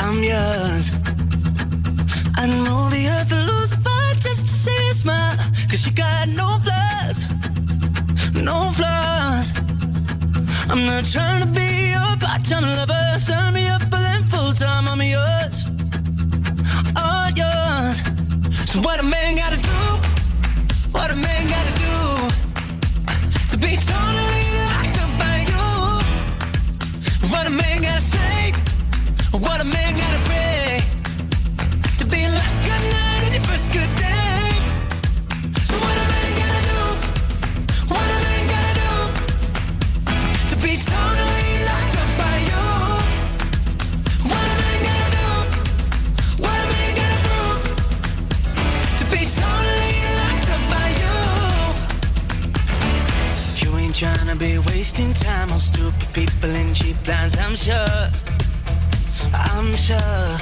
I'm 0.00 0.22
yours. 0.22 0.90
The 2.46 3.08
earth 3.10 3.32
lose 3.32 3.72
a 3.72 3.76
fight 3.78 4.18
just 4.20 4.42
to 4.42 4.54
see 4.54 4.70
you. 4.70 4.92
Cause 5.68 5.84
you 5.84 5.92
got 5.92 6.28
no 6.28 6.58
flaws, 6.62 7.26
no 8.34 8.70
flaws. 8.70 9.52
I'm 10.70 10.86
not 10.86 11.04
trying 11.10 11.42
to 11.42 11.48
be 11.48 11.90
your 11.90 12.16
part-time 12.20 12.62
lover. 12.62 13.18
Sign 13.18 13.52
me 13.54 13.66
up 13.66 13.82
for 13.82 13.98
them 13.98 14.22
full-time. 14.30 14.86
I'm 14.86 15.02
yours, 15.02 15.64
all 16.96 17.30
yours. 17.34 18.02
So 18.70 18.80
what 18.80 19.00
a 19.00 19.02
man 19.02 19.34
gotta 19.42 19.60
do? 19.60 19.98
What 20.92 21.10
a 21.10 21.16
man 21.16 21.48
gotta 21.48 21.74
do 21.82 22.30
to 23.50 23.56
be 23.58 23.74
totally 23.90 24.44
locked 24.70 24.98
up 25.02 25.10
by 25.18 25.36
you? 25.50 25.66
What 27.28 27.46
a 27.48 27.50
man 27.50 27.82
gotta 27.82 28.00
say? 28.00 28.52
What 29.32 29.60
a 29.60 29.64
man 29.64 29.85
Be 54.38 54.58
wasting 54.58 55.14
time 55.14 55.50
on 55.50 55.58
stupid 55.58 56.08
people 56.12 56.50
in 56.50 56.74
cheap 56.74 56.96
lines, 57.08 57.38
I'm 57.38 57.56
sure. 57.56 58.10
I'm 59.32 59.74
sure. 59.74 60.38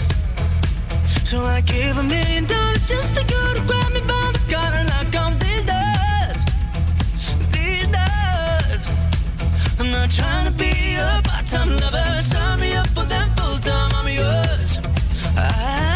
So 1.24 1.38
I 1.40 1.60
give 1.60 1.96
a 1.98 2.02
million 2.02 2.44
dollars 2.44 2.88
just 2.88 3.14
to 3.14 3.24
go 3.24 3.54
to 3.54 3.60
grab 3.66 3.92
me 3.92 4.00
by 4.00 4.32
the 4.32 4.42
collar 4.50 4.78
and 4.80 4.88
knock 4.88 5.14
on 5.24 5.38
these 5.38 5.64
doors. 5.64 6.44
These 7.54 7.86
doors. 7.94 8.82
I'm 9.78 9.90
not 9.92 10.10
trying 10.10 10.46
to 10.50 10.54
be 10.58 10.96
a 10.96 11.22
part-time 11.22 11.70
lover. 11.70 12.22
Sign 12.22 12.60
me 12.60 12.74
up 12.74 12.88
for 12.88 13.04
them 13.04 13.28
full-time. 13.36 13.90
I'm 13.94 14.08
yours. 14.08 14.80
I 15.36 15.93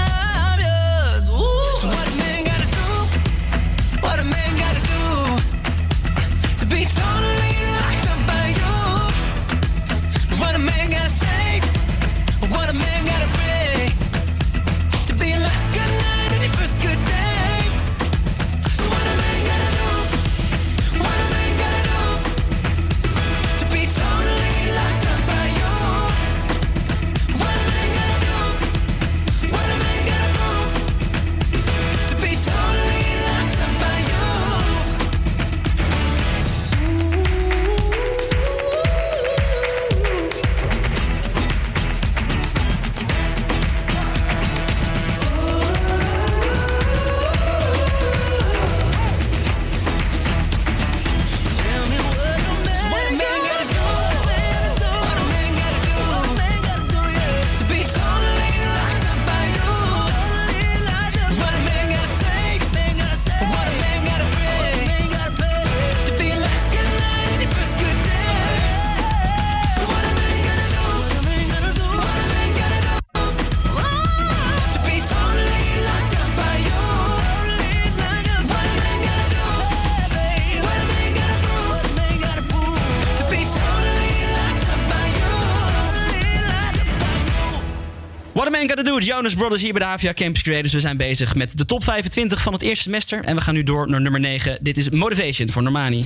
Man 88.58 88.70
aan 88.70 88.76
het 88.76 88.86
doen. 88.86 89.02
Jonas 89.02 89.34
Brothers 89.34 89.62
hier 89.62 89.72
bij 89.72 89.82
de 89.82 89.88
Avia 89.88 90.12
Campus 90.12 90.42
Creators. 90.42 90.72
We 90.72 90.80
zijn 90.80 90.96
bezig 90.96 91.34
met 91.34 91.58
de 91.58 91.64
top 91.64 91.84
25 91.84 92.42
van 92.42 92.52
het 92.52 92.62
eerste 92.62 92.82
semester. 92.82 93.24
En 93.24 93.36
we 93.36 93.40
gaan 93.40 93.54
nu 93.54 93.62
door 93.62 93.88
naar 93.88 94.00
nummer 94.00 94.20
9. 94.20 94.58
Dit 94.60 94.76
is 94.76 94.90
Motivation 94.90 95.50
voor 95.50 95.62
Normani. 95.62 96.04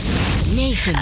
9. 0.55 0.93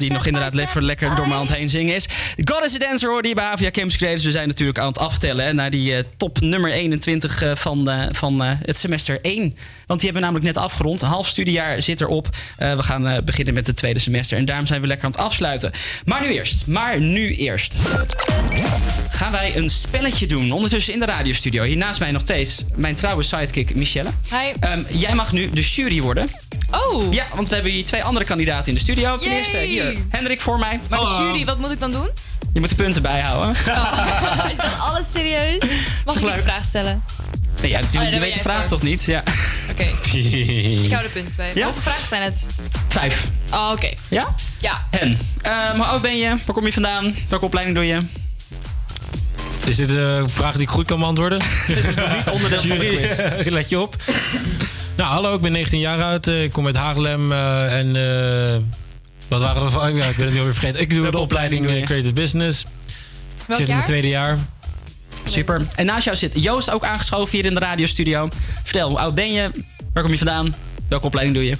Die 0.00 0.12
nog 0.12 0.26
inderdaad 0.26 0.54
lekker, 0.54 0.82
lekker 0.82 1.08
door 1.16 1.26
mijn 1.26 1.38
hand 1.38 1.54
heen 1.54 1.68
zingen 1.68 1.94
is. 1.94 2.08
God 2.44 2.64
is 2.64 2.74
a 2.74 2.78
Dancer 2.78 3.08
hoorde 3.10 3.28
je 3.28 3.34
bij 3.34 3.44
Havia 3.44 3.70
Campus 3.70 3.96
Creators. 3.96 4.24
We 4.24 4.30
zijn 4.30 4.48
natuurlijk 4.48 4.78
aan 4.78 4.86
het 4.86 4.98
aftellen 4.98 5.44
hè, 5.44 5.52
naar 5.52 5.70
die 5.70 5.94
eh, 5.94 6.04
top 6.16 6.40
nummer 6.40 6.70
21 6.70 7.42
eh, 7.42 7.54
van, 7.54 7.90
eh, 7.90 8.06
van 8.10 8.40
het 8.40 8.78
semester 8.78 9.18
1. 9.22 9.56
Want 9.86 10.00
die 10.00 10.10
hebben 10.10 10.12
we 10.12 10.20
namelijk 10.20 10.44
net 10.44 10.56
afgerond. 10.56 11.02
Een 11.02 11.08
half 11.08 11.28
studiejaar 11.28 11.82
zit 11.82 12.00
erop. 12.00 12.28
We 12.56 12.82
gaan 12.82 13.24
beginnen 13.24 13.54
met 13.54 13.66
het 13.66 13.76
tweede 13.76 13.98
semester. 13.98 14.38
En 14.38 14.44
daarom 14.44 14.66
zijn 14.66 14.80
we 14.80 14.86
lekker 14.86 15.04
aan 15.04 15.12
het 15.12 15.20
afsluiten. 15.20 15.72
Maar 16.04 16.20
nu 16.20 16.32
eerst. 16.32 16.66
Maar 16.66 17.00
nu 17.00 17.34
eerst. 17.34 17.78
Gaan 19.10 19.32
wij 19.32 19.56
een 19.56 19.70
spelletje 19.70 20.26
doen. 20.26 20.52
Ondertussen 20.52 20.92
in 20.92 21.00
de 21.00 21.06
radiostudio. 21.06 21.62
Hier 21.64 21.76
naast 21.76 22.00
mij 22.00 22.10
nog 22.10 22.22
steeds 22.22 22.64
mijn 22.76 22.94
trouwe 22.94 23.22
sidekick 23.22 23.74
Michelle. 23.74 24.10
Hi. 24.30 24.52
Ehm, 24.60 24.82
jij 24.88 25.14
mag 25.14 25.32
nu 25.32 25.50
de 25.50 25.60
jury 25.60 26.00
worden. 26.00 26.26
Oh. 26.70 27.12
Ja, 27.12 27.24
want 27.34 27.48
we 27.48 27.54
hebben 27.54 27.72
hier 27.72 27.84
twee 27.84 28.04
andere 28.04 28.24
kandidaten 28.24 28.66
in 28.68 28.74
de 28.74 28.80
studio. 28.80 29.16
Ten 29.16 29.28
Yay. 29.30 29.38
eerste 29.38 29.58
hier 29.58 29.94
Hendrik 30.08 30.40
voor 30.40 30.58
mij. 30.58 30.80
Maar 30.88 30.98
de 30.98 31.06
jury, 31.18 31.44
wat 31.44 31.58
moet 31.58 31.70
ik 31.70 31.80
dan 31.80 31.90
doen? 31.90 32.08
Je 32.52 32.60
moet 32.60 32.68
de 32.68 32.74
punten 32.74 33.02
bijhouden. 33.02 33.50
Is 34.52 34.56
dan 34.56 34.78
alles 34.78 35.10
serieus? 35.12 35.62
Mag 36.04 36.16
ik 36.16 36.22
een 36.22 36.36
vraag 36.36 36.64
stellen? 36.64 37.02
Nee, 37.62 37.70
ja, 37.70 37.76
Oh, 37.78 37.84
natuurlijk, 37.84 38.14
je 38.14 38.20
weet 38.20 38.34
de 38.34 38.40
vraag 38.40 38.58
voor. 38.60 38.68
toch 38.68 38.82
niet? 38.82 39.04
Ja. 39.04 39.22
Oké. 39.70 39.82
Ik 40.84 40.92
hou 40.92 41.02
de 41.02 41.10
punten 41.12 41.36
bij. 41.36 41.50
Ja? 41.54 41.64
Hoeveel 41.64 41.82
vragen 41.82 42.06
zijn 42.06 42.22
het? 42.22 42.46
Vijf. 42.88 43.24
Oh, 43.52 43.70
oké. 43.72 43.90
Ja? 44.08 44.34
Ja. 44.58 44.86
Hen. 44.90 45.18
Ehm, 45.42 45.76
hoe 45.76 45.84
oud 45.84 46.02
ben 46.02 46.16
je? 46.16 46.28
Waar 46.28 46.54
kom 46.54 46.66
je 46.66 46.72
vandaan? 46.72 47.14
Welke 47.28 47.44
opleiding 47.44 47.76
doe 47.76 47.86
je? 47.86 48.00
Is 49.64 49.76
dit 49.76 49.90
een 49.90 50.30
vraag 50.30 50.52
die 50.52 50.62
ik 50.62 50.68
goed 50.68 50.86
kan 50.86 50.98
beantwoorden? 50.98 51.38
dit 51.66 51.84
is 51.84 51.94
nog 51.94 52.16
niet 52.16 52.28
onderdeel 52.28 52.58
van 52.58 52.68
de 52.68 52.74
Jury, 52.76 52.96
quiz. 52.96 53.48
let 53.52 53.68
je 53.68 53.78
op. 53.80 53.96
Nou, 55.00 55.12
hallo, 55.12 55.34
ik 55.34 55.40
ben 55.40 55.52
19 55.52 55.78
jaar 55.80 56.02
oud. 56.02 56.26
eh, 56.26 56.42
Ik 56.42 56.52
kom 56.52 56.66
uit 56.66 56.76
Haarlem. 56.76 57.32
eh, 57.32 57.78
en 57.78 57.96
eh, 57.96 58.60
wat 59.28 59.40
waren 59.40 59.62
er 59.62 59.70
van? 59.70 59.94
Ja, 59.94 60.04
ik 60.04 60.16
ben 60.16 60.24
het 60.24 60.32
nu 60.34 60.38
alweer 60.38 60.54
vergeten. 60.54 60.80
Ik 60.80 60.90
doe 60.90 61.10
de 61.10 61.18
opleiding 61.18 61.60
opleiding 61.60 61.86
Creative 61.86 62.12
Business. 62.12 62.64
Ik 63.48 63.54
zit 63.56 63.68
in 63.68 63.76
het 63.76 63.84
tweede 63.84 64.08
jaar. 64.08 64.38
Super. 65.24 65.62
En 65.74 65.86
naast 65.86 66.04
jou 66.04 66.16
zit 66.16 66.42
Joost 66.42 66.70
ook 66.70 66.84
aangeschoven 66.84 67.36
hier 67.36 67.44
in 67.44 67.54
de 67.54 67.60
radiostudio. 67.60 68.28
Vertel, 68.62 68.88
hoe 68.88 68.98
oud 68.98 69.14
ben 69.14 69.32
je? 69.32 69.50
Waar 69.92 70.02
kom 70.02 70.12
je 70.12 70.18
vandaan? 70.18 70.54
Welke 70.88 71.06
opleiding 71.06 71.36
doe 71.36 71.46
je? 71.46 71.56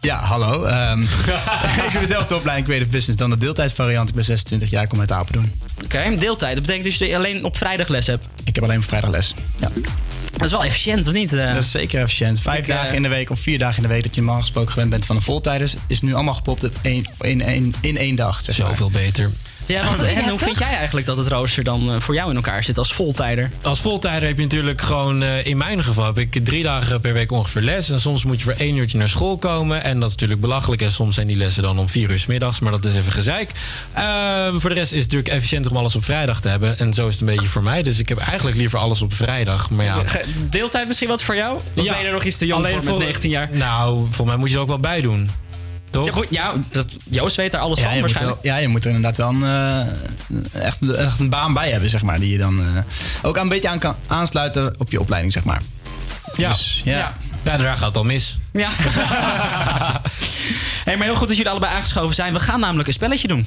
Ja, 0.00 0.16
hallo. 0.18 0.64
Ehm, 0.64 1.00
ik 1.86 1.92
doe 1.92 2.00
dezelfde 2.00 2.34
opleiding 2.34 2.66
Creative 2.66 2.90
Business 2.90 3.18
dan 3.18 3.30
de 3.30 3.36
deeltijdvariant. 3.38 4.08
Ik 4.08 4.14
ben 4.14 4.24
26 4.24 4.70
jaar, 4.70 4.82
ik 4.82 4.88
kom 4.88 5.00
uit 5.00 5.12
Apeldoorn. 5.12 5.52
Oké, 5.84 6.14
deeltijd. 6.16 6.52
Dat 6.52 6.62
betekent 6.62 6.84
dus 6.84 6.98
dat 6.98 7.08
je 7.08 7.16
alleen 7.16 7.44
op 7.44 7.56
vrijdag 7.56 7.88
les 7.88 8.06
hebt? 8.06 8.26
Ik 8.44 8.54
heb 8.54 8.64
alleen 8.64 8.78
op 8.78 8.84
vrijdag 8.84 9.10
les. 9.10 9.34
Ja. 9.56 9.68
Dat 10.32 10.44
is 10.44 10.50
wel 10.50 10.64
efficiënt, 10.64 11.06
of 11.06 11.12
niet? 11.12 11.32
Eh, 11.32 11.54
Dat 11.54 11.62
is 11.62 11.70
zeker 11.70 12.00
efficiënt. 12.00 12.40
Vijf 12.40 12.58
Ik, 12.58 12.68
eh, 12.68 12.74
dagen 12.76 12.94
in 12.94 13.02
de 13.02 13.08
week 13.08 13.30
of 13.30 13.40
vier 13.40 13.58
dagen 13.58 13.76
in 13.76 13.82
de 13.82 13.88
week 13.94 14.02
dat 14.02 14.14
je 14.14 14.20
normaal 14.20 14.40
gesproken 14.40 14.72
gewend 14.72 14.90
bent 14.90 15.04
van 15.04 15.16
een 15.16 15.22
voltijders, 15.22 15.74
is 15.86 16.00
nu 16.00 16.14
allemaal 16.14 16.34
gepopt 16.34 16.68
in, 16.82 17.06
één, 17.42 17.74
in 17.80 17.96
één 17.96 18.14
dag. 18.14 18.40
Zeg 18.40 18.58
maar. 18.58 18.68
Zoveel 18.68 18.90
beter. 18.90 19.30
Ja, 19.68 19.84
want 19.84 20.02
en 20.02 20.28
hoe 20.28 20.38
vind 20.38 20.58
jij 20.58 20.76
eigenlijk 20.76 21.06
dat 21.06 21.16
het 21.16 21.28
rooster 21.28 21.64
dan 21.64 21.92
eh, 21.92 22.00
voor 22.00 22.14
jou 22.14 22.30
in 22.30 22.36
elkaar 22.36 22.64
zit 22.64 22.78
als 22.78 22.92
voltijder? 22.92 23.50
Als 23.62 23.80
voltijder 23.80 24.28
heb 24.28 24.36
je 24.36 24.42
natuurlijk 24.42 24.80
gewoon, 24.80 25.22
eh, 25.22 25.46
in 25.46 25.56
mijn 25.56 25.84
geval 25.84 26.06
heb 26.06 26.18
ik 26.18 26.44
drie 26.44 26.62
dagen 26.62 27.00
per 27.00 27.12
week 27.12 27.32
ongeveer 27.32 27.62
les. 27.62 27.90
En 27.90 28.00
soms 28.00 28.24
moet 28.24 28.38
je 28.38 28.44
voor 28.44 28.52
één 28.52 28.76
uurtje 28.76 28.98
naar 28.98 29.08
school 29.08 29.38
komen. 29.38 29.82
En 29.82 30.00
dat 30.00 30.08
is 30.08 30.14
natuurlijk 30.14 30.40
belachelijk. 30.40 30.82
En 30.82 30.92
soms 30.92 31.14
zijn 31.14 31.26
die 31.26 31.36
lessen 31.36 31.62
dan 31.62 31.78
om 31.78 31.88
vier 31.88 32.10
uur 32.10 32.18
's 32.18 32.26
middags. 32.26 32.60
Maar 32.60 32.72
dat 32.72 32.84
is 32.84 32.94
even 32.94 33.12
gezeik. 33.12 33.50
Ehm, 33.92 34.58
voor 34.58 34.70
de 34.70 34.76
rest 34.76 34.92
is 34.92 35.02
het 35.02 35.10
natuurlijk 35.10 35.34
efficiënter 35.34 35.70
om 35.70 35.76
alles 35.76 35.96
op 35.96 36.04
vrijdag 36.04 36.40
te 36.40 36.48
hebben. 36.48 36.78
En 36.78 36.92
zo 36.94 37.06
is 37.06 37.12
het 37.12 37.28
een 37.28 37.34
beetje 37.34 37.48
voor 37.48 37.62
mij. 37.62 37.82
Dus 37.82 37.98
ik 37.98 38.08
heb 38.08 38.18
eigenlijk 38.18 38.56
liever 38.56 38.78
alles 38.78 39.02
op 39.02 39.12
vrijdag. 39.12 39.70
Maar 39.70 39.84
ja, 39.84 40.02
Deeltijd 40.50 40.86
misschien 40.86 41.08
wat 41.08 41.22
voor 41.22 41.36
jou? 41.36 41.56
Of 41.56 41.62
ben 41.74 41.84
je 41.84 41.90
er 41.90 42.12
nog 42.12 42.24
iets 42.24 42.38
te 42.38 42.46
jong 42.46 42.66
voor 42.66 42.84
met 42.84 42.98
19 42.98 43.30
jaar? 43.30 43.48
Nou, 43.52 44.06
voor 44.10 44.26
mij 44.26 44.36
moet 44.36 44.48
je 44.48 44.54
er 44.54 44.60
ook 44.60 44.68
wel 44.68 44.78
bij 44.78 45.00
doen. 45.00 45.30
Toch? 45.90 46.06
Ja, 46.06 46.12
goed, 46.12 46.26
ja 46.30 46.52
dat, 46.70 46.86
Joost 47.10 47.36
weet 47.36 47.52
daar 47.52 47.60
alles 47.60 47.78
Ja, 47.78 47.90
van 47.90 48.00
waarschijnlijk. 48.00 48.42
wel, 48.42 48.52
ja, 48.52 48.58
je 48.58 48.68
moet 48.68 48.84
er 48.84 48.90
inderdaad 48.90 49.16
wel 49.16 49.28
een, 49.28 49.42
eh, 49.42 50.64
echt, 50.64 50.90
echt 50.90 51.18
een 51.18 51.28
baan 51.28 51.52
bij 51.52 51.70
hebben, 51.70 51.90
zeg 51.90 52.02
maar. 52.02 52.20
Die 52.20 52.32
je 52.32 52.38
dan 52.38 52.60
eh, 52.60 52.66
ook 53.22 53.36
een 53.36 53.48
beetje 53.48 53.68
aan 53.68 53.78
kan 53.78 53.96
aansluiten 54.06 54.74
op 54.78 54.90
je 54.90 55.00
opleiding, 55.00 55.32
zeg 55.32 55.44
maar. 55.44 55.60
Ja. 56.36 56.48
Dus, 56.48 56.80
ja. 56.84 56.98
Ja. 56.98 57.14
ja, 57.44 57.56
daar 57.56 57.76
gaat 57.76 57.86
het 57.86 57.96
al 57.96 58.04
mis. 58.04 58.38
Ja. 58.52 58.68
hey, 60.84 60.96
maar 60.96 61.06
heel 61.06 61.14
goed 61.16 61.28
dat 61.28 61.36
jullie 61.36 61.50
allebei 61.50 61.74
aangeschoven 61.74 62.14
zijn. 62.14 62.32
We 62.32 62.40
gaan 62.40 62.60
namelijk 62.60 62.88
een 62.88 62.94
spelletje 62.94 63.28
doen. 63.28 63.46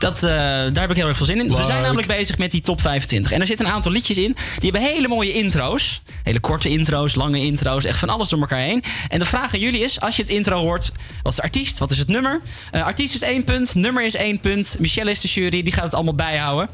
Dat, 0.00 0.16
eh, 0.16 0.30
daar 0.30 0.80
heb 0.80 0.90
ik 0.90 0.96
heel 0.96 1.06
erg 1.08 1.16
veel 1.16 1.26
zin 1.26 1.38
in. 1.40 1.56
We 1.56 1.64
zijn 1.64 1.82
namelijk 1.82 2.08
bezig 2.08 2.38
met 2.38 2.50
die 2.50 2.60
top 2.60 2.80
25. 2.80 3.32
En 3.32 3.40
er 3.40 3.46
zitten 3.46 3.66
een 3.66 3.72
aantal 3.72 3.92
liedjes 3.92 4.16
in. 4.18 4.36
Die 4.58 4.70
hebben 4.70 4.82
hele 4.90 5.08
mooie 5.08 5.32
intro's. 5.32 6.02
Hele 6.22 6.40
korte 6.40 6.68
intro's, 6.68 7.14
lange 7.14 7.38
intro's. 7.38 7.84
Echt 7.84 7.98
van 7.98 8.08
alles 8.08 8.28
door 8.28 8.40
elkaar 8.40 8.58
heen. 8.60 8.82
En 9.08 9.18
de 9.18 9.24
vraag 9.24 9.54
aan 9.54 9.60
jullie 9.60 9.80
is, 9.82 10.00
als 10.00 10.16
je 10.16 10.22
het 10.22 10.30
intro 10.30 10.60
hoort... 10.60 10.92
Wat 11.22 11.32
is 11.32 11.36
de 11.38 11.42
artiest? 11.42 11.78
Wat 11.78 11.90
is 11.90 11.98
het 11.98 12.08
nummer? 12.08 12.40
Eh, 12.70 12.84
artiest 12.84 13.14
is 13.14 13.22
één 13.22 13.44
punt. 13.44 13.74
Nummer 13.74 14.04
is 14.04 14.14
één 14.14 14.40
punt. 14.40 14.76
Michelle 14.78 15.10
is 15.10 15.20
de 15.20 15.28
jury. 15.28 15.62
Die 15.62 15.72
gaat 15.72 15.84
het 15.84 15.94
allemaal 15.94 16.14
bijhouden. 16.14 16.68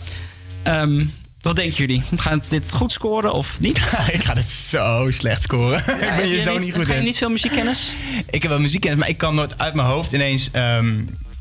Ehm, 0.62 1.04
wat 1.40 1.56
denken 1.56 1.76
jullie? 1.76 2.02
Gaan 2.16 2.38
we 2.40 2.46
dit 2.48 2.72
goed 2.72 2.92
scoren 2.92 3.32
of 3.32 3.60
niet? 3.60 3.76
ik 4.12 4.24
ga 4.24 4.34
dit 4.34 4.44
zo 4.44 5.06
slecht 5.10 5.42
scoren. 5.42 5.78
ik 5.80 5.84
ben 5.86 6.14
Heb 6.14 6.22
hier 6.24 6.32
je 6.34 6.40
zo 6.40 6.52
niet- 6.52 6.62
niet 6.64 6.74
goed 6.74 6.86
Ga 6.86 6.92
je 6.92 6.98
in. 6.98 7.04
niet 7.04 7.18
veel 7.18 7.30
muziekkennis? 7.30 7.90
Ik 8.30 8.42
heb 8.42 8.50
wel 8.50 8.60
muziekkennis, 8.60 9.00
maar 9.00 9.08
ik 9.08 9.18
kan 9.18 9.34
nooit 9.34 9.58
uit 9.58 9.74
mijn 9.74 9.88
hoofd 9.88 10.12
ineens 10.12 10.48
ehm, 10.52 10.94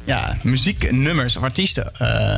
ja, 0.05 0.37
muzieknummers 0.43 1.37
of 1.37 1.43
artiesten 1.43 1.93
eh, 1.97 2.37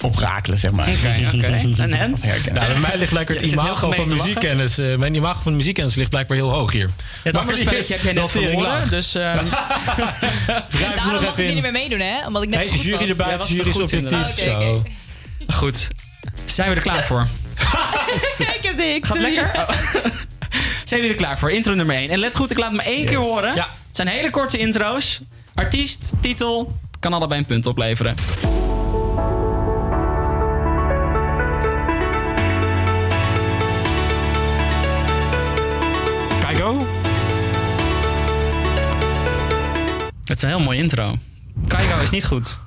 oprakelen, 0.00 0.58
zeg 0.58 0.70
maar. 0.70 0.88
Oké, 1.28 1.36
oké. 1.36 1.46
En 1.46 2.14
herkennen. 2.20 2.54
Nou, 2.54 2.72
bij 2.72 2.80
mij 2.80 2.96
ligt 2.98 3.12
lekker 3.12 3.34
het 3.34 3.44
Je 3.44 3.50
zit 3.50 3.60
heel 3.60 3.68
imago 3.68 3.92
van 3.92 4.08
muziekkennis. 4.08 4.78
eh, 4.78 4.96
mijn 4.96 5.14
imago 5.14 5.40
van 5.42 5.56
muziekkennis 5.56 5.94
ligt 5.94 6.10
blijkbaar 6.10 6.36
heel 6.36 6.50
hoog 6.50 6.72
hier. 6.72 6.90
Het 7.22 7.36
andere 7.36 7.56
spelletje 7.58 7.94
heb 7.94 8.02
jij 8.02 8.12
net 8.12 8.30
verloren, 8.30 8.60
laag. 8.62 8.88
dus... 8.88 9.14
ehm, 9.14 9.44
Wrijf 9.46 10.64
ze 10.70 10.78
Daarom 10.78 11.12
nog 11.12 11.12
mag 11.12 11.22
ik 11.22 11.28
even 11.28 11.44
hier 11.44 11.52
niet 11.52 11.62
meer 11.62 11.72
meedoen, 11.72 12.00
hè? 12.00 12.26
Omdat 12.26 12.42
ik 12.42 12.48
net 12.48 12.58
Hey, 12.60 12.68
goed 12.68 12.82
jury 12.82 13.08
erbij, 13.08 13.36
was 13.36 13.48
jury 13.48 13.68
is 13.68 13.76
objectief. 13.80 14.38
Zo. 14.38 14.74
Oké, 14.74 14.90
Goed. 15.52 15.88
Zijn 16.44 16.68
we 16.68 16.74
er 16.74 16.82
klaar 16.82 17.02
voor? 17.04 17.26
ik 18.38 18.58
heb 18.62 18.76
de 18.76 18.98
Gaat 19.00 19.18
lekker? 19.18 19.50
Oh. 19.54 19.68
Zijn 20.84 21.00
jullie 21.00 21.10
er 21.10 21.14
klaar 21.24 21.38
voor? 21.38 21.50
Intro 21.50 21.74
nummer 21.74 21.96
1. 21.96 22.10
En 22.10 22.18
let 22.18 22.36
goed, 22.36 22.50
ik 22.50 22.58
laat 22.58 22.66
het 22.68 22.76
maar 22.76 22.86
één 22.86 23.06
keer 23.06 23.16
horen. 23.18 23.54
Ja. 23.54 23.68
Het 23.86 23.96
zijn 23.96 24.08
hele 24.08 24.30
korte 24.30 24.58
intro's. 24.58 25.20
Artiest, 25.54 26.12
titel, 26.20 26.78
kan 27.04 27.12
allebei 27.12 27.40
een 27.40 27.46
punt 27.46 27.66
opleveren. 27.66 28.14
Kaigo? 36.40 36.86
Het 40.24 40.36
is 40.36 40.42
een 40.42 40.48
heel 40.48 40.58
mooi 40.58 40.78
intro. 40.78 41.16
Kaigo 41.66 42.00
is 42.00 42.10
niet 42.10 42.24
goed. 42.24 42.58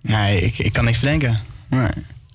Nee, 0.00 0.40
ik, 0.40 0.58
ik 0.58 0.72
kan 0.72 0.84
niks 0.84 0.98
bedenken. 0.98 1.38
Nee. 1.68 1.88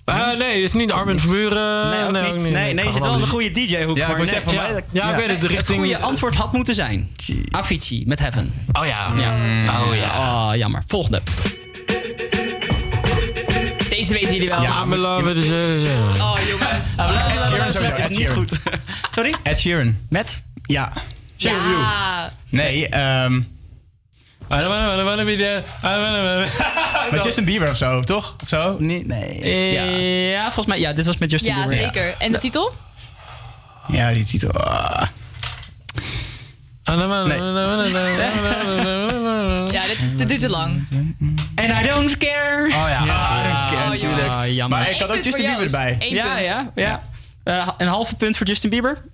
Ah, 0.06 0.38
nee, 0.38 0.54
het 0.54 0.64
is 0.64 0.72
niet 0.72 0.92
Armin 0.92 1.20
Verburen. 1.20 1.90
Nee, 1.90 2.04
ook 2.04 2.10
nee, 2.10 2.22
niet. 2.22 2.30
ook 2.30 2.36
niet. 2.38 2.52
Nee, 2.52 2.72
nee, 2.74 2.84
je 2.84 2.92
zit 2.92 3.02
wel 3.02 3.14
in 3.14 3.20
de 3.20 3.26
goede 3.26 3.50
DJ-hoek. 3.50 3.96
Ja, 3.96 4.08
ik 4.08 4.16
nee. 4.16 4.26
zeggen, 4.26 4.44
van 4.44 4.54
ja. 4.54 4.62
mij- 4.70 4.82
Ja, 4.92 5.10
ik 5.10 5.16
weet 5.16 5.28
het. 5.30 5.40
De 5.40 5.46
Het 5.46 5.56
richting... 5.56 5.78
goede 5.78 5.98
antwoord 5.98 6.34
had 6.34 6.52
moeten 6.52 6.74
zijn. 6.74 7.08
Avicii 7.50 8.02
met 8.06 8.18
Heaven. 8.18 8.52
Oh 8.72 8.86
ja. 8.86 9.12
Ja. 9.16 9.34
Oh 9.88 9.94
ja. 9.96 10.18
Oh, 10.50 10.56
jammer. 10.56 10.82
Volgende. 10.86 11.22
Deze 13.88 14.12
weten 14.12 14.32
jullie 14.32 14.48
wel. 14.48 14.62
Ja, 14.62 14.84
mijn 14.84 15.00
love, 15.00 15.32
dus, 15.34 15.44
eh, 15.48 15.86
ja. 15.86 15.92
Oh, 16.12 16.38
jongens. 16.48 16.96
Ed 16.96 17.44
Sheeran 17.44 17.96
is 17.96 18.08
niet 18.08 18.18
Sheeran. 18.18 18.34
goed. 18.36 18.58
Sorry? 19.14 19.34
Ed 19.42 19.58
Sheeran. 19.58 19.96
Met? 20.08 20.42
Ja. 20.62 20.92
Ja. 21.36 21.52
Nee, 22.48 22.88
ehm 22.88 23.40
met 27.12 27.24
Justin 27.24 27.44
Bieber 27.44 27.70
of 27.70 27.76
zo, 27.76 28.00
toch? 28.00 28.36
Of 28.42 28.48
zo? 28.48 28.76
Nee. 28.78 29.06
nee. 29.06 29.72
Ja. 29.72 29.82
Ja. 30.30 30.42
volgens 30.42 30.66
mij. 30.66 30.78
Ja, 30.80 30.92
dit 30.92 31.06
was 31.06 31.18
met 31.18 31.30
Justin 31.30 31.54
Ja, 31.54 31.66
Bieber. 31.66 31.84
zeker. 31.84 32.14
En 32.18 32.32
de 32.32 32.38
titel? 32.38 32.74
ja, 33.86 34.12
die 34.12 34.24
titel. 34.24 34.50
ah. 34.52 35.02
I 36.90 36.96
don't 36.96 37.26
Nee. 37.26 37.38
Ja, 39.72 39.86
dit, 39.86 39.98
is, 39.98 40.16
dit 40.16 40.28
duurt 40.28 40.40
te 40.40 40.48
lang. 40.48 40.86
And 41.54 41.82
I 41.82 41.86
don't 41.86 42.16
care. 42.16 42.66
Oh 42.66 42.70
ja. 42.88 43.04
Ja, 43.04 43.70
Oh, 43.72 43.88
natuurlijk. 43.88 44.28
Ah, 44.28 44.48
jammer. 44.48 44.78
Maar 44.78 44.90
ik 44.90 45.00
had 45.00 45.10
ook 45.10 45.24
Justin 45.24 45.46
Bieber 45.46 45.64
erbij. 45.64 45.96
Ja, 46.10 46.34
punt. 46.34 46.44
ja, 46.44 46.70
ja. 46.74 47.02
Eh, 47.44 47.68
een 47.78 47.86
halve 47.88 48.14
punt 48.16 48.36
voor 48.36 48.46
Justin 48.46 48.70
Bieber. 48.70 49.04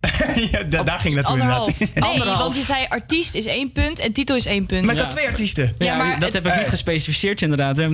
ja, 0.52 0.62
da- 0.62 0.82
daar 0.82 0.98
ging 1.00 1.22
Anderhalf. 1.24 1.68
inderdaad. 1.68 1.94
Nee, 2.02 2.04
Anderhalf. 2.10 2.38
want 2.38 2.54
je 2.56 2.62
zei 2.62 2.86
artiest 2.88 3.34
is 3.34 3.46
één 3.46 3.72
punt 3.72 3.98
en 3.98 4.12
titel 4.12 4.36
is 4.36 4.46
één 4.46 4.66
punt. 4.66 4.84
Maar 4.84 4.94
ik 4.94 5.00
had 5.00 5.10
twee 5.10 5.26
artiesten. 5.26 5.74
Ja, 5.78 5.86
Ja, 5.86 5.96
maar 5.96 6.14
dat 6.20 6.22
het- 6.34 6.44
heb 6.44 6.46
ik 6.46 6.58
niet 6.58 6.68
gespecificeerd 6.68 7.42
inderdaad. 7.42 7.76
hè. 7.82 7.88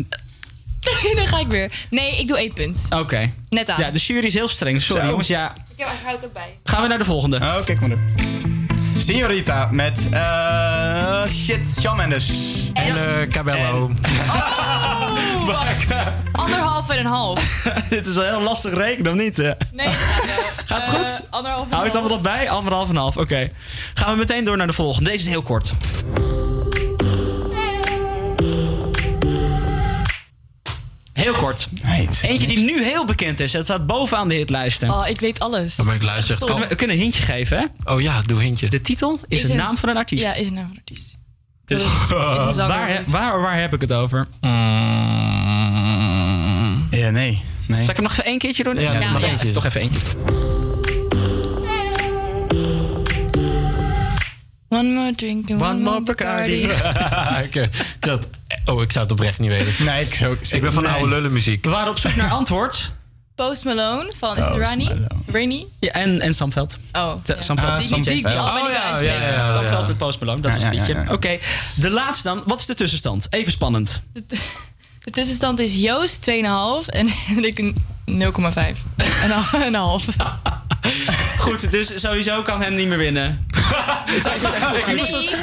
Dan 1.15 1.27
ga 1.27 1.39
ik 1.39 1.47
weer. 1.47 1.73
Nee, 1.91 2.19
ik 2.19 2.29
doe 2.29 2.39
één 2.39 2.53
punt. 2.55 2.87
Oké. 2.91 3.31
Net 3.49 3.69
aan. 3.71 3.81
Ja, 3.81 3.91
de 3.91 3.99
jury 3.99 4.27
is 4.27 4.35
heel 4.35 4.49
streng. 4.49 4.83
Sorry 4.83 5.03
Zo. 5.03 5.09
jongens. 5.09 5.29
Ja, 5.29 5.53
Ik 5.77 5.85
heb 5.85 5.89
er 6.21 6.25
ook 6.25 6.33
bij. 6.33 6.59
gaan 6.65 6.83
we 6.83 6.89
naar 6.89 6.99
de 6.99 7.05
volgende. 7.05 7.37
Oh, 7.37 7.65
kijk 7.65 7.81
maar 7.81 7.89
door. 7.89 7.99
Signorita 8.97 9.69
met... 9.71 10.09
eh 10.11 11.27
shit, 11.27 11.69
Shawn 11.81 11.97
Mendes. 11.97 12.31
En 12.73 13.21
eh, 13.21 13.29
Cabello. 13.29 13.91
Oh, 14.27 15.47
wacht. 15.47 15.95
Anderhalf 16.33 16.89
en 16.91 16.99
een 16.99 17.07
half. 17.07 17.67
Dit 17.91 18.07
is 18.07 18.15
wel 18.15 18.25
heel 18.25 18.41
lastig 18.41 18.75
rekenen, 18.75 19.13
of 19.13 19.19
niet? 19.19 19.37
Nee, 19.37 19.55
dat 19.87 19.97
gaat 20.07 20.27
wel. 20.27 20.45
Gaat 20.67 20.87
het 20.87 20.97
goed? 20.97 21.05
Eh, 21.05 21.31
anderhalf 21.31 21.71
en 21.71 21.79
het 21.79 21.93
allemaal 21.93 22.11
nog 22.11 22.21
bij? 22.21 22.51
Anderhalf 22.51 22.89
en 22.89 22.97
half, 22.97 23.17
oké. 23.17 23.51
Gaan 23.95 24.13
we 24.13 24.19
meteen 24.19 24.45
door 24.45 24.57
naar 24.57 24.67
de 24.67 24.73
volgende. 24.73 25.11
Deze 25.11 25.23
is 25.25 25.31
heel 25.31 25.43
kort. 25.43 25.73
Heel 31.15 31.35
kort. 31.35 31.69
Eentje 32.23 32.47
die 32.47 32.59
nu 32.59 32.83
heel 32.85 33.05
bekend 33.05 33.41
is. 33.41 33.53
Het 33.53 33.65
staat 33.65 33.87
bovenaan 33.87 34.29
de 34.29 34.35
hitlijsten. 34.35 34.91
Oh, 34.91 35.09
ik 35.09 35.21
weet 35.21 35.41
alles. 35.41 35.77
Maar 35.77 35.95
ik 35.95 36.03
luister. 36.03 36.35
Stop. 36.37 36.49
Kunnen 36.49 36.69
we, 36.69 36.75
kunnen 36.75 36.97
een 36.97 37.03
hintje 37.03 37.23
geven, 37.23 37.59
hè? 37.59 37.93
Oh 37.95 38.01
ja, 38.01 38.23
doe 38.23 38.43
hintje. 38.43 38.71
De 38.71 38.81
titel 38.81 39.21
is, 39.29 39.41
Is 39.41 39.47
de 39.47 39.53
een- 39.53 39.59
naam 39.59 39.77
van 39.77 39.89
een 39.89 39.97
artiest. 39.97 40.23
Ja, 40.25 40.35
is 40.35 40.47
een 40.47 40.55
naam 40.55 40.63
van 40.67 40.73
een 40.73 40.79
artiest. 40.79 41.15
Dus 41.67 41.83
Is 41.83 42.57
een 42.57 42.69
waar, 42.69 43.03
waar, 43.07 43.41
waar 43.41 43.61
heb 43.61 43.75
ik 43.75 43.81
het 43.81 43.93
over? 43.93 44.27
Ja, 46.91 47.11
nee. 47.11 47.43
nee. 47.67 47.81
Zal 47.83 47.91
ik 47.91 47.97
hem 47.97 48.03
nog 48.03 48.13
even 48.13 48.25
één 48.25 48.39
keertje 48.39 48.65
doen? 48.65 48.81
Ja, 48.81 48.93
nog 49.13 49.21
ja, 49.21 49.27
eentje. 49.27 49.51
Toch 49.51 49.65
even 49.65 49.81
eentje. 49.81 50.01
One 54.69 54.93
more 54.93 55.15
drink 55.15 55.51
and 55.51 55.63
one, 55.63 55.79
more 55.79 56.01
Bacardi. 56.03 56.63
ik 57.51 57.69
zat- 58.01 58.27
oh, 58.65 58.83
ik 58.83 58.93
zou 58.93 59.05
het 59.05 59.13
oprecht 59.13 59.39
niet 59.39 59.51
weten. 59.51 59.85
Nee, 59.85 60.05
ik, 60.05 60.15
zo, 60.15 60.37
Ik 60.51 60.61
ben 60.61 60.73
van 60.73 60.83
Nee. 60.83 60.93
oude 60.93 61.09
lullen 61.09 61.33
muziek. 61.33 61.65
We 61.65 61.71
waren 61.71 61.89
op 61.91 61.99
zoek 61.99 62.15
naar 62.17 62.31
antwoord. 62.31 62.93
Post 63.35 63.65
Malone 63.65 64.13
van, 64.17 64.37
is 64.37 64.45
het 64.45 64.55
Rani? 64.57 64.89
Rainy? 65.33 65.67
Ja, 65.81 65.91
en, 65.93 66.21
en 66.21 66.35
Samveld. 66.35 66.79
Oh, 66.93 67.15
ja. 67.25 67.41
Samveld. 67.41 67.71
Ah, 67.71 67.79
Die, 67.79 67.87
Sam 67.87 68.03
die, 68.03 68.13
die, 68.13 68.23
die 68.23 68.33
Veld. 68.33 68.49
allebei 68.49 68.65
Oh, 68.65 68.73
ja, 68.73 69.01
ja, 69.01 69.31
ja. 69.33 69.53
Samveld 69.53 69.87
met 69.87 69.97
Post 69.97 70.21
Malone, 70.21 70.41
dat 70.41 70.51
Ja, 70.51 70.57
was 70.57 70.65
het 70.67 70.75
ja, 70.75 70.81
liedje. 70.81 70.95
ja, 70.95 71.03
ja. 71.03 71.13
Oké, 71.13 71.39
de 71.75 71.91
laatste 71.91 72.29
dan. 72.29 72.43
Wat 72.47 72.59
is 72.61 72.67
de 72.67 72.75
tussenstand? 72.75 73.27
Even 73.31 73.53
spannend. 73.53 74.03
De 74.13 75.11
tussenstand 75.17 75.59
is 75.59 75.75
Joost 75.77 76.31
2,5 76.31 76.35
en 76.87 77.09
ik 77.45 77.59
een 77.59 77.77
0,5. 78.07 78.81
En 79.23 79.31
een 79.67 79.75
half. 79.75 80.07
Goed, 81.45 81.71
dus 81.73 82.01
sowieso 82.01 82.43
kan 82.43 82.63
hem 82.63 82.75
niet 82.75 82.87
meer 82.89 82.99
winnen. 82.99 83.47
Nee, 84.07 84.97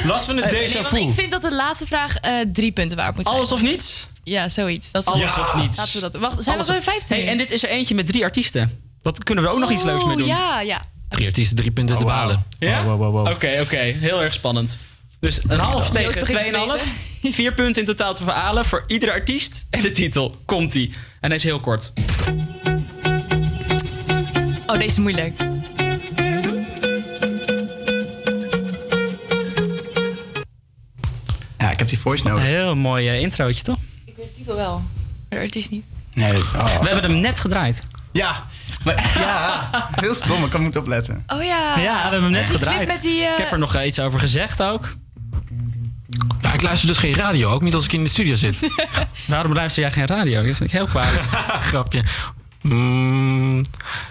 Last 0.04 0.24
van 0.24 0.36
een 0.36 0.52
nee, 0.52 0.68
déjà 0.68 0.86
vu. 0.88 0.98
ik 0.98 1.12
vind 1.14 1.30
dat 1.30 1.42
de 1.42 1.54
laatste 1.54 1.86
vraag 1.86 2.16
eh, 2.16 2.34
drie 2.52 2.72
punten 2.72 2.96
waard 2.96 3.14
moet 3.16 3.24
zijn. 3.26 3.36
Alles 3.36 3.52
of 3.52 3.62
niets? 3.62 4.06
Ja, 4.24 4.48
zoiets. 4.48 4.90
Dat 4.90 5.06
is 5.06 5.12
Alles 5.12 5.38
of 5.38 5.54
niets. 5.54 5.76
Laten 5.76 5.94
we 5.94 6.00
dat. 6.00 6.14
Wacht, 6.14 6.42
zijn 6.42 6.54
Alles 6.54 6.68
we 6.68 6.76
of- 6.76 6.82
zo 6.84 6.90
in 6.90 6.96
15 6.98 7.16
Hey, 7.16 7.26
en 7.28 7.36
dit 7.36 7.50
is 7.50 7.62
er 7.62 7.68
eentje 7.68 7.94
met 7.94 8.06
drie 8.06 8.22
artiesten. 8.24 8.80
Wat 9.02 9.24
kunnen 9.24 9.44
we 9.44 9.50
er 9.50 9.56
ook 9.56 9.60
nog 9.62 9.70
iets 9.70 9.82
leuks 9.82 10.04
mee 10.04 10.16
doen? 10.16 10.26
ja, 10.26 10.60
ja. 10.60 10.82
Drie 11.08 11.26
artiesten, 11.26 11.56
drie 11.56 11.70
punten 11.70 11.98
te 11.98 12.04
wauw. 12.04 12.16
behalen. 12.16 12.44
Ja? 12.58 12.84
Wow, 12.84 12.98
wow, 12.98 13.12
wow. 13.12 13.28
Oké, 13.28 13.58
oké. 13.60 13.76
Heel 13.76 14.22
erg 14.22 14.32
spannend. 14.34 14.78
Dus 15.20 15.40
een 15.48 15.58
half 15.58 15.78
Joost 15.78 15.92
tegen 15.92 16.20
begint 16.20 16.38
te 16.48 16.78
2,5. 17.22 17.32
Vier 17.34 17.52
punten 17.54 17.82
in 17.82 17.88
totaal 17.88 18.14
te 18.14 18.22
verhalen 18.22 18.64
voor 18.64 18.84
iedere 18.86 19.12
artiest. 19.12 19.66
En 19.70 19.80
de 19.80 19.92
titel. 19.92 20.36
Komt-ie. 20.44 20.90
En 21.20 21.28
hij 21.28 21.36
is 21.36 21.42
heel 21.44 21.60
kort. 21.60 21.92
Oh, 24.66 24.74
deze 24.74 24.84
is 24.84 24.98
moeilijk. 24.98 25.40
Ja, 31.58 31.70
ik 31.70 31.78
heb 31.78 31.88
die 31.88 31.98
voice 31.98 32.24
nodig. 32.24 32.42
Heel 32.42 32.74
mooi 32.74 33.08
eh, 33.08 33.20
introotje, 33.20 33.62
toch? 33.62 33.78
Ik 34.04 34.16
weet 34.16 34.26
de 34.26 34.32
titel 34.32 34.56
wel, 34.56 34.74
maar 35.28 35.38
de 35.38 35.44
artiest 35.44 35.70
niet. 35.70 35.84
Nee, 36.14 36.38
oh. 36.40 36.80
We 36.80 36.88
hebben 36.88 37.10
hem 37.10 37.20
net 37.20 37.40
gedraaid. 37.40 37.82
Ja, 38.12 38.46
maar, 38.84 39.12
ja, 39.18 39.70
heel 40.00 40.14
stom. 40.14 40.44
Ik 40.44 40.50
kan 40.50 40.62
moeten 40.62 40.80
opletten. 40.80 41.24
Oh 41.26 41.42
ja. 41.42 41.78
Ja, 41.78 41.94
we 41.94 42.00
hebben 42.02 42.22
hem 42.22 42.30
net 42.30 42.48
gedraaid. 42.48 42.86
met 42.86 43.02
die, 43.02 43.22
eh, 43.24 43.30
Ik 43.32 43.38
heb 43.38 43.52
er 43.52 43.58
nog 43.58 43.82
iets 43.82 44.00
over 44.00 44.18
gezegd 44.18 44.62
ook. 44.62 44.88
Ja, 46.40 46.52
ik 46.52 46.62
luister 46.62 46.88
dus 46.88 46.98
geen 46.98 47.14
radio, 47.14 47.50
ook 47.50 47.62
niet 47.62 47.74
als 47.74 47.84
ik 47.84 47.92
in 47.92 48.04
de 48.04 48.10
studio 48.10 48.34
zit. 48.34 48.58
Waarom 49.26 49.52
luister 49.52 49.82
jij 49.82 49.92
geen 49.92 50.06
radio? 50.06 50.46
Dat 50.46 50.56
vind 50.56 50.60
ik 50.70 50.76
heel 50.76 50.86
kwalijk. 50.86 51.22
Grapje. 51.70 52.02
Mm, 52.62 53.64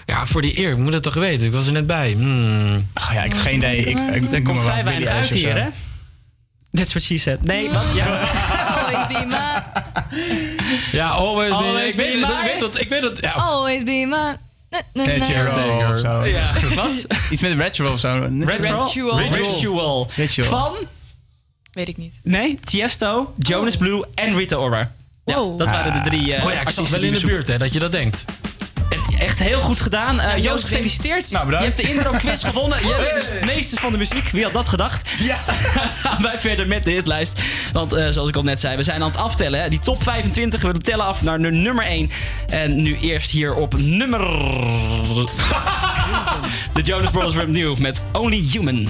ja, 0.05 0.25
voor 0.25 0.41
die 0.41 0.57
eer, 0.59 0.71
ik 0.71 0.77
moet 0.77 0.93
het 0.93 1.03
toch 1.03 1.13
weten. 1.13 1.45
Ik 1.47 1.53
was 1.53 1.65
er 1.65 1.71
net 1.71 1.87
bij. 1.87 2.15
Mm. 2.17 2.87
Ach 2.93 3.13
ja, 3.13 3.23
ik 3.23 3.31
heb 3.33 3.41
geen 3.41 3.55
idee. 3.55 3.77
Ik, 3.77 3.97
ik, 3.97 4.31
Er 4.33 4.41
komt 4.41 4.59
vrij 4.61 4.83
weinig 4.83 5.09
uit 5.09 5.27
hier, 5.27 5.55
hè? 5.63 5.67
That's 6.73 6.89
what 6.89 7.03
she 7.03 7.17
said. 7.17 7.43
Nee, 7.43 7.69
wat? 7.69 7.85
Ja. 7.95 8.05
Always 8.67 9.07
be 9.07 9.25
my, 9.25 9.63
Ja, 10.91 11.07
always, 11.09 11.49
be. 11.49 11.55
Always 11.55 11.93
Ik 11.93 11.99
weet, 11.99 12.11
be 12.13 12.19
het, 12.19 12.29
ik 12.29 12.37
my- 12.37 12.43
weet 12.51 12.59
dat. 12.59 12.79
Ik 12.79 12.89
weet 12.89 13.01
dat. 13.01 13.21
Ja. 13.21 13.31
always 13.31 13.83
be 13.83 13.91
my. 13.91 14.37
Na, 14.69 14.81
na, 14.93 15.03
Ed 15.05 15.17
na. 15.19 15.25
Sheeran 15.25 15.91
of 15.91 15.99
zo. 15.99 16.23
ja. 16.25 16.51
Wat? 16.75 17.05
Iets 17.29 17.41
met 17.41 17.57
retro 17.57 17.91
of 17.91 17.99
zo. 17.99 18.27
Ritual? 18.39 18.83
Ritual. 18.87 19.17
Ritual. 19.19 20.09
Ritual. 20.15 20.47
Van? 20.47 20.73
Weet 21.71 21.87
ik 21.87 21.97
niet. 21.97 22.19
Nee, 22.23 22.59
Tiesto, 22.63 23.33
Jonas 23.37 23.77
Blue 23.77 24.05
en 24.15 24.35
Rita 24.35 24.55
Ora. 24.55 24.91
Ja, 25.25 25.35
Wow. 25.35 25.59
dat 25.59 25.69
waren 25.69 26.03
de 26.03 26.09
drie 26.09 26.33
eh 26.35 26.45
Oh 26.45 26.51
ja, 26.53 26.61
ik 26.61 26.69
zat 26.69 26.89
wel 26.89 27.01
in 27.03 27.13
de 27.13 27.19
buurt, 27.19 27.47
hè, 27.47 27.57
dat 27.57 27.73
je 27.73 27.79
dat 27.79 27.91
denkt. 27.91 28.25
Het, 28.89 29.19
echt 29.19 29.39
heel 29.39 29.61
goed 29.61 29.79
gedaan. 29.81 30.19
Eh, 30.19 30.31
Joost, 30.33 30.43
Joost 30.43 30.63
gefeliciteerd. 30.63 31.31
Nou, 31.31 31.49
je 31.49 31.55
hebt 31.55 31.75
de 31.77 31.81
intro-quiz 31.83 32.45
gewonnen. 32.45 32.77
Je 32.79 32.95
bent 33.11 33.13
dus 33.25 33.33
het 33.33 33.45
meeste 33.45 33.75
van 33.75 33.91
de 33.91 33.97
muziek. 33.97 34.29
Wie 34.29 34.43
had 34.43 34.53
dat 34.53 34.69
gedacht? 34.69 35.09
Ja. 35.19 35.35
Gaan 36.03 36.21
wij 36.21 36.39
verder 36.39 36.67
met 36.67 36.83
de 36.85 36.91
hitlijst. 36.91 37.39
Want 37.73 37.93
eh, 37.93 38.07
zoals 38.09 38.29
ik 38.29 38.35
al 38.35 38.43
net 38.43 38.59
zei, 38.59 38.75
we 38.77 38.83
zijn 38.83 39.01
aan 39.01 39.07
het 39.09 39.17
aftellen. 39.19 39.61
Hè? 39.61 39.69
Die 39.69 39.79
top 39.79 40.03
25, 40.03 40.61
we 40.61 40.71
tellen 40.77 41.05
af 41.05 41.21
naar 41.21 41.39
nu- 41.39 41.51
nummer 41.51 41.85
1. 41.85 42.09
En 42.47 42.81
nu 42.81 42.97
eerst 42.97 43.29
hier 43.31 43.53
op 43.53 43.77
nummer... 43.77 44.19
de 46.73 46.81
Jonas 46.81 47.11
Brothers 47.11 47.35
Rap 47.35 47.47
New 47.47 47.77
met 47.77 48.05
Only 48.13 48.43
Human. 48.51 48.87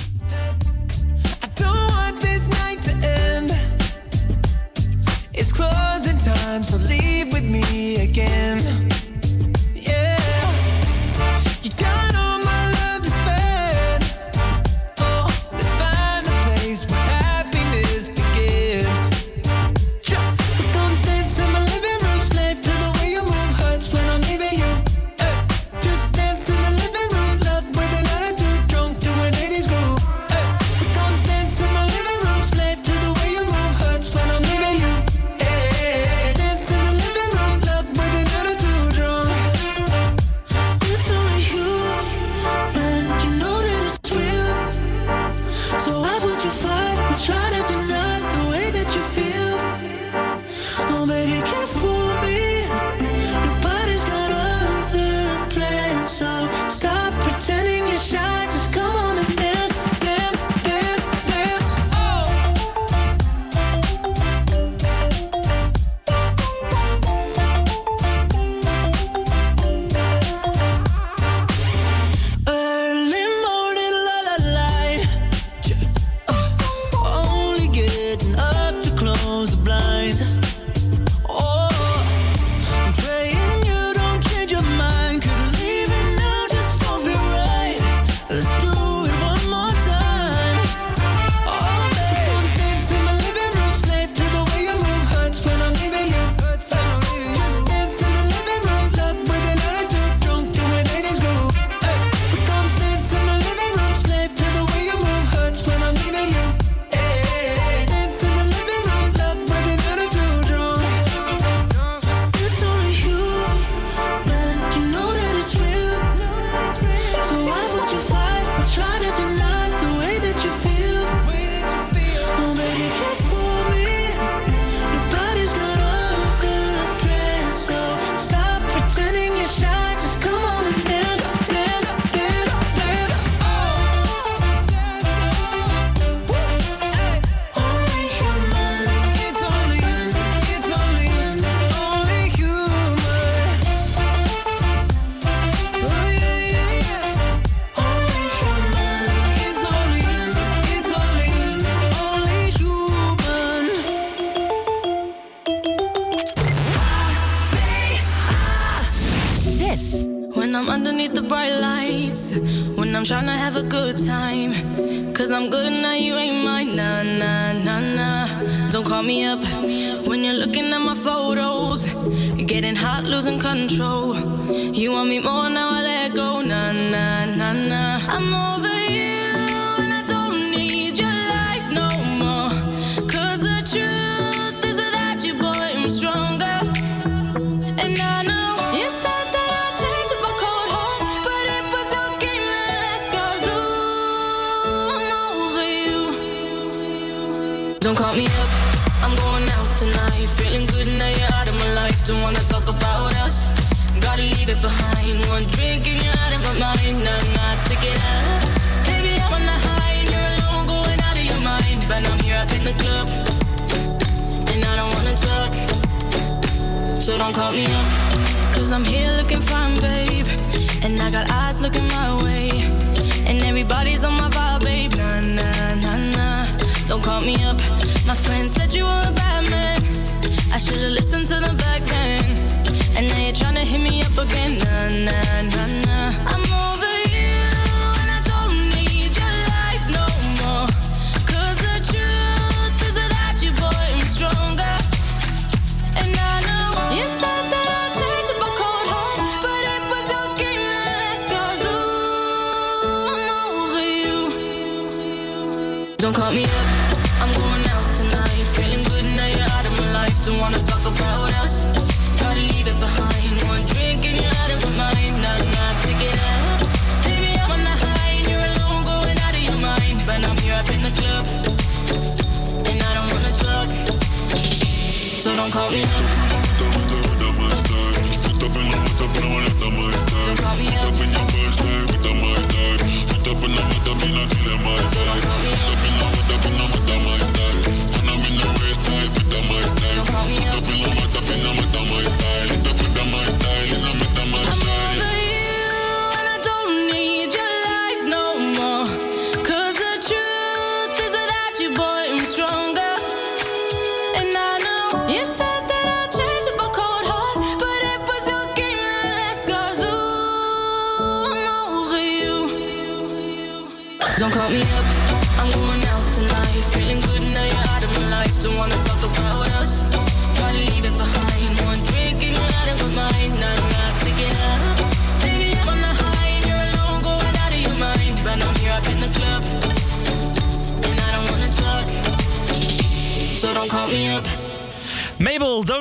Time, 6.52 6.64
so 6.64 6.78
leave 6.78 7.32
with 7.32 7.50
me 7.50 8.04
again. 8.04 8.91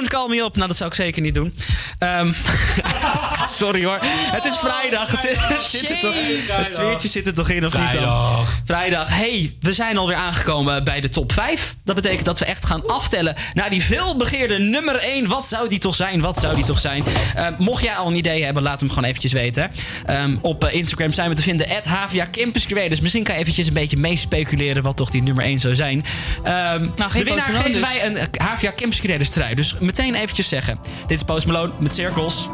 Don't 0.01 0.13
call 0.13 0.29
me 0.29 0.45
up. 0.45 0.55
Nou, 0.57 0.69
dat 0.69 0.77
zou 0.77 0.91
ik 0.91 0.97
zeker 0.97 1.23
niet 1.23 1.35
doen. 1.35 1.55
Ehm, 1.99 2.27
Sorry 3.59 3.85
hoor. 3.85 3.99
Het 4.03 4.45
is 4.45 4.57
vrijdag. 4.57 5.11
Het, 5.11 5.29
het 5.39 5.63
zit 5.63 5.91
er 5.91 6.01
toch, 6.01 6.15
zweertje 6.69 7.09
zit 7.09 7.27
er 7.27 7.35
toch 7.35 7.49
in, 7.49 7.67
of 7.67 7.79
niet 7.79 7.93
dan? 7.93 8.47
Vrijdag. 8.65 9.09
hey, 9.09 9.57
we 9.61 9.73
zijn 9.73 9.97
alweer 9.97 10.17
aangekomen 10.17 10.85
bij 10.85 11.01
de 11.01 11.09
top 11.09 11.33
5. 11.33 11.77
Dat 11.85 11.95
betekent 11.95 12.25
dat 12.25 12.39
we 12.39 12.45
echt 12.45 12.67
gaan 12.67 12.87
aftellen 12.87 13.35
naar 13.55 13.71
die 13.71 13.83
veelbegeerde 13.83 14.59
nummer 14.59 14.97
1. 14.97 15.29
Wat 15.29 15.47
zou 15.47 15.69
die 15.69 15.79
toch 15.79 15.95
zijn? 15.95 16.21
Wat 16.21 16.39
zou 16.39 16.55
die 16.55 16.65
toch 16.65 16.79
zijn? 16.79 17.05
Ehm, 17.35 17.53
mocht 17.59 17.83
jij 17.83 17.95
al 17.95 18.07
een 18.07 18.17
idee 18.17 18.45
hebben, 18.45 18.63
laat 18.63 18.81
hem 18.81 18.89
gewoon 18.89 19.05
eventjes 19.05 19.33
weten. 19.33 19.71
Ehm, 20.07 20.37
op 20.43 20.65
eh, 20.65 20.75
Instagram 20.75 21.13
zijn 21.13 21.29
we 21.29 21.35
te 21.35 21.43
vinden, 21.43 21.67
Havia 21.83 22.29
dus 22.89 23.01
Misschien 23.01 23.25
kan 23.25 23.35
je 23.35 23.41
eventjes 23.41 23.67
een 23.67 23.75
beetje 23.75 23.97
meespeculeren 23.97 24.83
wat 24.83 24.97
toch 24.97 25.11
die 25.11 25.23
nummer 25.23 25.45
1 25.45 25.59
zou 25.59 25.75
zijn. 25.75 26.05
Um, 26.39 26.45
nou, 26.97 27.13
de 27.13 27.25
winnaar 27.25 27.53
geven 27.53 27.81
wij 27.81 28.07
een 28.07 28.17
eh, 28.17 28.27
Havia 28.47 28.73
Campus 28.77 29.01
Creators 29.01 29.29
dus 29.31 29.39
trui. 29.39 29.55
Dus 29.55 29.75
meteen 29.81 30.15
eventjes 30.15 30.49
zeggen. 30.49 30.79
Dit 31.07 31.19
is 31.19 31.25
Post 31.25 31.47
Malone 31.47 31.73
met 31.79 31.95
Cirkels. 31.95 32.49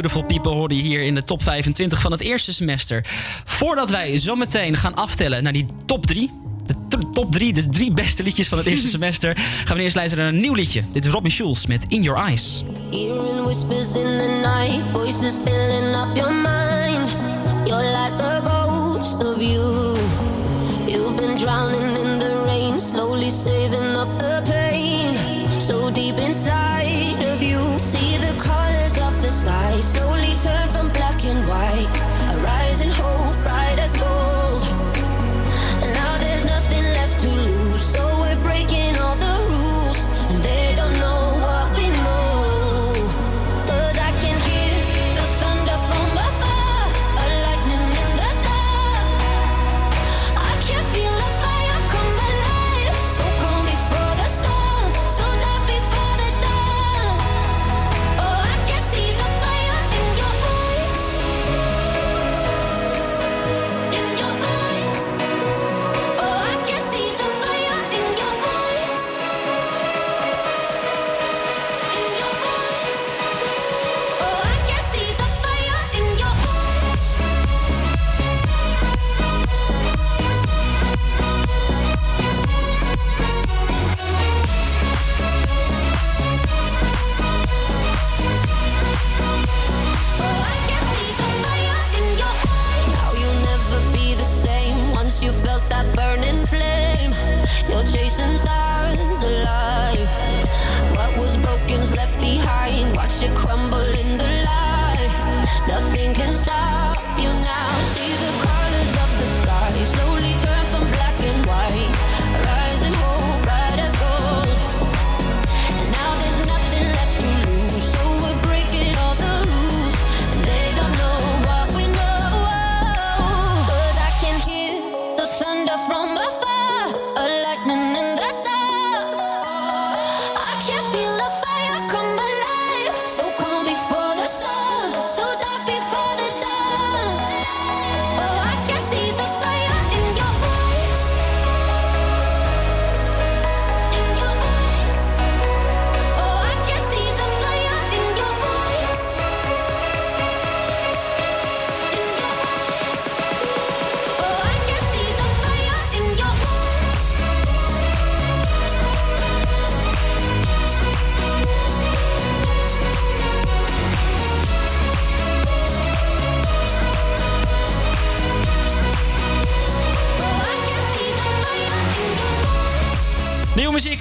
Beautiful 0.00 0.24
People 0.24 0.52
hoorde 0.52 0.76
je 0.76 0.82
hier 0.82 1.02
in 1.02 1.14
de 1.14 1.24
top 1.24 1.42
25 1.42 2.00
van 2.00 2.12
het 2.12 2.20
eerste 2.20 2.52
semester. 2.52 3.04
Voordat 3.44 3.90
wij 3.90 4.18
zo 4.18 4.36
meteen 4.36 4.76
gaan 4.76 4.94
aftellen 4.94 5.42
naar 5.42 5.52
die 5.52 5.66
top 5.86 6.06
3. 6.06 6.30
De 6.88 6.98
top 7.12 7.32
3, 7.32 7.52
de 7.52 7.68
drie 7.68 7.92
beste 7.92 8.22
liedjes 8.22 8.48
van 8.48 8.58
het 8.58 8.66
eerste 8.66 8.88
semester. 8.98 9.36
Gaan 9.64 9.76
we 9.76 9.82
eerst 9.82 9.96
luisteren 9.96 10.24
naar 10.24 10.32
een 10.32 10.40
nieuw 10.40 10.54
liedje. 10.54 10.82
Dit 10.92 11.04
is 11.04 11.10
Robin 11.12 11.30
Schulz 11.30 11.66
met 11.66 11.84
In 11.88 12.02
Your 12.02 12.20
Eyes. 12.20 12.64
should 103.20 103.36
crumble 103.36 103.59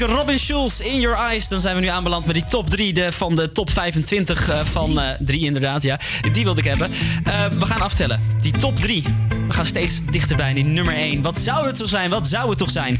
Robin 0.06 0.40
Schulz, 0.40 0.80
In 0.80 1.00
Your 1.00 1.18
Eyes. 1.18 1.48
Dan 1.48 1.60
zijn 1.60 1.76
we 1.76 1.82
nu 1.82 1.88
aanbeland 1.88 2.26
met 2.26 2.36
die 2.36 2.46
top 2.46 2.70
3 2.70 3.12
van 3.12 3.36
de 3.36 3.52
top 3.52 3.70
25 3.70 4.50
eh, 4.50 4.60
van 4.66 5.00
3 5.20 5.40
eh, 5.40 5.46
inderdaad. 5.46 5.84
Ja, 5.84 6.00
die 6.32 6.44
wilde 6.44 6.60
ik 6.60 6.68
hebben. 6.68 6.92
Eh, 7.24 7.46
we 7.46 7.66
gaan 7.66 7.82
aftellen. 7.82 8.22
Die 8.42 8.52
top 8.52 8.76
3. 8.76 9.04
We 9.48 9.54
gaan 9.54 9.66
steeds 9.66 10.06
dichterbij 10.06 10.54
die 10.54 10.64
nummer 10.64 10.94
1. 10.94 11.22
Wat 11.22 11.40
zou 11.40 11.68
het 11.68 11.78
zo 11.78 11.86
zijn? 11.86 12.10
Wat 12.10 12.28
zou 12.28 12.50
het 12.50 12.58
toch 12.58 12.72
zijn? 12.72 13.00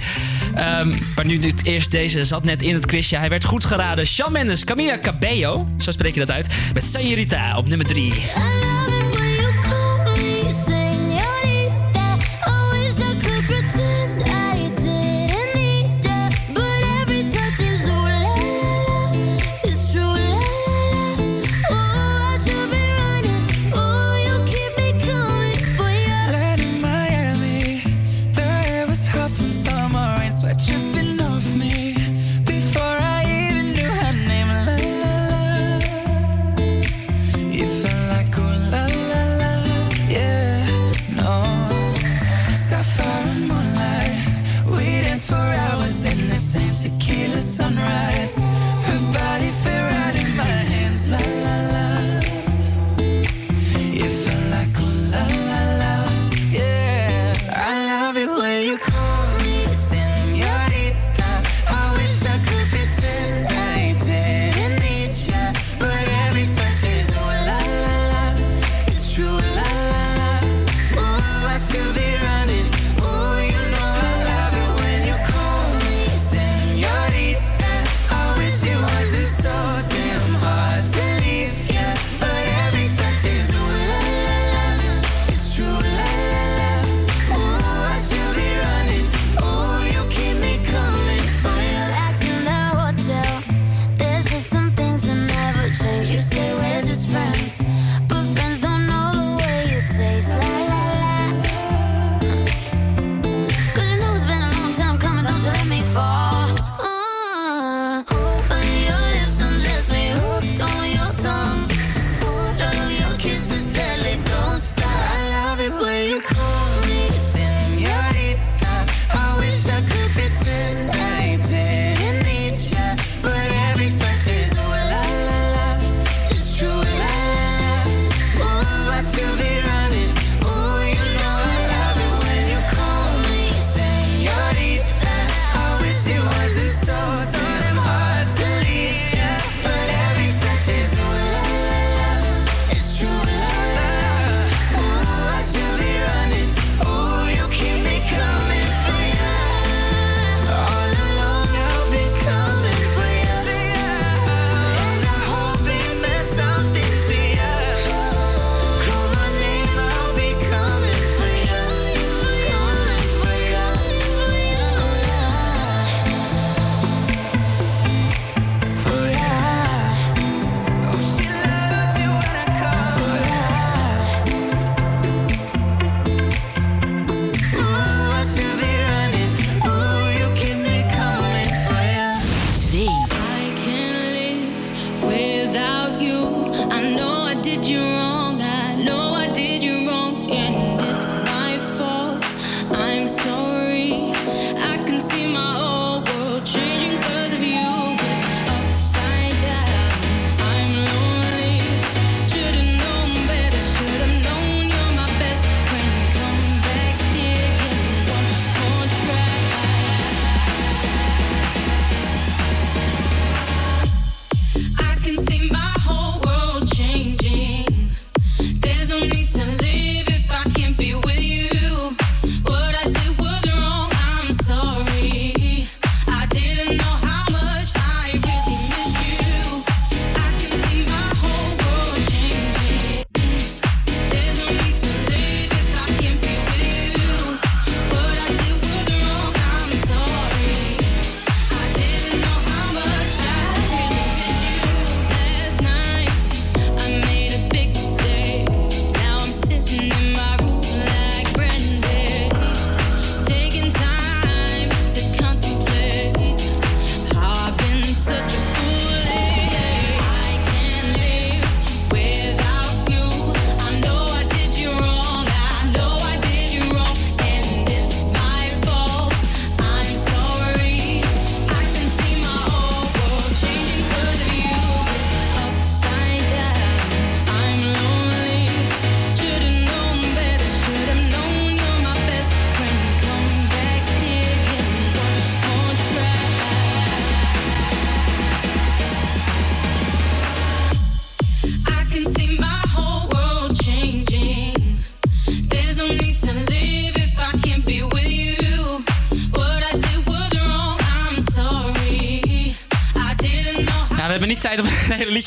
Ehm, 0.56 0.94
maar 1.16 1.26
nu 1.26 1.42
het 1.42 1.66
eerst 1.66 1.92
deze 1.92 2.26
zat 2.26 2.44
net 2.44 2.62
in 2.62 2.74
het 2.74 2.86
quizje. 2.86 3.18
Hij 3.18 3.30
werd 3.30 3.44
goed 3.44 3.66
geraden. 3.66 4.08
Shawn 4.08 4.32
Mendes, 4.32 4.64
Camila 4.64 5.00
Cabello. 5.00 5.68
Zo 5.78 5.92
spreek 5.92 6.14
je 6.14 6.20
dat 6.20 6.32
uit. 6.32 6.48
Met 6.74 6.86
Senorita 6.86 7.58
op 7.58 7.68
nummer 7.68 7.88
3. 7.88 8.14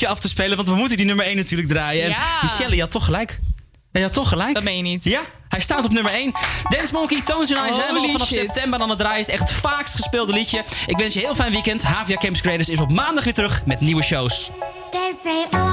af 0.07 0.19
te 0.19 0.27
spelen. 0.27 0.55
Want 0.57 0.69
we 0.69 0.75
moeten 0.75 0.97
die 0.97 1.05
nummer 1.05 1.25
1 1.25 1.35
natuurlijk 1.35 1.69
draaien. 1.69 2.03
En 2.03 2.15
Michelle, 2.41 2.75
je 2.75 2.81
had 2.81 2.91
toch 2.91 3.05
gelijk. 3.05 3.39
En 3.91 4.01
had 4.01 4.13
toch 4.13 4.29
gelijk. 4.29 4.53
Dat 4.53 4.63
meen 4.63 4.77
je 4.77 4.83
niet. 4.83 5.03
Ja, 5.03 5.21
hij 5.49 5.59
staat 5.59 5.85
op 5.85 5.91
nummer 5.91 6.11
1. 6.11 6.31
Dance 6.69 6.93
Monkey, 6.93 7.21
Tones 7.21 7.51
United 7.51 7.75
zijn 7.75 8.11
vanaf 8.11 8.27
september 8.27 8.79
aan 8.79 8.89
het 8.89 8.99
draaien. 8.99 9.19
Is 9.19 9.27
echt 9.27 9.49
het 9.49 9.51
vaakst 9.51 9.95
gespeelde 9.95 10.33
liedje. 10.33 10.63
Ik 10.85 10.97
wens 10.97 11.13
je 11.13 11.19
een 11.19 11.25
heel 11.25 11.35
fijn 11.35 11.51
weekend. 11.51 11.83
Havia 11.83 12.17
Camps 12.17 12.41
Creators 12.41 12.69
is 12.69 12.79
op 12.79 12.91
maandag 12.91 13.23
weer 13.23 13.33
terug 13.33 13.65
met 13.65 13.79
nieuwe 13.79 14.03
shows. 14.03 14.51
Oh, 15.51 15.72